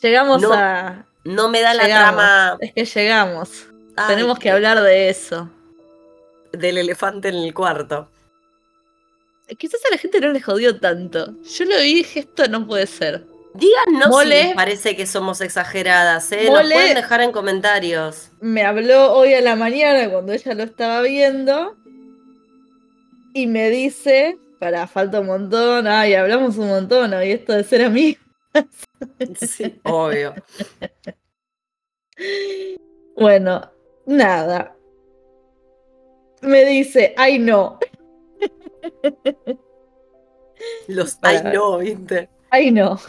Llegamos 0.02 0.44
a. 0.46 1.06
No 1.24 1.50
me 1.50 1.62
da 1.62 1.74
la 1.74 1.84
trama. 1.84 2.58
Es 2.62 2.74
que 2.74 2.86
llegamos. 2.86 3.68
Tenemos 4.08 4.40
que 4.40 4.52
hablar 4.52 4.82
de 4.82 5.10
eso. 5.10 5.50
Del 6.52 6.78
elefante 6.78 7.30
en 7.30 7.36
el 7.36 7.54
cuarto. 7.54 8.10
Quizás 9.58 9.80
a 9.86 9.92
la 9.92 9.98
gente 9.98 10.20
no 10.20 10.30
le 10.30 10.42
jodió 10.42 10.80
tanto. 10.80 11.34
Yo 11.44 11.66
lo 11.66 11.78
vi 11.80 11.92
y 11.92 11.96
dije, 11.96 12.20
esto 12.22 12.48
no 12.48 12.68
puede 12.68 12.88
ser. 12.88 13.26
Díganos 13.58 14.22
si 14.22 14.28
les 14.28 14.54
parece 14.54 14.96
que 14.96 15.08
somos 15.08 15.42
exageradas, 15.42 16.32
¿eh? 16.32 16.50
Nos 16.50 16.62
pueden 16.62 16.96
dejar 16.96 17.22
en 17.22 17.32
comentarios. 17.32 18.32
Me 18.40 18.64
habló 18.64 19.14
hoy 19.14 19.34
a 19.34 19.42
la 19.42 19.56
mañana 19.56 20.10
cuando 20.12 20.34
ella 20.34 20.54
lo 20.54 20.64
estaba 20.64 21.02
viendo. 21.02 21.76
Y 23.34 23.48
me 23.48 23.70
dice, 23.70 24.38
para 24.60 24.88
falta 24.88 25.22
un 25.22 25.28
montón, 25.28 25.88
ay, 25.88 26.14
hablamos 26.14 26.58
un 26.58 26.68
montón, 26.68 27.14
y 27.24 27.32
esto 27.32 27.54
de 27.54 27.64
ser 27.64 27.86
amigas. 27.86 28.22
Sí, 29.40 29.80
obvio. 29.84 30.34
Bueno, 33.16 33.72
nada. 34.06 34.76
Me 36.42 36.66
dice, 36.66 37.14
ay 37.18 37.40
no. 37.40 37.80
Los 40.88 41.18
ay 41.22 41.42
no, 41.52 41.80
¿viste? 41.80 42.30
Ay 42.52 42.72
no. 42.72 43.00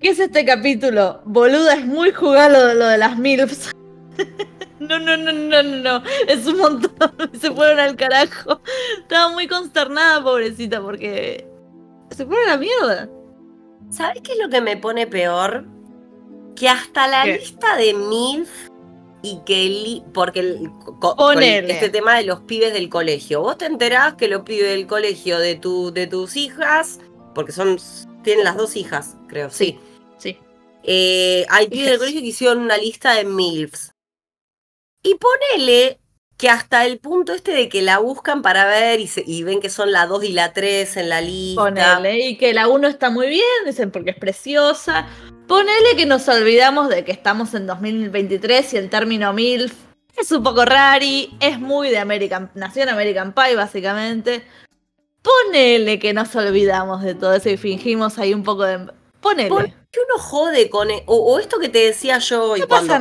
¿Qué 0.00 0.08
es 0.08 0.18
este 0.18 0.46
capítulo? 0.46 1.20
Boluda, 1.26 1.74
es 1.74 1.84
muy 1.84 2.10
jugado 2.10 2.72
lo 2.72 2.86
de 2.86 2.98
las 2.98 3.18
MILFs. 3.18 3.70
No, 4.80 4.98
no, 4.98 5.14
no, 5.14 5.30
no, 5.30 5.62
no, 5.62 6.02
es 6.26 6.46
un 6.46 6.56
montón. 6.56 7.12
Se 7.38 7.50
fueron 7.50 7.78
al 7.78 7.96
carajo. 7.96 8.62
Estaba 8.98 9.30
muy 9.30 9.46
consternada, 9.46 10.22
pobrecita, 10.22 10.80
porque 10.80 11.46
se 12.08 12.24
fueron 12.24 12.48
a 12.48 12.52
la 12.52 12.56
mierda. 12.56 13.08
¿Sabes 13.90 14.22
qué 14.22 14.32
es 14.32 14.38
lo 14.38 14.48
que 14.48 14.62
me 14.62 14.78
pone 14.78 15.06
peor? 15.06 15.66
Que 16.56 16.66
hasta 16.70 17.06
la 17.08 17.26
lista 17.26 17.76
de 17.76 17.92
MILF 17.92 18.70
y 19.20 19.40
que 19.44 20.02
porque 20.14 20.40
el, 20.40 20.72
este 21.68 21.90
tema 21.90 22.16
de 22.16 22.24
los 22.24 22.40
pibes 22.40 22.72
del 22.72 22.88
colegio. 22.88 23.42
Vos 23.42 23.58
te 23.58 23.66
enterás 23.66 24.14
que 24.14 24.28
los 24.28 24.42
pibes 24.44 24.70
del 24.70 24.86
colegio 24.86 25.38
de 25.38 25.56
tu, 25.56 25.92
de 25.92 26.06
tus 26.06 26.36
hijas, 26.36 27.00
porque 27.34 27.52
son 27.52 27.78
tienen 28.22 28.44
las 28.44 28.56
dos 28.56 28.76
hijas, 28.76 29.18
creo, 29.28 29.50
sí. 29.50 29.78
Sí. 29.78 29.89
Eh, 30.82 31.46
hay 31.48 31.68
pibes 31.68 31.90
del 31.90 31.98
colegio 31.98 32.20
que 32.20 32.26
hicieron 32.26 32.58
una 32.58 32.76
lista 32.76 33.14
de 33.14 33.24
MILFs. 33.24 33.92
Y 35.02 35.16
ponele 35.16 36.00
que 36.36 36.48
hasta 36.48 36.86
el 36.86 36.98
punto 36.98 37.34
este 37.34 37.52
de 37.52 37.68
que 37.68 37.82
la 37.82 37.98
buscan 37.98 38.40
para 38.40 38.64
ver 38.64 38.98
y, 38.98 39.10
y 39.26 39.42
ven 39.42 39.60
que 39.60 39.68
son 39.68 39.92
la 39.92 40.06
2 40.06 40.24
y 40.24 40.32
la 40.32 40.52
3 40.54 40.96
en 40.96 41.08
la 41.10 41.20
lista. 41.20 41.62
Ponele, 41.62 42.26
y 42.26 42.38
que 42.38 42.54
la 42.54 42.68
1 42.68 42.88
está 42.88 43.10
muy 43.10 43.28
bien, 43.28 43.44
dicen 43.66 43.90
porque 43.90 44.10
es 44.10 44.16
preciosa. 44.16 45.06
Ponele 45.46 45.96
que 45.96 46.06
nos 46.06 46.28
olvidamos 46.28 46.88
de 46.88 47.04
que 47.04 47.12
estamos 47.12 47.52
en 47.54 47.66
2023 47.66 48.72
y 48.72 48.76
el 48.78 48.88
término 48.88 49.32
MILF 49.32 49.74
es 50.16 50.32
un 50.32 50.42
poco 50.42 50.64
rari, 50.64 51.36
es 51.40 51.58
muy 51.60 51.90
de 51.90 51.98
American, 51.98 52.50
nació 52.54 52.84
en 52.84 52.90
American 52.90 53.32
Pie 53.32 53.54
básicamente. 53.56 54.42
Ponele 55.22 55.98
que 55.98 56.14
nos 56.14 56.34
olvidamos 56.36 57.02
de 57.02 57.14
todo 57.14 57.34
eso 57.34 57.50
y 57.50 57.56
fingimos 57.56 58.18
ahí 58.18 58.32
un 58.32 58.42
poco 58.42 58.64
de... 58.64 58.86
Ponele. 59.20 59.74
que 59.90 60.00
uno 60.00 60.22
jode 60.22 60.70
con... 60.70 60.90
E, 60.90 61.02
o, 61.06 61.38
esto 61.38 61.58
que 61.58 61.68
te 61.68 61.78
decía 61.78 62.18
yo 62.18 62.56
y 62.56 62.62
cuando 62.62 62.94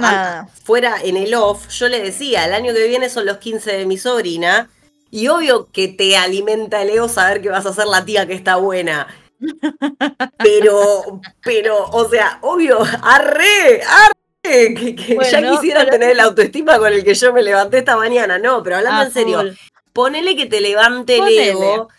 fuera 0.64 0.98
en 1.02 1.18
el 1.18 1.34
off, 1.34 1.70
yo 1.70 1.88
le 1.88 2.02
decía, 2.02 2.46
el 2.46 2.54
año 2.54 2.74
que 2.74 2.88
viene 2.88 3.10
son 3.10 3.26
los 3.26 3.38
15 3.38 3.78
de 3.78 3.86
mi 3.86 3.98
sobrina. 3.98 4.70
Y 5.12 5.28
obvio 5.28 5.70
que 5.72 5.88
te 5.88 6.18
alimenta 6.18 6.82
el 6.82 6.92
ego 6.92 7.10
saber 7.10 7.42
que 7.42 7.50
vas 7.50 7.66
a 7.66 7.74
ser 7.74 7.88
la 7.88 8.06
tía 8.06 8.28
que 8.28 8.34
está 8.34 8.58
buena. 8.58 9.08
Pero, 10.38 11.22
pero, 11.44 11.86
o 11.86 12.10
sea, 12.10 12.40
obvio, 12.42 12.80
arre, 13.02 13.82
arre, 13.84 14.74
que, 14.74 15.18
ya 15.32 15.52
quisiera 15.52 15.90
tener 15.90 16.16
la 16.16 16.24
autoestima 16.24 16.78
con 16.78 16.92
el 16.92 17.04
que 17.04 17.14
yo 17.14 17.32
me 17.32 17.42
levanté 17.42 17.80
esta 17.80 17.96
mañana, 17.96 18.38
no, 18.38 18.62
pero 18.64 18.78
hablando 18.78 19.04
en 19.04 19.12
serio, 19.12 19.44
ponele 19.94 20.36
que 20.36 20.46
te 20.46 20.60
levante 20.60 21.18
el 21.18 21.28
ego. 21.28 21.90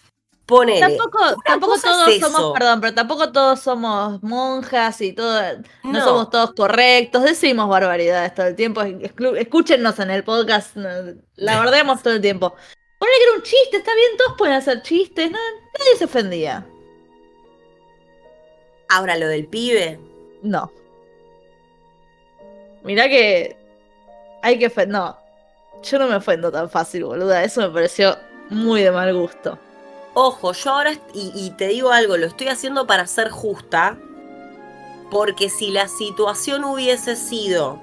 Ponele. 0.51 0.81
Tampoco, 0.81 1.19
tampoco 1.45 1.75
todos 1.81 2.19
somos, 2.19 2.53
perdón, 2.59 2.81
pero 2.81 2.93
tampoco 2.93 3.31
todos 3.31 3.61
somos 3.61 4.21
monjas 4.21 5.01
y 5.01 5.13
todo, 5.13 5.41
no, 5.85 6.05
somos 6.05 6.29
todos 6.29 6.55
correctos, 6.55 7.23
decimos 7.23 7.69
barbaridades 7.69 8.35
todo 8.35 8.49
el 8.49 8.57
tiempo, 8.57 8.83
escúchenos 8.83 10.01
en 10.01 10.11
el 10.11 10.25
podcast, 10.25 10.77
la 10.77 11.61
verdemos 11.61 12.03
todo 12.03 12.15
el 12.15 12.21
tiempo. 12.21 12.53
Ponele 12.99 13.17
que 13.17 13.25
era 13.29 13.37
un 13.37 13.43
chiste, 13.43 13.77
está 13.77 13.95
bien, 13.95 14.17
todos 14.19 14.35
pueden 14.37 14.57
hacer 14.57 14.83
chistes, 14.83 15.31
nadie 15.31 15.97
se 15.97 16.07
ofendía. 16.07 16.67
Ahora 18.89 19.17
lo 19.17 19.29
del 19.29 19.47
pibe. 19.47 20.01
No. 20.43 20.73
Mirá 22.83 23.09
que 23.09 23.57
hay 24.43 24.59
que 24.59 24.87
no. 24.87 25.17
Yo 25.85 25.99
no 26.01 26.09
me 26.09 26.17
ofendo 26.17 26.51
tan 26.51 26.69
fácil, 26.69 27.05
boluda. 27.05 27.45
Eso 27.45 27.61
me 27.61 27.71
pareció 27.71 28.17
muy 28.49 28.83
de 28.83 28.91
mal 28.91 29.15
gusto. 29.15 29.57
Ojo, 30.23 30.53
yo 30.53 30.73
ahora, 30.73 30.93
y, 31.15 31.51
te 31.57 31.69
digo 31.69 31.93
algo, 31.93 32.19
lo 32.19 32.27
estoy 32.27 32.49
haciendo 32.49 32.87
para 32.87 33.07
ser 33.07 33.31
justa, 33.31 33.97
porque 35.11 35.49
si 35.49 35.71
la 35.71 35.89
situación 35.89 36.63
hubiese 36.65 37.17
sido 37.17 37.81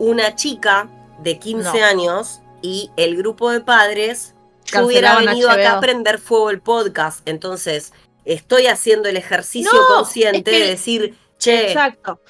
una 0.00 0.34
chica 0.34 0.88
de 1.20 1.38
15 1.38 1.84
años 1.84 2.40
y 2.62 2.90
el 2.96 3.16
grupo 3.16 3.52
de 3.52 3.60
padres, 3.60 4.34
yo 4.64 4.86
hubiera 4.86 5.16
venido 5.20 5.48
acá 5.48 5.76
a 5.76 5.80
prender 5.80 6.18
fuego 6.18 6.50
el 6.50 6.60
podcast. 6.60 7.20
Entonces, 7.28 7.92
estoy 8.24 8.66
haciendo 8.66 9.08
el 9.08 9.16
ejercicio 9.16 9.78
consciente 9.86 10.50
de 10.50 10.66
decir, 10.66 11.16
che, 11.38 11.68
exacto. 11.68 12.20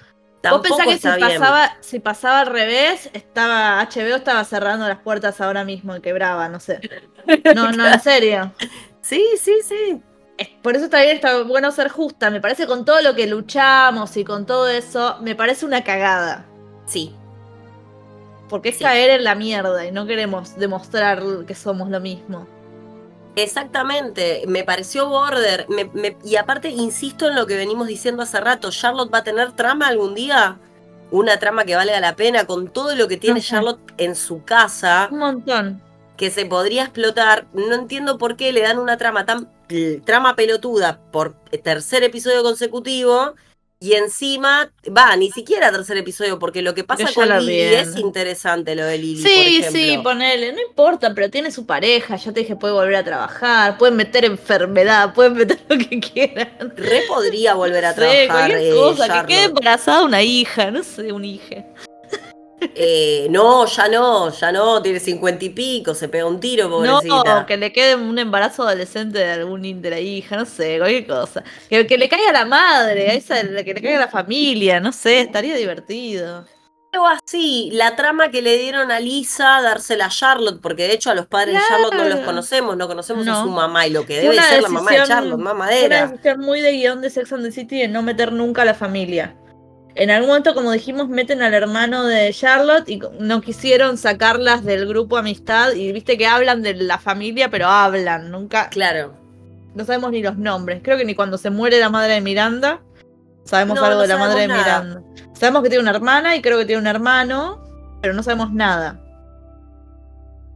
Vos 0.42 0.60
pensás 0.60 0.86
que 0.86 0.98
si 0.98 1.20
pasaba, 1.20 1.76
si 1.80 2.00
pasaba 2.00 2.40
al 2.40 2.48
revés, 2.48 3.08
estaba 3.14 3.82
HBO 3.82 4.16
estaba 4.16 4.44
cerrando 4.44 4.86
las 4.88 4.98
puertas 4.98 5.40
ahora 5.40 5.64
mismo 5.64 5.96
y 5.96 6.02
quebraba, 6.02 6.50
no 6.50 6.60
sé. 6.60 6.80
No, 7.54 7.70
no, 7.70 7.86
en 7.86 8.00
serio. 8.00 8.52
Sí, 9.02 9.24
sí, 9.38 9.58
sí. 9.62 10.02
Por 10.62 10.76
eso 10.76 10.88
también 10.88 11.16
está 11.16 11.42
bueno 11.42 11.70
ser 11.72 11.88
justa. 11.88 12.30
Me 12.30 12.40
parece 12.40 12.66
con 12.66 12.84
todo 12.84 13.00
lo 13.02 13.14
que 13.14 13.26
luchamos 13.26 14.16
y 14.16 14.24
con 14.24 14.46
todo 14.46 14.68
eso, 14.68 15.16
me 15.20 15.34
parece 15.34 15.66
una 15.66 15.84
cagada. 15.84 16.46
Sí. 16.86 17.14
Porque 18.48 18.70
es 18.70 18.78
caer 18.78 19.10
en 19.10 19.24
la 19.24 19.34
mierda 19.34 19.86
y 19.86 19.92
no 19.92 20.06
queremos 20.06 20.56
demostrar 20.56 21.22
que 21.46 21.54
somos 21.54 21.90
lo 21.90 22.00
mismo. 22.00 22.46
Exactamente, 23.34 24.44
me 24.46 24.62
pareció 24.62 25.08
border. 25.08 25.66
y 26.22 26.36
aparte, 26.36 26.68
insisto 26.68 27.28
en 27.28 27.34
lo 27.34 27.46
que 27.46 27.56
venimos 27.56 27.86
diciendo 27.86 28.22
hace 28.22 28.40
rato: 28.40 28.70
¿Charlotte 28.70 29.12
va 29.12 29.18
a 29.18 29.24
tener 29.24 29.52
trama 29.52 29.88
algún 29.88 30.14
día? 30.14 30.58
Una 31.10 31.38
trama 31.38 31.64
que 31.64 31.76
valga 31.76 31.98
la 32.00 32.14
pena 32.14 32.46
con 32.46 32.68
todo 32.68 32.94
lo 32.94 33.08
que 33.08 33.16
tiene 33.16 33.40
Charlotte 33.40 33.80
en 33.96 34.14
su 34.14 34.44
casa. 34.44 35.08
Un 35.10 35.18
montón. 35.18 35.82
Que 36.16 36.30
se 36.30 36.46
podría 36.46 36.84
explotar. 36.84 37.46
No 37.54 37.74
entiendo 37.74 38.18
por 38.18 38.36
qué 38.36 38.52
le 38.52 38.62
dan 38.62 38.78
una 38.78 38.96
trama 38.96 39.26
tan. 39.26 39.48
trama 40.04 40.36
pelotuda 40.36 41.00
por 41.10 41.34
tercer 41.62 42.02
episodio 42.02 42.42
consecutivo 42.42 43.34
y 43.82 43.94
encima, 43.94 44.70
va, 44.96 45.16
ni 45.16 45.32
siquiera 45.32 45.72
tercer 45.72 45.96
episodio, 45.96 46.38
porque 46.38 46.62
lo 46.62 46.72
que 46.72 46.84
pasa 46.84 47.12
con 47.12 47.28
Lily 47.28 47.58
es 47.62 47.96
interesante 47.96 48.76
lo 48.76 48.84
de 48.84 48.96
Lily. 48.96 49.20
Sí, 49.20 49.64
sí, 49.72 49.98
ponele, 50.00 50.52
no 50.52 50.60
importa, 50.60 51.12
pero 51.12 51.28
tiene 51.28 51.50
su 51.50 51.66
pareja, 51.66 52.14
ya 52.14 52.32
te 52.32 52.40
dije, 52.40 52.54
puede 52.54 52.74
volver 52.74 52.94
a 52.94 53.02
trabajar, 53.02 53.78
pueden 53.78 53.96
meter 53.96 54.24
enfermedad, 54.24 55.12
pueden 55.12 55.32
meter 55.32 55.58
lo 55.68 55.76
que 55.78 55.98
quieran. 55.98 56.72
Re 56.76 57.02
podría 57.08 57.54
volver 57.54 57.86
a 57.86 57.92
trabajar. 57.92 58.20
Sí, 58.20 58.28
cualquier 58.28 58.74
cosa, 58.76 59.26
que 59.26 59.34
quede 59.34 59.44
embarazada 59.46 60.04
una 60.04 60.22
hija, 60.22 60.70
no 60.70 60.84
sé, 60.84 61.12
un 61.12 61.24
hija. 61.24 61.64
Eh, 62.74 63.26
no, 63.30 63.66
ya 63.66 63.88
no, 63.88 64.30
ya 64.30 64.52
no, 64.52 64.80
tiene 64.82 65.00
cincuenta 65.00 65.44
y 65.44 65.50
pico, 65.50 65.94
se 65.94 66.08
pega 66.08 66.26
un 66.26 66.40
tiro, 66.40 66.70
pobrecita. 66.70 67.40
No, 67.40 67.46
que 67.46 67.56
le 67.56 67.72
quede 67.72 67.96
un 67.96 68.18
embarazo 68.18 68.62
adolescente 68.62 69.18
de 69.18 69.32
algún 69.32 69.62
de 69.62 69.90
la 69.90 70.00
hija, 70.00 70.36
no 70.36 70.44
sé, 70.44 70.78
cualquier 70.78 71.06
cosa. 71.06 71.44
Que, 71.68 71.86
que 71.86 71.98
le 71.98 72.08
caiga 72.08 72.30
a 72.30 72.32
la 72.32 72.44
madre, 72.44 73.10
a 73.10 73.14
esa, 73.14 73.40
que 73.42 73.74
le 73.74 73.82
caiga 73.82 73.96
a 73.96 74.06
la 74.06 74.08
familia, 74.08 74.80
no 74.80 74.92
sé, 74.92 75.20
estaría 75.20 75.56
divertido. 75.56 76.44
Algo 76.92 77.06
así, 77.06 77.70
la 77.72 77.96
trama 77.96 78.30
que 78.30 78.42
le 78.42 78.58
dieron 78.58 78.90
a 78.90 79.00
Lisa, 79.00 79.62
dársela 79.62 80.06
a 80.06 80.08
Charlotte, 80.10 80.60
porque 80.60 80.82
de 80.82 80.92
hecho 80.92 81.10
a 81.10 81.14
los 81.14 81.26
padres 81.26 81.54
de 81.54 81.60
Charlotte 81.66 81.94
no 81.94 82.04
los 82.04 82.20
conocemos, 82.20 82.76
no 82.76 82.86
conocemos 82.86 83.26
a 83.28 83.42
su 83.42 83.48
mamá 83.48 83.86
y 83.86 83.90
lo 83.90 84.04
que 84.04 84.20
debe 84.20 84.38
ser 84.38 84.62
la 84.62 84.68
mamá 84.68 84.90
de 84.90 85.02
Charlotte, 85.04 85.40
mamadera. 85.40 86.04
Una 86.04 86.12
decisión 86.12 86.40
muy 86.40 86.60
de 86.60 86.72
guion 86.72 87.00
de 87.00 87.08
Sex 87.08 87.32
and 87.32 87.44
the 87.44 87.50
City 87.50 87.78
de 87.78 87.88
no 87.88 88.02
meter 88.02 88.30
nunca 88.30 88.60
a 88.60 88.64
la 88.66 88.74
familia. 88.74 89.34
En 89.94 90.10
algún 90.10 90.28
momento, 90.28 90.54
como 90.54 90.72
dijimos, 90.72 91.08
meten 91.08 91.42
al 91.42 91.54
hermano 91.54 92.04
de 92.04 92.32
Charlotte 92.32 92.88
y 92.88 93.00
no 93.18 93.40
quisieron 93.40 93.98
sacarlas 93.98 94.64
del 94.64 94.86
grupo 94.86 95.16
Amistad. 95.16 95.72
Y 95.72 95.92
viste 95.92 96.16
que 96.16 96.26
hablan 96.26 96.62
de 96.62 96.74
la 96.74 96.98
familia, 96.98 97.50
pero 97.50 97.66
hablan, 97.66 98.30
nunca. 98.30 98.68
Claro. 98.70 99.14
No 99.74 99.84
sabemos 99.84 100.12
ni 100.12 100.22
los 100.22 100.36
nombres. 100.38 100.80
Creo 100.82 100.96
que 100.96 101.04
ni 101.04 101.14
cuando 101.14 101.38
se 101.38 101.50
muere 101.50 101.78
la 101.78 101.90
madre 101.90 102.14
de 102.14 102.20
Miranda 102.20 102.80
sabemos 103.44 103.78
algo 103.80 104.00
de 104.00 104.08
la 104.08 104.16
madre 104.16 104.42
de 104.42 104.48
Miranda. 104.48 105.02
Sabemos 105.34 105.62
que 105.62 105.68
tiene 105.68 105.82
una 105.82 105.90
hermana 105.90 106.36
y 106.36 106.42
creo 106.42 106.58
que 106.58 106.64
tiene 106.64 106.80
un 106.80 106.86
hermano. 106.86 107.60
pero 108.00 108.14
no 108.14 108.22
sabemos 108.22 108.52
nada. 108.52 109.01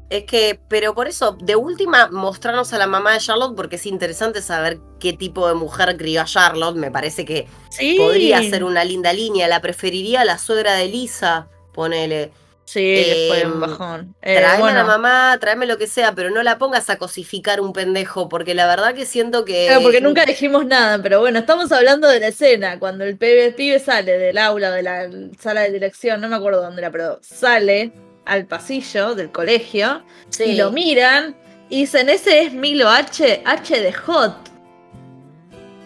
Es 0.08 0.24
que, 0.24 0.60
pero 0.68 0.94
por 0.94 1.08
eso, 1.08 1.36
de 1.40 1.56
última, 1.56 2.08
mostrarnos 2.08 2.72
a 2.72 2.78
la 2.78 2.86
mamá 2.86 3.14
de 3.14 3.18
Charlotte, 3.18 3.56
porque 3.56 3.76
es 3.76 3.86
interesante 3.86 4.40
saber 4.40 4.78
qué 5.00 5.12
tipo 5.12 5.48
de 5.48 5.54
mujer 5.54 5.96
crió 5.96 6.22
a 6.22 6.24
Charlotte. 6.24 6.76
Me 6.76 6.92
parece 6.92 7.24
que 7.24 7.48
podría 7.96 8.40
ser 8.42 8.62
una 8.62 8.84
linda 8.84 9.12
línea. 9.12 9.48
La 9.48 9.60
preferiría 9.60 10.20
a 10.20 10.24
la 10.24 10.38
suegra 10.38 10.74
de 10.74 10.86
Lisa, 10.86 11.48
ponele. 11.74 12.30
Sí, 12.66 13.28
fue 13.28 13.46
un 13.46 13.60
bajón. 13.60 14.16
Eh, 14.22 14.36
tráeme 14.36 14.70
a 14.70 14.74
la 14.74 14.84
mamá, 14.84 15.38
tráeme 15.40 15.66
lo 15.66 15.78
que 15.78 15.86
sea, 15.86 16.16
pero 16.16 16.30
no 16.30 16.42
la 16.42 16.58
pongas 16.58 16.90
a 16.90 16.98
cosificar 16.98 17.60
un 17.60 17.72
pendejo, 17.72 18.28
porque 18.28 18.54
la 18.54 18.66
verdad 18.66 18.92
que 18.92 19.06
siento 19.06 19.44
que. 19.44 19.66
Claro, 19.66 19.82
porque 19.82 20.00
nunca 20.00 20.24
dijimos 20.24 20.66
nada, 20.66 21.00
pero 21.00 21.20
bueno, 21.20 21.38
estamos 21.38 21.70
hablando 21.70 22.08
de 22.08 22.18
la 22.18 22.28
escena, 22.28 22.80
cuando 22.80 23.04
el 23.04 23.16
pibe, 23.16 23.52
pibe 23.52 23.78
sale 23.78 24.18
del 24.18 24.36
aula, 24.36 24.72
de 24.72 24.82
la 24.82 25.08
sala 25.38 25.60
de 25.62 25.70
dirección, 25.70 26.20
no 26.20 26.28
me 26.28 26.34
acuerdo 26.34 26.60
dónde 26.60 26.82
era, 26.82 26.90
pero 26.90 27.20
sale 27.22 27.92
al 28.26 28.46
pasillo 28.46 29.14
del 29.14 29.30
colegio 29.30 30.02
y 30.38 30.56
lo 30.56 30.70
miran 30.70 31.36
y 31.68 31.80
dicen, 31.80 32.08
ese 32.08 32.42
es 32.42 32.52
Milo 32.52 32.88
H, 32.88 33.42
H 33.44 33.80
de 33.80 33.92
Hot. 33.92 34.36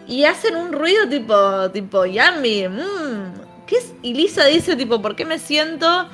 Y 0.06 0.24
hacen 0.24 0.56
un 0.56 0.72
ruido 0.72 1.08
tipo, 1.08 1.70
tipo, 1.70 2.04
yummy, 2.04 2.68
mmm. 2.68 3.32
¿Qué 3.66 3.76
es? 3.76 3.94
Y 4.02 4.14
Lisa 4.14 4.46
dice, 4.46 4.74
tipo, 4.74 5.00
¿por 5.00 5.14
qué 5.14 5.24
me 5.24 5.38
siento 5.38 6.08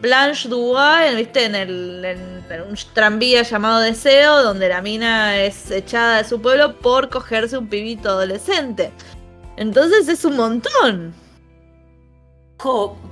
Blanche 0.00 0.48
Dubois, 0.48 1.14
¿viste? 1.14 1.44
En, 1.44 1.54
el, 1.54 2.04
en, 2.04 2.62
un 2.62 2.76
tranvía 2.94 3.42
llamado 3.42 3.80
Deseo, 3.80 4.42
donde 4.42 4.68
la 4.68 4.80
mina 4.80 5.36
es 5.36 5.70
echada 5.70 6.18
de 6.18 6.28
su 6.28 6.40
pueblo 6.40 6.78
por 6.78 7.10
cogerse 7.10 7.58
un 7.58 7.68
pibito 7.68 8.08
adolescente. 8.08 8.90
Entonces 9.56 10.08
es 10.08 10.24
un 10.24 10.36
montón. 10.36 11.14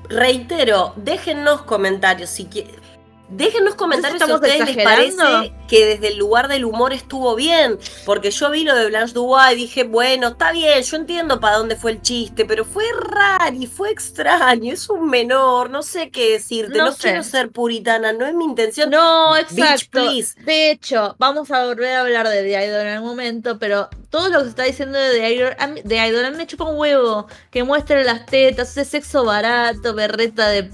Reitero, 0.09 0.92
déjennos 0.97 1.62
comentarios 1.62 2.30
si 2.30 2.47
quieren 2.47 2.86
Déjenos 3.29 3.74
comentarios 3.74 4.22
si 4.22 4.31
a 4.31 4.35
ustedes 4.35 4.77
les 4.77 4.85
parece 4.85 5.53
que 5.68 5.85
desde 5.85 6.09
el 6.09 6.16
lugar 6.16 6.47
del 6.49 6.64
humor 6.64 6.93
estuvo 6.93 7.35
bien. 7.35 7.79
Porque 8.05 8.31
yo 8.31 8.51
vi 8.51 8.62
lo 8.64 8.74
de 8.74 8.87
Blanche 8.87 9.14
Dubois 9.14 9.53
y 9.53 9.57
dije, 9.57 9.85
bueno, 9.85 10.29
está 10.29 10.53
bien, 10.53 10.83
yo 10.83 10.97
entiendo 10.97 11.41
para 11.41 11.57
dónde 11.57 11.77
fue 11.77 11.93
el 11.93 12.03
chiste, 12.03 12.45
pero 12.45 12.64
fue 12.64 12.85
raro 13.01 13.55
y 13.55 13.66
fue 13.66 13.91
extraño, 13.91 14.72
es 14.72 14.89
un 14.89 15.09
menor, 15.09 15.70
no 15.70 15.83
sé 15.83 16.11
qué 16.11 16.33
decirte, 16.33 16.79
no, 16.79 16.95
quiero 16.95 17.22
ser 17.22 17.51
puritana, 17.51 18.12
no 18.12 18.27
es 18.27 18.35
mi 18.35 18.45
intención. 18.45 18.91
No, 18.91 19.37
exacto. 19.37 20.05
de 20.45 20.70
hecho, 20.70 21.16
vamos 21.18 21.51
a 21.51 21.64
volver 21.66 21.95
a 21.95 22.01
hablar 22.03 22.29
de 22.29 22.43
The 22.43 22.66
Idol 22.66 22.81
en 22.83 22.89
algún 22.89 23.11
momento, 23.11 23.59
pero 23.59 23.89
todo 24.11 24.29
lo 24.29 24.39
que 24.39 24.45
se 24.45 24.51
está 24.51 24.62
diciendo 24.62 24.99
de 24.99 25.11
The 25.11 25.35
Idol, 25.35 25.57
The 25.87 26.09
Idol 26.09 26.37
me 26.37 26.47
chupa 26.47 26.64
un 26.64 26.79
huevo, 26.79 27.27
que 27.51 27.64
muestre 27.64 28.05
las 28.05 28.27
tetas, 28.27 28.70
ese 28.70 28.85
sexo 28.85 29.24
barato, 29.24 29.95
berreta 29.95 30.49
de 30.49 30.70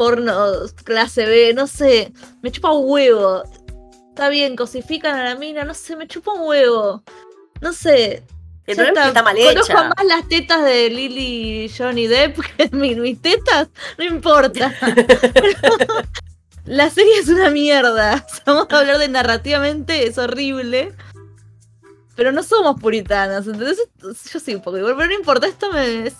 porno 0.00 0.32
clase 0.82 1.26
B, 1.26 1.52
no 1.52 1.66
sé, 1.66 2.10
me 2.40 2.50
chupa 2.50 2.72
un 2.72 2.88
huevo. 2.88 3.42
Está 4.08 4.30
bien, 4.30 4.56
cosifican 4.56 5.14
a 5.14 5.24
la 5.24 5.34
mina, 5.34 5.62
no 5.64 5.74
sé, 5.74 5.94
me 5.94 6.08
chupa 6.08 6.32
un 6.32 6.48
huevo. 6.48 7.02
No 7.60 7.74
sé. 7.74 8.22
El 8.64 8.76
problema 8.76 9.08
está, 9.08 9.22
mal 9.22 9.36
Conozco 9.36 9.74
más 9.74 10.06
las 10.06 10.26
tetas 10.26 10.64
de 10.64 10.88
Lily 10.88 11.64
y 11.64 11.68
Johnny 11.68 12.06
Depp 12.06 12.38
que 12.56 12.70
mis, 12.72 13.20
tetas, 13.20 13.68
no 13.98 14.04
importa. 14.04 14.74
la 16.64 16.88
serie 16.88 17.18
es 17.18 17.28
una 17.28 17.50
mierda. 17.50 18.26
Vamos 18.46 18.68
a 18.70 18.78
hablar 18.78 18.96
de 18.96 19.08
narrativamente, 19.08 20.06
es 20.06 20.16
horrible. 20.16 20.94
Pero 22.16 22.32
no 22.32 22.42
somos 22.42 22.80
puritanas, 22.80 23.46
entonces 23.46 23.86
yo 24.32 24.40
sí 24.40 24.54
un 24.54 24.62
poco 24.62 24.78
igual, 24.78 24.96
pero 24.96 25.08
no 25.08 25.14
importa, 25.14 25.46
esto 25.46 25.70
me, 25.70 26.06
es 26.06 26.16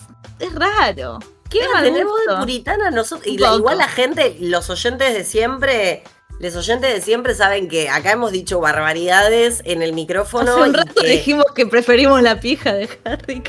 raro. 0.55 1.19
¿Qué 1.51 1.61
tenemos 1.83 2.15
de 2.27 2.37
puritana 2.37 2.91
nosotros? 2.91 3.27
Y 3.27 3.43
igual 3.43 3.79
la 3.79 3.89
gente, 3.89 4.37
los 4.41 4.71
oyentes 4.71 5.13
de 5.15 5.25
siempre, 5.25 6.05
los 6.39 6.55
oyentes 6.57 6.95
de 6.95 7.01
siempre 7.01 7.35
saben 7.35 7.69
que 7.69 7.89
acá 7.89 8.13
hemos 8.13 8.33
dicho 8.33 8.61
barbaridades 8.61 9.61
en 9.65 9.83
el 9.83 9.93
micrófono. 9.93 10.53
Hace 10.53 10.69
un 10.69 10.75
rato 10.75 11.03
dijimos 11.03 11.47
que 11.55 11.67
preferimos 11.67 12.23
la 12.23 12.41
pija 12.41 12.73
de 12.73 12.89
Harry. 13.05 13.43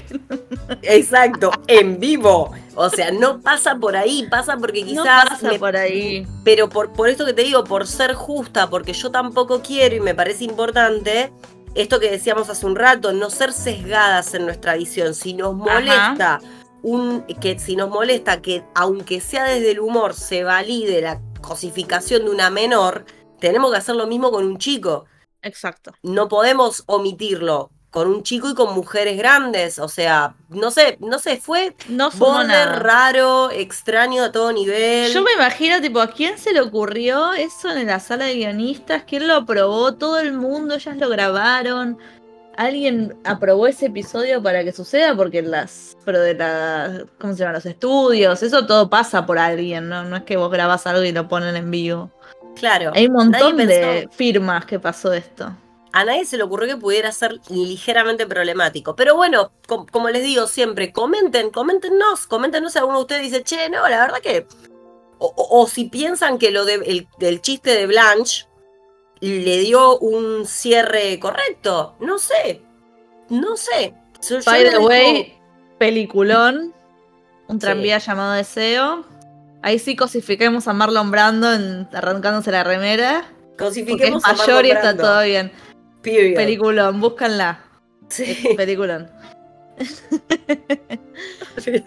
Exacto, 0.82 1.52
en 1.68 1.99
vivo. 1.99 2.52
O 2.76 2.89
sea, 2.89 3.12
no 3.12 3.39
pasa 3.39 3.76
por 3.76 3.95
ahí, 3.95 4.28
pasa 4.30 4.58
porque 4.58 4.84
quizás. 4.84 5.06
No 5.06 5.30
pasa 5.30 5.60
por 5.60 5.78
ahí. 5.78 6.26
Pero 6.43 6.70
por, 6.70 6.91
por 6.93 7.08
esto 7.08 7.26
que 7.26 7.34
te 7.34 7.43
digo, 7.43 7.64
por 7.64 7.88
ser 7.88 8.14
justa, 8.14 8.70
porque 8.70 8.93
yo 8.93 9.12
tampoco 9.12 9.62
quiero 9.62 9.95
y 9.95 9.99
me 9.99 10.16
parece 10.16 10.43
importante 10.43 11.32
esto 11.76 11.99
que 11.99 12.10
decíamos 12.10 12.49
hace 12.49 12.66
un 12.66 12.76
rato, 12.76 13.14
no 13.14 13.30
ser 13.30 13.54
sesgadas 13.54 14.34
en 14.34 14.45
nuestra 14.45 14.76
visión. 14.76 15.14
Si 15.14 15.34
nos 15.34 15.56
molesta 15.56 16.41
un, 16.84 17.23
que 17.39 17.59
si 17.59 17.75
nos 17.75 17.89
molesta 17.89 18.41
que 18.41 18.63
aunque 18.75 19.21
sea 19.21 19.45
desde 19.45 19.71
el 19.71 19.79
humor 19.79 20.13
se 20.13 20.43
valide 20.43 21.01
la 21.01 21.21
cosificación 21.41 22.25
de 22.25 22.32
una 22.32 22.49
menor, 22.49 23.05
tenemos 23.39 23.71
que 23.71 23.77
hacer 23.77 23.95
lo 23.95 24.07
mismo 24.07 24.32
con 24.32 24.45
un 24.45 24.57
chico. 24.57 25.05
Exacto. 25.41 25.93
No 26.03 26.27
podemos 26.27 26.84
omitirlo 26.86 27.71
con 27.91 28.07
un 28.07 28.23
chico 28.23 28.49
y 28.49 28.55
con 28.55 28.73
mujeres 28.73 29.17
grandes, 29.17 29.77
o 29.77 29.89
sea, 29.89 30.36
no 30.47 30.71
sé, 30.71 30.97
no 31.01 31.19
sé, 31.19 31.38
fue 31.38 31.75
no 31.89 32.09
raro, 32.09 33.51
extraño 33.51 34.23
a 34.23 34.32
todo 34.32 34.53
nivel. 34.53 35.11
Yo 35.11 35.21
me 35.21 35.34
imagino, 35.34 35.82
tipo, 35.82 35.99
¿a 35.99 36.07
quién 36.07 36.38
se 36.38 36.53
le 36.53 36.61
ocurrió 36.61 37.34
eso 37.34 37.69
en 37.69 37.88
la 37.88 37.99
sala 37.99 38.25
de 38.25 38.36
guionistas? 38.36 39.03
¿Quién 39.05 39.27
lo 39.27 39.36
aprobó? 39.36 39.95
Todo 39.95 40.19
el 40.19 40.32
mundo, 40.32 40.75
ellas 40.75 40.95
lo 40.95 41.09
grabaron 41.09 41.97
alguien 42.58 43.18
aprobó 43.24 43.68
ese 43.68 43.88
episodio 43.88 44.43
para 44.43 44.64
que 44.64 44.72
suceda 44.72 45.16
porque 45.16 45.41
las 45.41 45.97
pero 46.06 46.20
de 46.20 46.34
la 46.34 47.06
cómo 47.20 47.34
se 47.34 47.39
llama 47.39 47.54
los 47.54 47.66
estudios 47.66 48.43
eso 48.43 48.66
todo 48.66 48.89
pasa 48.89 49.26
por 49.26 49.39
alguien 49.39 49.88
no 49.89 50.04
no 50.04 50.18
es 50.18 50.24
que 50.24 50.38
vos 50.38 50.52
grabas 50.52 50.86
algo 50.86 51.04
y 51.04 51.12
lo 51.12 51.28
ponen 51.28 51.56
en 51.56 51.72
vivo. 51.72 52.12
Claro. 52.56 52.91
Hay 52.93 53.08
un 53.08 53.14
montón 53.14 53.58
de 53.58 54.10
firmas 54.12 54.66
que 54.66 54.80
pasó 54.80 55.14
esto. 55.14 55.56
A 55.93 56.06
nadie 56.06 56.26
se 56.26 56.38
le 56.38 56.43
ocurrió 56.43 56.68
que 56.68 56.82
pudiera 56.82 57.12
ser 57.12 57.39
ligeramente 57.49 58.26
problemático. 58.26 58.95
Pero 58.95 59.16
bueno, 59.16 59.52
como 59.91 60.10
les 60.10 60.24
digo 60.24 60.47
siempre, 60.47 60.93
comenten, 60.93 61.49
coméntenos, 61.49 62.28
coméntenos 62.28 62.72
si 62.72 62.80
alguno 62.80 62.99
de 62.99 63.02
ustedes 63.02 63.24
dice, 63.24 63.43
che, 63.43 63.70
no, 63.70 63.88
la 63.89 63.99
verdad 63.99 64.20
que. 64.20 64.47
O, 65.24 65.68
si 65.68 65.86
piensan 65.86 66.39
que 66.39 66.49
lo 66.49 66.66
de, 66.66 67.06
del 67.20 67.41
chiste 67.41 67.76
de 67.76 67.86
Blanche 67.86 68.47
le 69.22 69.59
dio 69.59 69.99
un 69.99 70.45
cierre 70.45 71.19
correcto. 71.19 71.95
No 71.99 72.17
sé. 72.17 72.61
No 73.30 73.55
sé. 73.55 73.93
By 74.45 74.69
the 74.69 74.80
way, 74.80 75.39
peliculón. 75.78 76.74
Un 77.47 77.59
tranvía 77.59 77.97
llamado 77.99 78.34
Deseo. 78.34 79.05
Ahí 79.61 79.78
sí 79.78 79.95
cosifiquemos 79.95 80.67
a 80.67 80.74
Marlon 80.74 81.11
Brando 81.11 81.47
arrancándose 81.93 82.51
la 82.51 82.63
remera. 82.63 83.26
Cosifiquemos 83.57 84.24
porque 84.24 84.41
es 84.41 84.47
mayor 84.47 84.65
y 84.65 84.72
está 84.72 84.97
todo 84.97 85.22
bien. 85.24 85.51
Peliculón, 86.01 86.99
búscanla. 86.99 87.63
Sí. 88.09 88.55
Peliculón. 88.57 89.09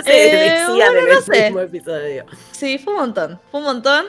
eh, 0.07 0.65
bueno, 0.69 1.15
no 1.15 1.21
sé. 1.21 1.47
episodio. 1.49 2.27
Sí, 2.53 2.79
fue 2.79 2.95
un 2.95 3.01
montón. 3.01 3.41
Fue 3.51 3.61
un 3.61 3.67
montón. 3.67 4.07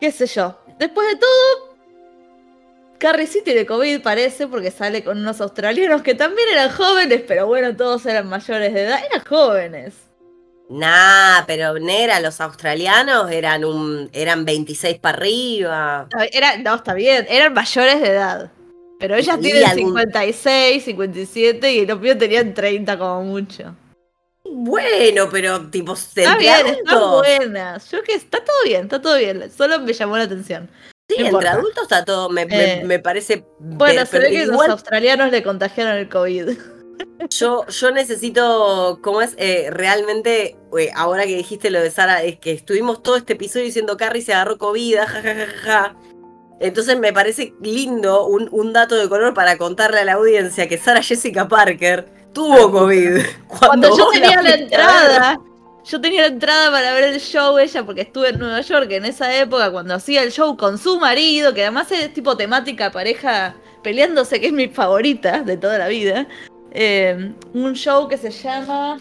Qué 0.00 0.10
sé 0.10 0.26
yo. 0.26 0.58
Después 0.82 1.06
de 1.10 1.14
todo, 1.14 1.76
Carrie 2.98 3.28
sí 3.28 3.40
tiene 3.44 3.64
COVID, 3.64 4.02
parece, 4.02 4.48
porque 4.48 4.72
sale 4.72 5.04
con 5.04 5.18
unos 5.18 5.40
australianos 5.40 6.02
que 6.02 6.16
también 6.16 6.48
eran 6.50 6.70
jóvenes, 6.70 7.22
pero 7.24 7.46
bueno, 7.46 7.76
todos 7.76 8.04
eran 8.04 8.28
mayores 8.28 8.74
de 8.74 8.82
edad, 8.82 8.98
eran 9.08 9.24
jóvenes. 9.24 9.94
Nah, 10.68 11.44
pero 11.46 11.78
Nera, 11.78 12.18
los 12.18 12.40
australianos 12.40 13.30
eran 13.30 13.64
un 13.64 14.10
eran 14.12 14.44
26 14.44 14.98
para 14.98 15.18
arriba. 15.18 16.08
Era, 16.32 16.56
no, 16.56 16.74
está 16.74 16.94
bien, 16.94 17.28
eran 17.30 17.52
mayores 17.52 18.00
de 18.00 18.08
edad. 18.08 18.50
Pero 18.98 19.14
ellas 19.14 19.38
tienen 19.38 19.76
56, 19.76 20.82
57 20.82 21.72
y 21.74 21.86
los 21.86 22.00
míos 22.00 22.18
tenían 22.18 22.52
30 22.54 22.98
como 22.98 23.22
mucho. 23.22 23.76
Bueno, 24.44 25.28
pero 25.30 25.70
tipo, 25.70 25.92
está 25.92 26.36
bien, 26.36 26.66
están 26.66 27.10
buenas. 27.10 27.90
Yo 27.90 28.02
que 28.02 28.14
está 28.14 28.42
todo 28.44 28.56
bien, 28.64 28.82
está 28.82 29.00
todo 29.00 29.16
bien. 29.16 29.50
Solo 29.50 29.80
me 29.80 29.92
llamó 29.92 30.16
la 30.16 30.24
atención. 30.24 30.68
Sí, 31.08 31.16
entre 31.18 31.48
adultos 31.48 31.82
está 31.84 32.04
todo, 32.04 32.28
me, 32.30 32.46
eh, 32.50 32.98
parece. 32.98 33.44
Bueno, 33.58 34.06
se 34.06 34.18
ve 34.18 34.30
que 34.30 34.46
los 34.46 34.68
australianos 34.68 35.30
le 35.30 35.42
contagiaron 35.42 35.96
el 35.96 36.08
COVID. 36.08 36.50
Yo, 37.30 37.66
yo 37.66 37.90
necesito, 37.90 39.00
¿cómo 39.02 39.22
es? 39.22 39.34
Eh, 39.36 39.68
realmente, 39.70 40.56
eh, 40.78 40.90
ahora 40.94 41.24
que 41.24 41.36
dijiste 41.36 41.70
lo 41.70 41.80
de 41.80 41.90
Sara, 41.90 42.22
es 42.22 42.38
que 42.38 42.52
estuvimos 42.52 43.02
todo 43.02 43.16
este 43.16 43.32
episodio 43.32 43.64
diciendo 43.64 43.96
Carrie 43.96 44.22
se 44.22 44.34
agarró 44.34 44.58
COVID, 44.58 44.98
jajajaja. 44.98 45.96
Entonces 46.60 46.98
me 46.98 47.12
parece 47.12 47.54
lindo 47.60 48.26
un, 48.26 48.48
un 48.52 48.72
dato 48.72 48.96
de 48.96 49.08
color 49.08 49.34
para 49.34 49.56
contarle 49.56 50.00
a 50.00 50.04
la 50.04 50.12
audiencia 50.14 50.68
que 50.68 50.78
Sara 50.78 51.02
Jessica 51.02 51.48
Parker 51.48 52.21
tuvo 52.32 52.70
COVID. 52.70 53.18
Cuando, 53.46 53.96
yo 53.96 54.08
tenía 54.10 54.42
la 54.42 54.50
entrada, 54.50 55.40
yo 55.84 56.00
tenía 56.00 56.22
la 56.22 56.26
entrada 56.28 56.70
para 56.70 56.92
ver 56.94 57.04
el 57.04 57.20
show 57.20 57.58
ella 57.58 57.84
porque 57.84 58.02
estuve 58.02 58.30
en 58.30 58.38
Nueva 58.38 58.60
York 58.60 58.90
en 58.90 59.04
esa 59.04 59.36
época 59.36 59.70
cuando 59.70 59.94
hacía 59.94 60.22
el 60.22 60.30
show 60.30 60.56
con 60.56 60.78
su 60.78 60.98
marido, 60.98 61.52
que 61.54 61.62
además 61.62 61.90
es 61.92 62.12
tipo 62.12 62.36
temática 62.36 62.90
pareja 62.90 63.54
peleándose, 63.82 64.40
que 64.40 64.46
es 64.46 64.52
mi 64.52 64.68
favorita 64.68 65.42
de 65.42 65.56
toda 65.56 65.78
la 65.78 65.88
vida. 65.88 66.26
Eh, 66.70 67.32
un 67.52 67.74
show 67.74 68.08
que 68.08 68.16
se 68.16 68.30
llama 68.30 68.98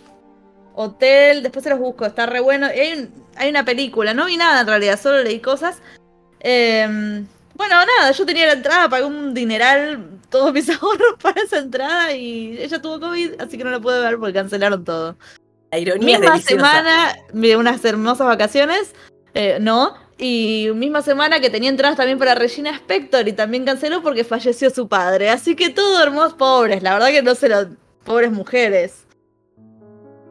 hotel, 0.73 1.43
después 1.43 1.63
se 1.63 1.69
los 1.69 1.79
busco, 1.79 2.05
está 2.05 2.25
re 2.25 2.39
bueno. 2.39 2.67
Hay, 2.67 3.09
hay 3.36 3.49
una 3.49 3.63
película, 3.63 4.13
no 4.13 4.25
vi 4.25 4.38
nada 4.38 4.61
en 4.61 4.67
realidad, 4.67 4.99
solo 4.99 5.21
leí 5.21 5.39
cosas. 5.39 5.82
Em, 6.39 7.27
bueno, 7.62 7.76
nada, 7.86 8.12
yo 8.12 8.26
tenía 8.26 8.47
la 8.47 8.53
entrada, 8.53 8.89
pagué 8.89 9.05
un 9.05 9.36
dineral, 9.36 10.20
todos 10.30 10.51
mis 10.51 10.68
ahorros 10.82 11.16
para 11.22 11.41
esa 11.41 11.59
entrada 11.59 12.12
y 12.14 12.57
ella 12.57 12.82
tuvo 12.82 12.99
COVID, 12.99 13.39
así 13.39 13.57
que 13.57 13.64
no 13.64 13.70
la 13.70 13.80
pude 13.80 14.01
ver 14.01 14.18
porque 14.18 14.34
cancelaron 14.34 14.84
todo. 14.84 15.16
La 15.72 15.78
ironía 15.78 16.20
misma 16.20 16.39
semana, 16.39 17.16
unas 17.34 17.86
hermosas 17.86 18.26
vacaciones, 18.26 18.93
eh, 19.36 19.59
no, 19.62 19.93
y 20.18 20.70
misma 20.74 21.03
semana 21.03 21.39
que 21.39 21.51
tenía 21.51 21.70
entradas 21.70 21.97
también 21.97 22.18
para 22.18 22.34
Regina 22.34 22.72
Spector 22.72 23.28
y 23.28 23.34
también 23.34 23.64
canceló 23.64 24.01
porque 24.01 24.24
falleció 24.24 24.70
su 24.72 24.88
padre. 24.88 25.30
Así 25.30 25.55
que 25.55 25.70
todo 25.70 26.01
hermosos, 26.01 26.34
pobres, 26.34 26.82
la 26.82 26.93
verdad 26.93 27.09
que 27.09 27.22
no 27.22 27.36
se 27.36 27.47
lo... 27.47 27.70
Pobres 28.03 28.32
mujeres. 28.32 29.05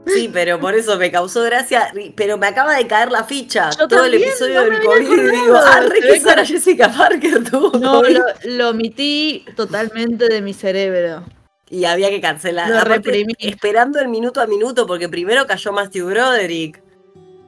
Sí, 0.06 0.30
pero 0.32 0.58
por 0.58 0.74
eso 0.74 0.96
me 0.96 1.10
causó 1.10 1.42
gracia. 1.44 1.92
Pero 2.16 2.38
me 2.38 2.46
acaba 2.46 2.74
de 2.74 2.86
caer 2.86 3.10
la 3.12 3.24
ficha. 3.24 3.70
todo 3.70 4.04
el 4.04 4.14
episodio 4.14 4.62
del 4.62 4.80
COVID. 4.80 5.10
Y 5.10 5.30
digo, 5.30 5.56
ah, 5.56 5.80
re 5.80 6.00
que 6.00 6.46
Jessica 6.46 6.92
Parker 6.92 7.44
tuvo. 7.44 7.78
No, 7.78 8.02
lo, 8.02 8.24
lo, 8.44 8.70
omití 8.70 9.44
totalmente 9.56 10.28
de 10.28 10.40
mi 10.40 10.54
cerebro. 10.54 11.24
Y 11.68 11.84
había 11.84 12.10
que 12.10 12.20
cancelar. 12.20 12.68
Lo 12.68 12.80
reprimí. 12.80 13.34
Esperando 13.38 14.00
el 14.00 14.08
minuto 14.08 14.40
a 14.40 14.46
minuto, 14.46 14.86
porque 14.86 15.08
primero 15.08 15.46
cayó 15.46 15.72
Matthew 15.72 16.08
Broderick. 16.08 16.82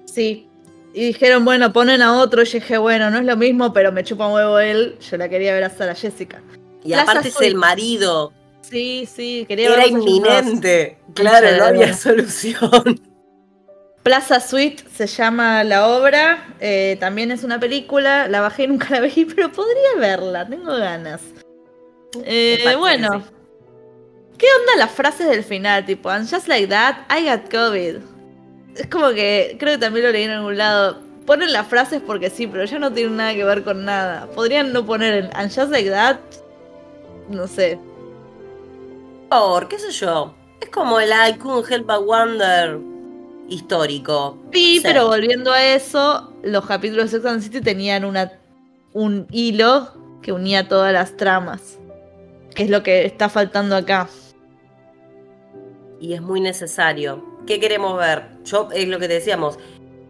Sí. 0.05 0.49
Y 0.95 1.07
dijeron, 1.07 1.45
bueno, 1.45 1.73
ponen 1.73 2.03
a 2.03 2.19
otro. 2.19 2.43
Y 2.43 2.45
dije, 2.45 2.79
bueno, 2.79 3.11
no 3.11 3.19
es 3.19 3.25
lo 3.25 3.37
mismo, 3.37 3.73
pero 3.73 3.91
me 3.93 4.05
chupa 4.05 4.29
un 4.29 4.35
huevo 4.35 4.59
él. 4.59 4.97
Yo 5.01 5.17
la 5.17 5.29
quería 5.29 5.55
ver 5.55 5.65
a 5.65 5.71
Sara 5.71 5.95
Jessica. 5.95 6.41
Y 6.85 6.93
aparte 6.93 7.29
es 7.29 7.41
el 7.41 7.55
marido. 7.55 8.33
Sí, 8.63 9.09
sí, 9.13 9.45
quería 9.47 9.73
Era 9.73 9.87
inminente. 9.87 10.99
Claro, 11.15 11.47
no 11.59 11.65
había 11.65 11.93
solución. 11.95 12.99
Plaza 14.03 14.41
Suite 14.41 14.85
se 14.95 15.07
llama 15.07 15.63
la 15.63 15.89
obra. 15.89 16.55
Eh, 16.59 16.97
también 16.99 17.31
es 17.31 17.45
una 17.45 17.61
película. 17.61 18.29
La 18.29 18.41
bajé 18.41 18.65
y 18.65 18.67
nunca 18.69 18.89
la 18.91 19.01
vi, 19.01 19.25
pero 19.37 19.53
podría 19.53 19.97
verla. 19.99 20.49
Tengo 20.49 20.75
ganas. 20.75 21.21
Eh, 22.25 22.65
bueno. 22.79 23.23
¿Qué 24.39 24.47
onda 24.59 24.77
las 24.77 24.91
frases 24.91 25.29
del 25.29 25.45
final? 25.45 25.85
Tipo, 25.85 26.11
and 26.11 26.29
just 26.29 26.49
like 26.49 26.67
that, 26.69 27.07
I 27.09 27.27
got 27.29 27.49
COVID. 27.49 27.99
Es 28.75 28.87
como 28.89 29.11
que, 29.11 29.57
creo 29.61 29.75
que 29.75 29.79
también 29.79 30.07
lo 30.07 30.13
leí 30.13 30.25
en 30.25 30.31
algún 30.31 30.57
lado. 30.57 31.01
Ponen 31.27 31.53
las 31.53 31.69
frases 31.69 32.03
porque 32.05 32.29
sí, 32.29 32.49
pero 32.49 32.65
ya 32.65 32.81
no 32.81 32.93
tienen 32.93 33.19
nada 33.19 33.35
que 33.35 33.45
ver 33.45 33.63
con 33.63 33.85
nada. 33.85 34.27
Podrían 34.35 34.73
no 34.73 34.85
poner 34.85 35.31
and 35.35 35.55
just 35.55 35.71
like 35.71 35.89
that. 35.91 36.19
No 37.29 37.47
sé, 37.47 37.79
por, 39.33 39.69
qué 39.69 39.79
sé 39.79 39.91
yo. 39.93 40.35
Es 40.61 40.69
como 40.69 41.01
el 41.01 41.11
I 41.11 41.39
couldn't 41.39 41.71
help 41.71 41.87
but 41.87 42.07
wonder 42.07 42.79
histórico. 43.49 44.39
Sí, 44.53 44.81
pero 44.83 45.07
volviendo 45.07 45.53
a 45.53 45.65
eso, 45.65 46.33
los 46.43 46.67
capítulos 46.67 47.11
de 47.11 47.19
Sex 47.19 47.25
and 47.25 47.43
City 47.43 47.61
tenían 47.61 48.05
una, 48.05 48.33
un 48.93 49.27
hilo 49.31 49.89
que 50.21 50.33
unía 50.33 50.69
todas 50.69 50.93
las 50.93 51.17
tramas. 51.17 51.79
Que 52.55 52.65
es 52.65 52.71
lo 52.71 52.83
que 52.83 53.07
está 53.07 53.31
faltando 53.31 53.75
acá. 53.75 54.09
Y 55.99 56.13
es 56.13 56.21
muy 56.21 56.41
necesario. 56.41 57.25
¿Qué 57.47 57.59
queremos 57.59 57.99
ver? 57.99 58.25
Yo, 58.45 58.69
es 58.73 58.87
lo 58.87 58.99
que 58.99 59.09
decíamos. 59.09 59.59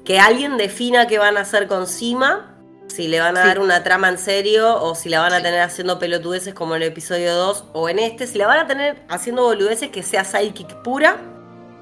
Que 0.05 0.18
alguien 0.18 0.57
defina 0.57 1.07
qué 1.07 1.18
van 1.18 1.37
a 1.37 1.43
hacer 1.43 1.68
con 1.68 1.87
Sima 1.87 2.51
si 2.93 3.09
le 3.09 3.20
van 3.20 3.36
a 3.36 3.47
dar 3.47 3.59
una 3.59 3.82
trama 3.82 4.09
en 4.09 4.18
serio 4.18 4.80
o 4.80 4.95
si 4.95 5.09
la 5.09 5.20
van 5.20 5.32
a 5.32 5.43
tener 5.43 5.61
haciendo 5.61 5.99
pelotudeces 5.99 6.55
como 6.55 6.76
en 6.76 6.82
el 6.82 6.88
episodio 6.88 7.34
2 7.34 7.64
o 7.72 7.88
en 7.88 7.99
este, 7.99 8.26
si 8.26 8.38
la 8.38 8.47
van 8.47 8.61
a 8.61 8.66
tener 8.66 9.03
haciendo 9.09 9.43
boludeces 9.43 9.90
que 9.90 10.03
sea 10.03 10.24
sidekick 10.24 10.82
pura. 10.82 11.16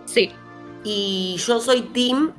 Sí. 0.06 0.32
Y 0.84 1.36
yo 1.46 1.60
soy 1.60 1.82
Team 1.82 2.32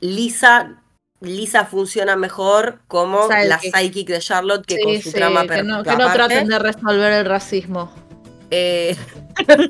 Lisa. 0.00 0.80
Lisa 1.20 1.64
funciona 1.64 2.16
mejor 2.16 2.80
como 2.88 3.28
la 3.28 3.58
sidekick 3.58 4.08
de 4.08 4.18
Charlotte 4.18 4.66
que 4.66 4.80
con 4.80 5.00
su 5.00 5.12
trama 5.12 5.46
que 5.46 5.62
no, 5.62 5.82
que 5.82 5.96
no 5.96 6.12
traten 6.12 6.48
de 6.48 6.58
resolver 6.58 7.12
el 7.12 7.26
racismo. 7.26 7.92
Eh, 8.50 8.96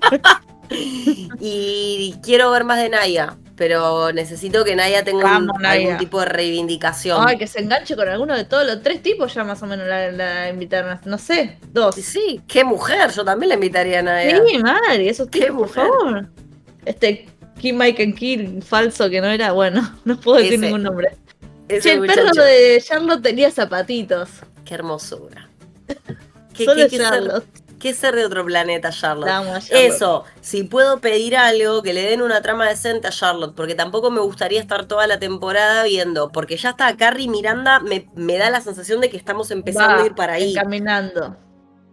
y 1.41 2.15
quiero 2.23 2.51
ver 2.51 2.65
más 2.65 2.79
de 2.79 2.89
Naya 2.89 3.37
pero 3.57 4.13
necesito 4.13 4.65
que 4.65 4.75
Naya 4.75 5.05
tenga 5.05 5.37
algún 5.37 5.97
tipo 5.99 6.21
de 6.21 6.27
reivindicación. 6.27 7.25
Ay, 7.27 7.39
que 7.39 7.47
se 7.47 7.61
enganche 7.61 7.95
con 7.95 8.09
alguno 8.09 8.37
de 8.37 8.45
todos 8.45 8.67
los 8.67 8.83
tres 8.83 9.03
tipos 9.03 9.33
ya 9.33 9.45
más 9.45 9.63
o 9.63 9.67
menos 9.67 9.87
la, 9.87 10.49
invitaron, 10.49 10.99
no 11.05 11.19
sé, 11.19 11.59
dos. 11.73 11.95
Sí, 11.95 12.41
qué 12.47 12.65
mujer, 12.65 13.11
yo 13.13 13.25
también 13.25 13.51
la 13.51 13.55
invitaría 13.55 14.01
a 14.01 14.03
Naya. 14.03 14.43
Sí, 14.47 14.59
madre, 14.59 15.09
eso 15.09 15.29
qué 15.29 15.53
por 15.53 15.69
favor. 15.69 16.27
Este 16.85 17.27
Kim 17.61 17.79
Mike 17.79 18.15
Kill 18.15 18.63
falso 18.63 19.09
que 19.09 19.21
no 19.21 19.29
era, 19.29 19.53
bueno, 19.53 19.99
no 20.05 20.21
puedo 20.21 20.39
decir 20.39 20.59
ningún 20.59 20.83
nombre. 20.83 21.17
Sí, 21.81 21.91
el 21.91 22.01
perro 22.01 22.31
de 22.33 22.83
Charlotte 22.85 23.23
tenía 23.23 23.51
zapatitos. 23.51 24.29
Qué 24.65 24.75
hermosura. 24.75 25.49
¿Qué, 26.55 26.65
Solo 26.67 26.89
Charlotte 26.89 27.64
que 27.85 27.93
ser 27.93 28.17
de 28.17 28.25
otro 28.25 28.47
planeta, 28.47 28.89
Charlotte. 28.91 29.31
Eso, 29.71 30.25
si 30.41 30.63
puedo 30.63 31.01
pedir 31.01 31.37
algo, 31.37 31.83
que 31.83 31.93
le 31.93 32.01
den 32.01 32.23
una 32.23 32.41
trama 32.41 32.67
decente 32.67 33.09
a 33.09 33.11
Charlotte, 33.11 33.55
porque 33.55 33.75
tampoco 33.75 34.11
me 34.11 34.23
gustaría 34.23 34.59
estar 34.59 34.87
toda 34.87 35.07
la 35.07 35.19
temporada 35.19 35.83
viendo, 35.83 36.33
porque 36.33 36.57
ya 36.57 36.71
está 36.71 36.97
Carrie 36.97 37.29
Miranda, 37.29 37.81
me, 37.81 38.09
me 38.15 38.39
da 38.39 38.49
la 38.49 38.63
sensación 38.63 39.03
de 39.03 39.11
que 39.11 39.19
estamos 39.19 39.51
empezando 39.51 40.03
a 40.03 40.07
ir 40.07 40.15
para 40.15 40.33
ahí. 40.33 40.55
Caminando. 40.55 41.37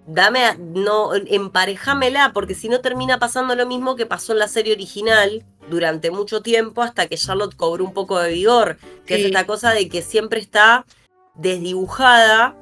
Dame, 0.08 0.56
no, 0.60 1.14
emparejámela, 1.14 2.32
porque 2.34 2.56
si 2.56 2.70
no 2.70 2.80
termina 2.80 3.20
pasando 3.20 3.54
lo 3.56 3.66
mismo 3.66 3.98
que 3.98 4.06
pasó 4.06 4.32
en 4.32 4.39
la 4.39 4.48
serie 4.48 4.72
original 4.74 5.44
durante 5.70 6.10
mucho 6.10 6.42
tiempo, 6.42 6.84
hasta 6.84 7.08
que 7.08 7.18
Charlotte 7.18 7.58
cobró 7.58 7.84
un 7.84 7.94
poco 7.94 8.18
de 8.18 8.32
vigor, 8.32 8.78
que 9.06 9.16
es 9.16 9.26
esta 9.26 9.46
cosa 9.46 9.72
de 9.72 9.89
que 9.89 10.02
siempre 10.02 10.39
está 10.39 10.86
desdibujada 11.36 12.56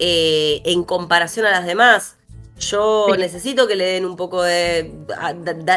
eh, 0.00 0.62
en 0.64 0.82
comparación 0.82 1.46
a 1.46 1.52
las 1.52 1.64
demás. 1.64 2.16
Yo 2.60 3.06
necesito 3.18 3.66
que 3.66 3.74
le 3.74 3.86
den 3.86 4.04
un 4.04 4.16
poco 4.16 4.42
de. 4.42 4.92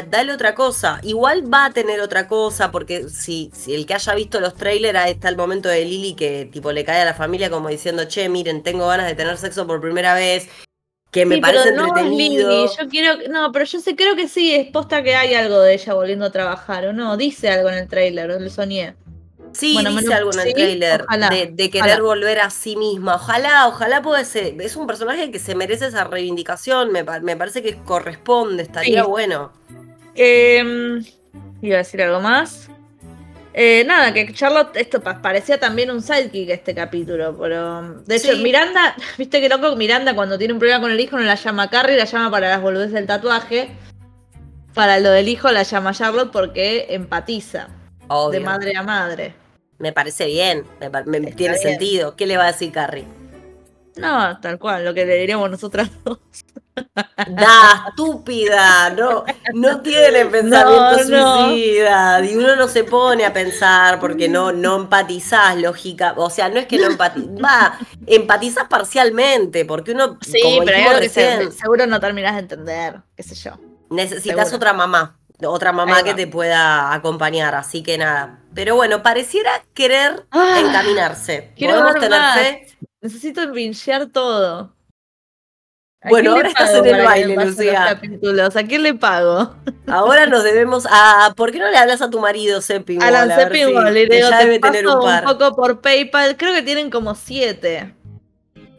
dale 0.10 0.34
otra 0.34 0.54
cosa. 0.54 1.00
Igual 1.02 1.52
va 1.52 1.66
a 1.66 1.72
tener 1.72 2.02
otra 2.02 2.28
cosa, 2.28 2.72
porque 2.72 3.08
si, 3.10 3.50
si 3.54 3.74
el 3.74 3.86
que 3.86 3.94
haya 3.94 4.14
visto 4.14 4.42
los 4.42 4.56
trailers, 4.56 5.00
ahí 5.00 5.12
está 5.12 5.30
el 5.30 5.38
momento 5.38 5.70
de 5.70 5.86
Lily 5.86 6.14
que 6.14 6.50
tipo 6.52 6.74
le 6.74 6.84
cae 6.84 7.02
a 7.02 7.06
la 7.06 7.14
familia 7.14 7.50
como 7.50 7.70
diciendo, 7.70 8.04
che, 8.06 8.28
miren, 8.28 8.64
tengo 8.64 8.86
ganas 8.88 9.08
de 9.08 9.16
tener 9.16 9.38
sexo 9.38 9.66
por 9.66 9.80
primera 9.80 10.14
vez. 10.14 10.50
Que 11.10 11.26
me 11.26 11.38
parece 11.38 11.70
pero 11.70 11.76
no 11.78 11.88
entretenido. 11.88 12.66
Yo 12.66 12.90
quiero, 12.90 13.30
no, 13.30 13.52
pero 13.52 13.66
yo 13.66 13.80
sé, 13.80 13.96
creo 13.96 14.16
que 14.16 14.28
sí, 14.28 14.54
es 14.54 14.68
posta 14.72 15.04
que 15.04 15.16
hay 15.16 15.36
algo 15.36 15.60
de 15.60 15.76
ella 15.76 15.94
volviendo 15.94 16.26
a 16.26 16.32
trabajar, 16.32 16.88
¿o 16.88 16.94
no? 16.94 17.16
Dice 17.16 17.50
algo 17.50 17.70
en 17.70 17.76
el 17.76 17.88
trailer, 17.88 18.42
lo 18.42 18.50
soñé. 18.50 18.96
Sí, 19.54 19.78
dice 19.78 20.14
algo 20.14 20.32
en 20.34 20.39
el 20.47 20.54
trailer 20.54 21.06
de, 21.51 21.70
querer 21.70 22.01
volver 22.01 22.39
a 22.39 22.49
sí 22.49 22.76
misma. 22.76 23.16
Ojalá, 23.16 23.68
ojalá 23.68 24.01
puede 24.01 24.26
ser. 24.26 24.60
Es 24.62 24.76
un 24.76 24.88
personaje 24.88 25.32
que 25.32 25.39
se 25.39 25.56
merece 25.56 25.88
esa 25.88 26.04
reivindicación. 26.04 26.91
Me, 26.91 27.04
parece 27.04 27.62
que 27.62 27.78
corresponde, 27.78 28.64
estaría 28.64 29.04
bueno. 29.04 29.54
Eh, 30.16 31.01
iba 31.62 31.76
a 31.76 31.78
decir 31.80 32.01
algo 32.01 32.20
más. 32.20 32.70
Eh, 33.56 33.84
nada, 33.86 34.14
que 34.14 34.34
Charlotte, 34.34 34.76
esto 34.76 34.99
parecía 35.01 35.60
también 35.60 35.91
un 35.91 36.01
sidekick 36.01 36.49
este 36.49 36.74
capítulo, 36.74 37.38
pero 37.38 37.99
de 38.04 38.16
hecho 38.16 38.36
Miranda, 38.38 38.95
viste 39.18 39.39
que 39.39 39.47
loco, 39.47 39.76
Miranda 39.76 40.16
cuando 40.16 40.39
tiene 40.39 40.54
un 40.54 40.60
problema 40.60 40.82
con 40.82 40.91
el 40.91 40.99
hijo 40.99 41.18
no 41.18 41.24
la 41.24 41.36
llama 41.36 41.70
Carrie, 41.70 41.95
la 41.95 42.06
llama 42.06 42.32
para 42.32 42.49
las 42.49 42.62
boludeces 42.62 42.93
del 42.93 43.06
tatuaje. 43.06 43.70
Para 44.74 44.99
lo 44.99 45.12
del 45.12 45.28
hijo 45.28 45.51
la 45.51 45.62
llama 45.62 45.93
Charlotte 45.93 46.32
porque 46.32 46.88
empatiza. 46.89 47.68
De 48.32 48.39
madre 48.39 48.76
a 48.76 48.84
madre. 48.84 49.36
Me 49.84 49.92
parece 49.92 50.28
bien, 50.28 50.64
me, 51.08 51.20
tiene 51.34 51.58
sentido. 51.58 52.16
¿Qué 52.16 52.26
le 52.26 52.38
va 52.38 52.46
a 52.46 52.52
decir 52.54 52.72
Carrie? 52.72 53.06
No, 53.98 54.40
tal 54.40 54.58
cual, 54.58 54.86
lo 54.86 54.94
que 54.94 55.06
le 55.06 55.18
diríamos 55.18 55.52
nosotras 55.52 55.90
dos. 56.06 56.20
Da, 57.28 57.88
estúpida, 57.90 58.92
no, 58.92 59.26
no 59.54 59.82
tiene 59.84 60.26
pensamiento 60.28 61.00
suicida. 61.00 62.26
Y 62.26 62.34
uno 62.38 62.56
no 62.56 62.70
se 62.70 62.86
pone 62.86 63.26
a 63.26 63.34
pensar 63.34 64.00
porque 64.00 64.30
no, 64.30 64.54
no 64.54 64.78
empatizás, 64.78 65.58
lógica. 65.58 66.14
O 66.16 66.30
sea, 66.30 66.48
no 66.48 66.62
es 66.62 66.66
que 66.66 66.78
no 66.78 66.86
empatizás, 66.86 67.36
va, 67.44 67.78
empatizás 68.08 68.70
parcialmente, 68.70 69.66
porque 69.66 69.92
uno. 69.92 70.18
Sí, 70.22 70.62
pero 70.64 71.02
que 71.02 71.10
seguro 71.52 71.88
no 71.88 72.00
terminás 72.00 72.36
de 72.36 72.40
entender, 72.40 73.02
qué 73.18 73.24
sé 73.24 73.36
yo. 73.36 73.60
Necesitas 73.90 74.54
otra 74.54 74.72
mamá 74.72 75.20
otra 75.52 75.72
mamá 75.72 76.04
que 76.04 76.14
te 76.14 76.28
pueda 76.28 76.94
acompañar, 76.94 77.56
así 77.56 77.84
que 77.84 77.98
nada. 77.98 78.39
Pero 78.54 78.76
bueno, 78.76 79.04
pareciera 79.04 79.52
querer 79.74 80.26
ah, 80.32 80.60
encaminarse. 80.60 81.52
Quiero 81.56 81.74
¿Podemos 81.74 81.96
tener 82.00 82.22
fe? 82.34 82.68
Necesito 83.02 83.41
envinchear 83.41 84.08
todo. 84.08 84.74
Bueno, 86.10 86.34
ahora 86.34 86.50
estás 86.50 86.74
en 86.74 86.86
el 86.86 87.04
baile, 87.04 87.36
Lucía. 87.36 87.89
¿A 87.91 88.64
quién 88.64 88.84
le 88.84 88.94
pago? 88.94 89.56
Ahora 89.88 90.26
nos 90.26 90.44
debemos 90.44 90.86
a. 90.89 91.34
¿Por 91.36 91.52
qué 91.52 91.60
no 91.60 91.70
le 91.70 91.78
hablas 91.78 92.02
a 92.02 92.10
tu 92.10 92.20
marido, 92.20 92.62
Seppi? 92.62 92.98
A 93.02 93.10
la 93.10 93.36
Seppi 93.36 93.60
le 93.60 94.06
digo, 94.08 94.30
te 94.30 94.36
debe 94.38 94.60
tener 94.60 94.88
un, 94.88 94.96
un 94.96 95.24
poco 95.24 95.56
por 95.56 95.82
PayPal. 95.82 96.36
Creo 96.38 96.54
que 96.54 96.62
tienen 96.62 96.89
como 96.89 97.16
siete. 97.16 97.94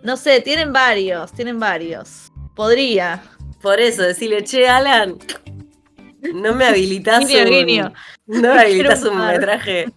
No 0.02 0.18
sé, 0.18 0.40
tienen 0.40 0.72
varios, 0.72 1.32
tienen 1.32 1.58
varios. 1.58 2.30
Podría. 2.54 3.22
Por 3.62 3.80
eso, 3.80 4.02
decirle, 4.02 4.44
che, 4.44 4.68
Alan, 4.68 5.16
no 6.32 6.54
me 6.54 6.66
habilitas 6.66 7.24
No 8.26 8.52
habilitas 8.60 9.02
un 9.02 9.26
metraje. 9.26 9.92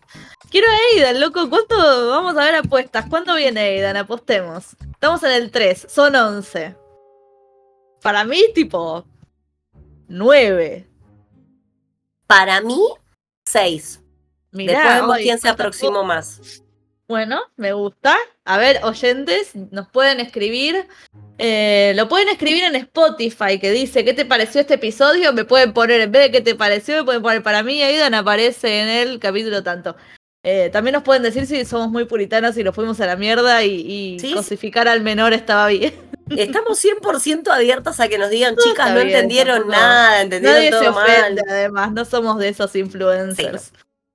Quiero 0.50 0.68
a 0.70 0.76
Aidan, 0.94 1.20
loco. 1.20 1.50
¿Cuánto 1.50 1.76
vamos 2.10 2.38
a 2.38 2.46
ver 2.46 2.56
apuestas? 2.56 3.06
¿Cuándo 3.10 3.36
viene 3.36 3.62
Aidan? 3.62 3.98
Apostemos. 3.98 4.76
Estamos 4.92 5.24
en 5.24 5.32
el 5.32 5.52
3, 5.52 5.88
son 5.90 6.16
11. 6.16 6.76
Para 8.02 8.24
mí, 8.24 8.42
tipo. 8.54 9.06
9. 10.08 10.88
Para 12.28 12.62
mí, 12.62 12.80
6. 13.46 14.02
Después 14.52 14.94
vemos 15.02 15.18
quién 15.18 15.40
se 15.40 15.50
aproximó 15.50 16.04
más. 16.04 16.64
Bueno, 17.08 17.42
me 17.56 17.74
gusta. 17.74 18.18
A 18.44 18.58
ver, 18.58 18.84
oyentes, 18.84 19.56
nos 19.56 19.88
pueden 19.90 20.20
escribir. 20.20 20.88
Eh, 21.40 21.94
lo 21.96 22.08
pueden 22.08 22.30
escribir 22.30 22.64
en 22.64 22.76
Spotify, 22.76 23.60
que 23.60 23.72
dice, 23.72 24.04
¿qué 24.04 24.14
te 24.14 24.26
pareció 24.26 24.62
este 24.62 24.76
episodio? 24.76 25.34
Me 25.34 25.46
pueden 25.46 25.74
poner, 25.74 26.02
en 26.02 26.12
vez 26.12 26.24
de 26.24 26.32
qué 26.32 26.42
te 26.42 26.56
pareció, 26.56 26.98
me 26.98 27.04
pueden 27.04 27.22
poner 27.22 27.44
para 27.44 27.62
mí, 27.64 27.82
Aidan 27.84 28.14
aparece 28.16 28.82
en 28.82 28.90
el 28.90 29.20
capítulo 29.20 29.62
tanto. 29.62 29.96
Eh, 30.44 30.70
también 30.72 30.94
nos 30.94 31.04
pueden 31.04 31.24
decir 31.24 31.46
si 31.46 31.66
somos 31.66 31.90
muy 31.90 32.06
puritanos 32.06 32.58
y 32.58 32.64
nos 32.64 32.74
fuimos 32.74 33.00
a 33.02 33.06
la 33.06 33.16
mierda 33.16 33.64
y, 33.64 34.18
cosificar 34.34 34.88
al 34.88 35.02
menor 35.02 35.34
estaba 35.34 35.68
bien. 35.68 35.94
Estamos 36.30 36.84
100% 36.84 37.50
abiertos 37.50 38.00
a 38.00 38.08
que 38.08 38.18
nos 38.18 38.30
digan, 38.30 38.56
chicas, 38.58 38.92
no 38.94 39.00
entendieron 39.00 39.68
nada, 39.68 40.22
entendieron 40.22 40.84
todo 40.84 40.94
mal. 40.94 41.40
Además, 41.50 41.92
no 41.92 42.06
somos 42.06 42.38
de 42.40 42.50
esos 42.50 42.76
influencers. 42.76 43.72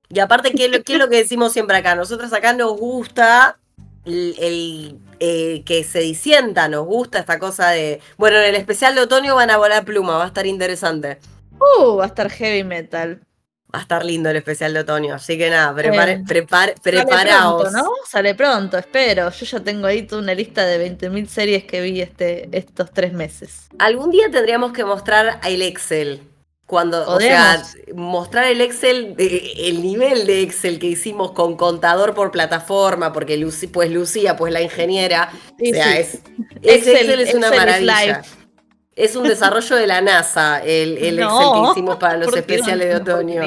Y 0.09 0.21
aparte, 0.21 0.53
¿qué, 0.53 0.67
es 0.67 0.99
lo 0.99 1.09
que 1.09 1.17
decimos 1.17 1.53
siempre 1.53 1.77
acá? 1.77 1.95
Nosotros 1.95 2.33
acá 2.33 2.53
nos 2.53 2.77
gusta 2.77 3.59
el, 4.05 4.99
eh, 5.21 5.63
que 5.65 5.85
se 5.85 6.01
disienta, 6.01 6.69
nos 6.69 6.87
gusta 6.87 7.21
esta 7.21 7.39
cosa 7.39 7.71
de. 7.71 8.01
Bueno, 8.17 8.39
en 8.39 8.45
el 8.45 8.55
especial 8.57 8.95
de 8.95 9.03
otoño 9.03 9.35
van 9.35 9.51
a 9.51 9.57
volar 9.57 9.85
pluma, 9.85 10.17
va 10.17 10.25
a 10.25 10.29
estar 10.29 10.47
interesante. 10.47 11.19
Uh, 11.59 11.97
va 11.97 12.05
a 12.05 12.09
estar 12.09 12.31
heavy 12.31 12.65
metal. 12.65 13.21
Va 13.75 13.79
a 13.79 13.83
estar 13.83 14.05
lindo 14.05 14.29
el 14.29 14.37
especial 14.37 14.75
de 14.75 14.81
otoño, 14.81 15.15
así 15.15 15.39
que 15.39 15.49
nada, 15.49 15.75
prepare, 15.75 16.23
preparaos. 16.83 17.63
Sale 17.63 17.71
pronto, 17.71 17.71
¿no? 17.71 17.91
Sale 18.07 18.35
pronto, 18.35 18.79
espero. 18.79 19.31
Yo 19.31 19.47
ya 19.47 19.61
tengo 19.61 19.87
ahí 19.87 20.03
toda 20.03 20.21
una 20.21 20.35
lista 20.35 20.67
de 20.67 20.91
20.000 20.91 21.27
series 21.27 21.65
que 21.65 21.81
vi 21.81 22.03
este, 22.03 22.51
estos 22.53 22.93
tres 22.93 23.15
meses. 23.15 23.69
Algún 23.79 24.11
día 24.11 24.31
tendríamos 24.31 24.73
que 24.73 24.85
mostrar 24.85 25.41
el 25.45 25.63
Excel 25.63 26.21
cuando, 26.67 27.07
o 27.09 27.21
sea, 27.21 27.63
mostrar 27.95 28.47
el 28.47 28.61
Excel, 28.61 29.15
el 29.19 29.83
nivel 29.83 30.27
de 30.27 30.43
Excel 30.43 30.79
que 30.79 30.87
hicimos 30.87 31.33
con 31.33 31.57
contador 31.57 32.15
por 32.15 32.31
plataforma, 32.31 33.13
porque 33.13 33.37
Lucy, 33.37 33.67
pues 33.67 33.91
Lucía, 33.91 34.37
pues 34.37 34.53
la 34.53 34.63
ingeniera, 34.63 35.31
o 35.55 35.65
sea, 35.65 35.99
es, 35.99 36.21
Excel, 36.63 37.21
es 37.21 37.35
una 37.35 37.51
maravilla. 37.51 38.23
Es, 38.95 39.17
un 39.17 39.27
desarrollo 39.27 39.77
de 39.77 39.87
la 39.87 40.01
NASA, 40.01 40.61
el, 40.63 40.99
Excel 40.99 41.19
que 41.29 41.71
hicimos 41.71 41.97
para 41.97 42.17
los 42.17 42.35
especiales 42.37 42.89
de 42.89 42.97
otoño. 42.97 43.43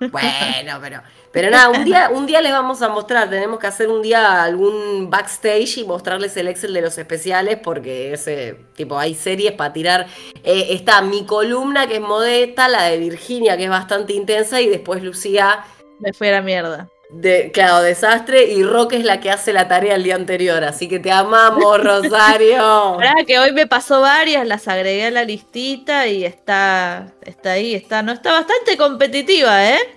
Bueno, 0.00 0.78
pero 0.80 1.02
pero 1.32 1.50
nada, 1.50 1.68
un 1.68 1.84
día, 1.84 2.10
un 2.12 2.26
día 2.26 2.40
les 2.40 2.52
vamos 2.52 2.80
a 2.82 2.88
mostrar, 2.88 3.28
tenemos 3.28 3.58
que 3.58 3.66
hacer 3.66 3.88
un 3.88 4.02
día 4.02 4.42
algún 4.42 5.10
backstage 5.10 5.78
y 5.78 5.84
mostrarles 5.84 6.36
el 6.36 6.48
Excel 6.48 6.72
de 6.72 6.80
los 6.80 6.96
especiales, 6.96 7.58
porque 7.62 8.12
ese, 8.12 8.56
tipo, 8.74 8.98
hay 8.98 9.14
series 9.14 9.52
para 9.52 9.72
tirar. 9.72 10.06
Eh, 10.44 10.68
está 10.70 11.02
mi 11.02 11.26
columna, 11.26 11.86
que 11.86 11.96
es 11.96 12.00
modesta, 12.00 12.68
la 12.68 12.84
de 12.84 12.98
Virginia, 12.98 13.56
que 13.56 13.64
es 13.64 13.70
bastante 13.70 14.14
intensa, 14.14 14.60
y 14.60 14.68
después 14.68 15.02
Lucía. 15.02 15.64
Me 16.00 16.12
fue 16.12 16.30
a 16.30 16.32
la 16.32 16.42
mierda. 16.42 16.88
De, 17.10 17.52
claro, 17.52 17.82
desastre, 17.82 18.46
y 18.46 18.64
Roque 18.64 18.96
es 18.96 19.04
la 19.04 19.20
que 19.20 19.30
hace 19.30 19.52
la 19.52 19.68
tarea 19.68 19.94
el 19.94 20.02
día 20.02 20.16
anterior, 20.16 20.64
así 20.64 20.88
que 20.88 20.98
te 20.98 21.12
amamos, 21.12 21.80
Rosario. 21.84 22.98
que 23.26 23.38
hoy 23.38 23.52
me 23.52 23.66
pasó 23.68 24.00
varias, 24.00 24.44
las 24.46 24.66
agregué 24.66 25.06
a 25.06 25.10
la 25.12 25.22
listita 25.22 26.08
y 26.08 26.24
está, 26.24 27.12
está 27.22 27.52
ahí, 27.52 27.74
está, 27.74 28.02
no 28.02 28.10
está 28.10 28.32
bastante 28.32 28.76
competitiva, 28.76 29.70
¿eh? 29.70 29.95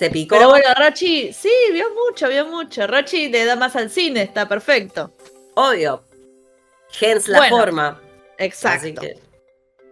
Se 0.00 0.08
picó. 0.08 0.34
Pero 0.34 0.48
bueno, 0.48 0.64
Rochi, 0.78 1.30
sí, 1.30 1.52
vio 1.72 1.84
mucho, 1.90 2.26
vio 2.26 2.46
mucho. 2.46 2.86
Rochi 2.86 3.28
le 3.28 3.44
da 3.44 3.54
más 3.54 3.76
al 3.76 3.90
cine, 3.90 4.22
está 4.22 4.48
perfecto. 4.48 5.12
Obvio. 5.52 6.02
Gens 6.88 7.28
la 7.28 7.50
forma. 7.50 8.00
Exacto. 8.38 9.02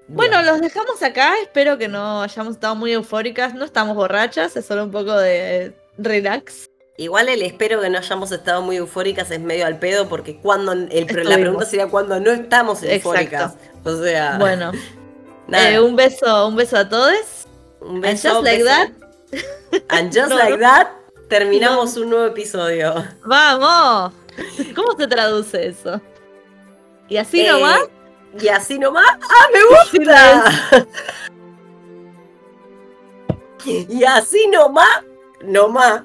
bueno, 0.06 0.40
los 0.40 0.62
dejamos 0.62 1.02
acá. 1.02 1.34
Espero 1.42 1.76
que 1.76 1.88
no 1.88 2.22
hayamos 2.22 2.54
estado 2.54 2.74
muy 2.74 2.92
eufóricas. 2.92 3.52
No 3.52 3.66
estamos 3.66 3.96
borrachas, 3.96 4.56
es 4.56 4.64
solo 4.64 4.84
un 4.84 4.92
poco 4.92 5.14
de 5.14 5.74
relax. 5.98 6.70
Igual 6.96 7.28
el 7.28 7.42
espero 7.42 7.82
que 7.82 7.90
no 7.90 7.98
hayamos 7.98 8.32
estado 8.32 8.62
muy 8.62 8.76
eufóricas 8.76 9.30
es 9.30 9.40
medio 9.40 9.66
al 9.66 9.78
pedo 9.78 10.08
porque 10.08 10.38
cuando 10.40 10.72
el, 10.72 10.88
la 11.22 11.36
pregunta 11.36 11.66
sería 11.66 11.88
cuando 11.88 12.18
no 12.18 12.30
estamos 12.30 12.82
eufóricas. 12.82 13.56
O 13.84 14.02
sea. 14.02 14.38
Bueno. 14.38 14.72
Eh, 15.50 15.80
un 15.80 15.96
beso, 15.96 16.46
un 16.46 16.56
beso 16.56 16.76
a 16.76 16.90
todos. 16.90 17.46
Un 17.80 18.02
beso. 18.02 18.34
just 18.34 18.44
like 18.44 18.62
that. 18.64 19.07
And 19.90 20.12
just 20.12 20.32
like 20.32 20.58
that, 20.60 20.88
terminamos 21.28 21.96
un 21.96 22.10
nuevo 22.10 22.26
episodio. 22.26 23.04
¡Vamos! 23.24 24.12
¿Cómo 24.74 24.96
se 24.96 25.06
traduce 25.06 25.66
eso? 25.66 26.00
¿Y 27.08 27.16
así 27.16 27.40
eh, 27.40 27.50
nomás? 27.50 27.80
¿Y 28.40 28.48
así 28.48 28.78
nomás? 28.78 29.18
¡Ah, 29.22 29.46
me 29.52 29.64
gusta! 30.04 30.86
y 33.88 34.04
así 34.04 34.46
nomás, 34.48 35.04
nomás. 35.42 36.02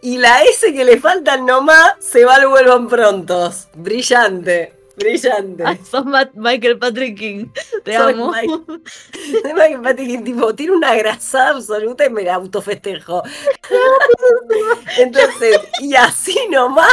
Y 0.00 0.18
la 0.18 0.42
S 0.42 0.72
que 0.72 0.84
le 0.84 0.98
falta 1.00 1.36
nomás 1.36 1.94
se 2.00 2.24
va 2.24 2.34
al 2.34 2.48
vuelvan 2.48 2.88
prontos. 2.88 3.68
Brillante. 3.74 4.74
Brillante. 4.96 5.62
Ah, 5.64 5.76
sos 5.88 6.04
Michael 6.34 6.78
Patrick 6.78 7.18
King. 7.18 7.46
Te 7.84 7.96
amo. 7.96 8.30
Michael 9.44 9.80
Patrick 9.82 10.08
King, 10.08 10.24
tipo, 10.24 10.54
tiene 10.54 10.72
una 10.72 10.94
grasada 10.94 11.50
absoluta 11.50 12.06
y 12.06 12.10
me 12.10 12.22
la 12.22 12.34
autofestejo. 12.34 13.22
Entonces, 14.98 15.60
y 15.80 15.94
así 15.94 16.38
nomás. 16.50 16.92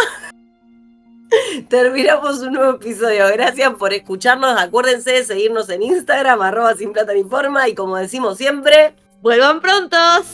Terminamos 1.68 2.40
un 2.40 2.54
nuevo 2.54 2.78
episodio. 2.78 3.28
Gracias 3.28 3.74
por 3.76 3.94
escucharnos. 3.94 4.60
Acuérdense 4.60 5.12
de 5.12 5.24
seguirnos 5.24 5.70
en 5.70 5.84
Instagram, 5.84 6.42
arroba 6.42 6.74
sin 6.76 6.92
plata 6.92 7.14
ni 7.14 7.24
forma. 7.24 7.68
Y 7.68 7.76
como 7.76 7.98
decimos 7.98 8.38
siempre, 8.38 8.96
vuelvan 9.22 9.62
prontos. 9.62 10.26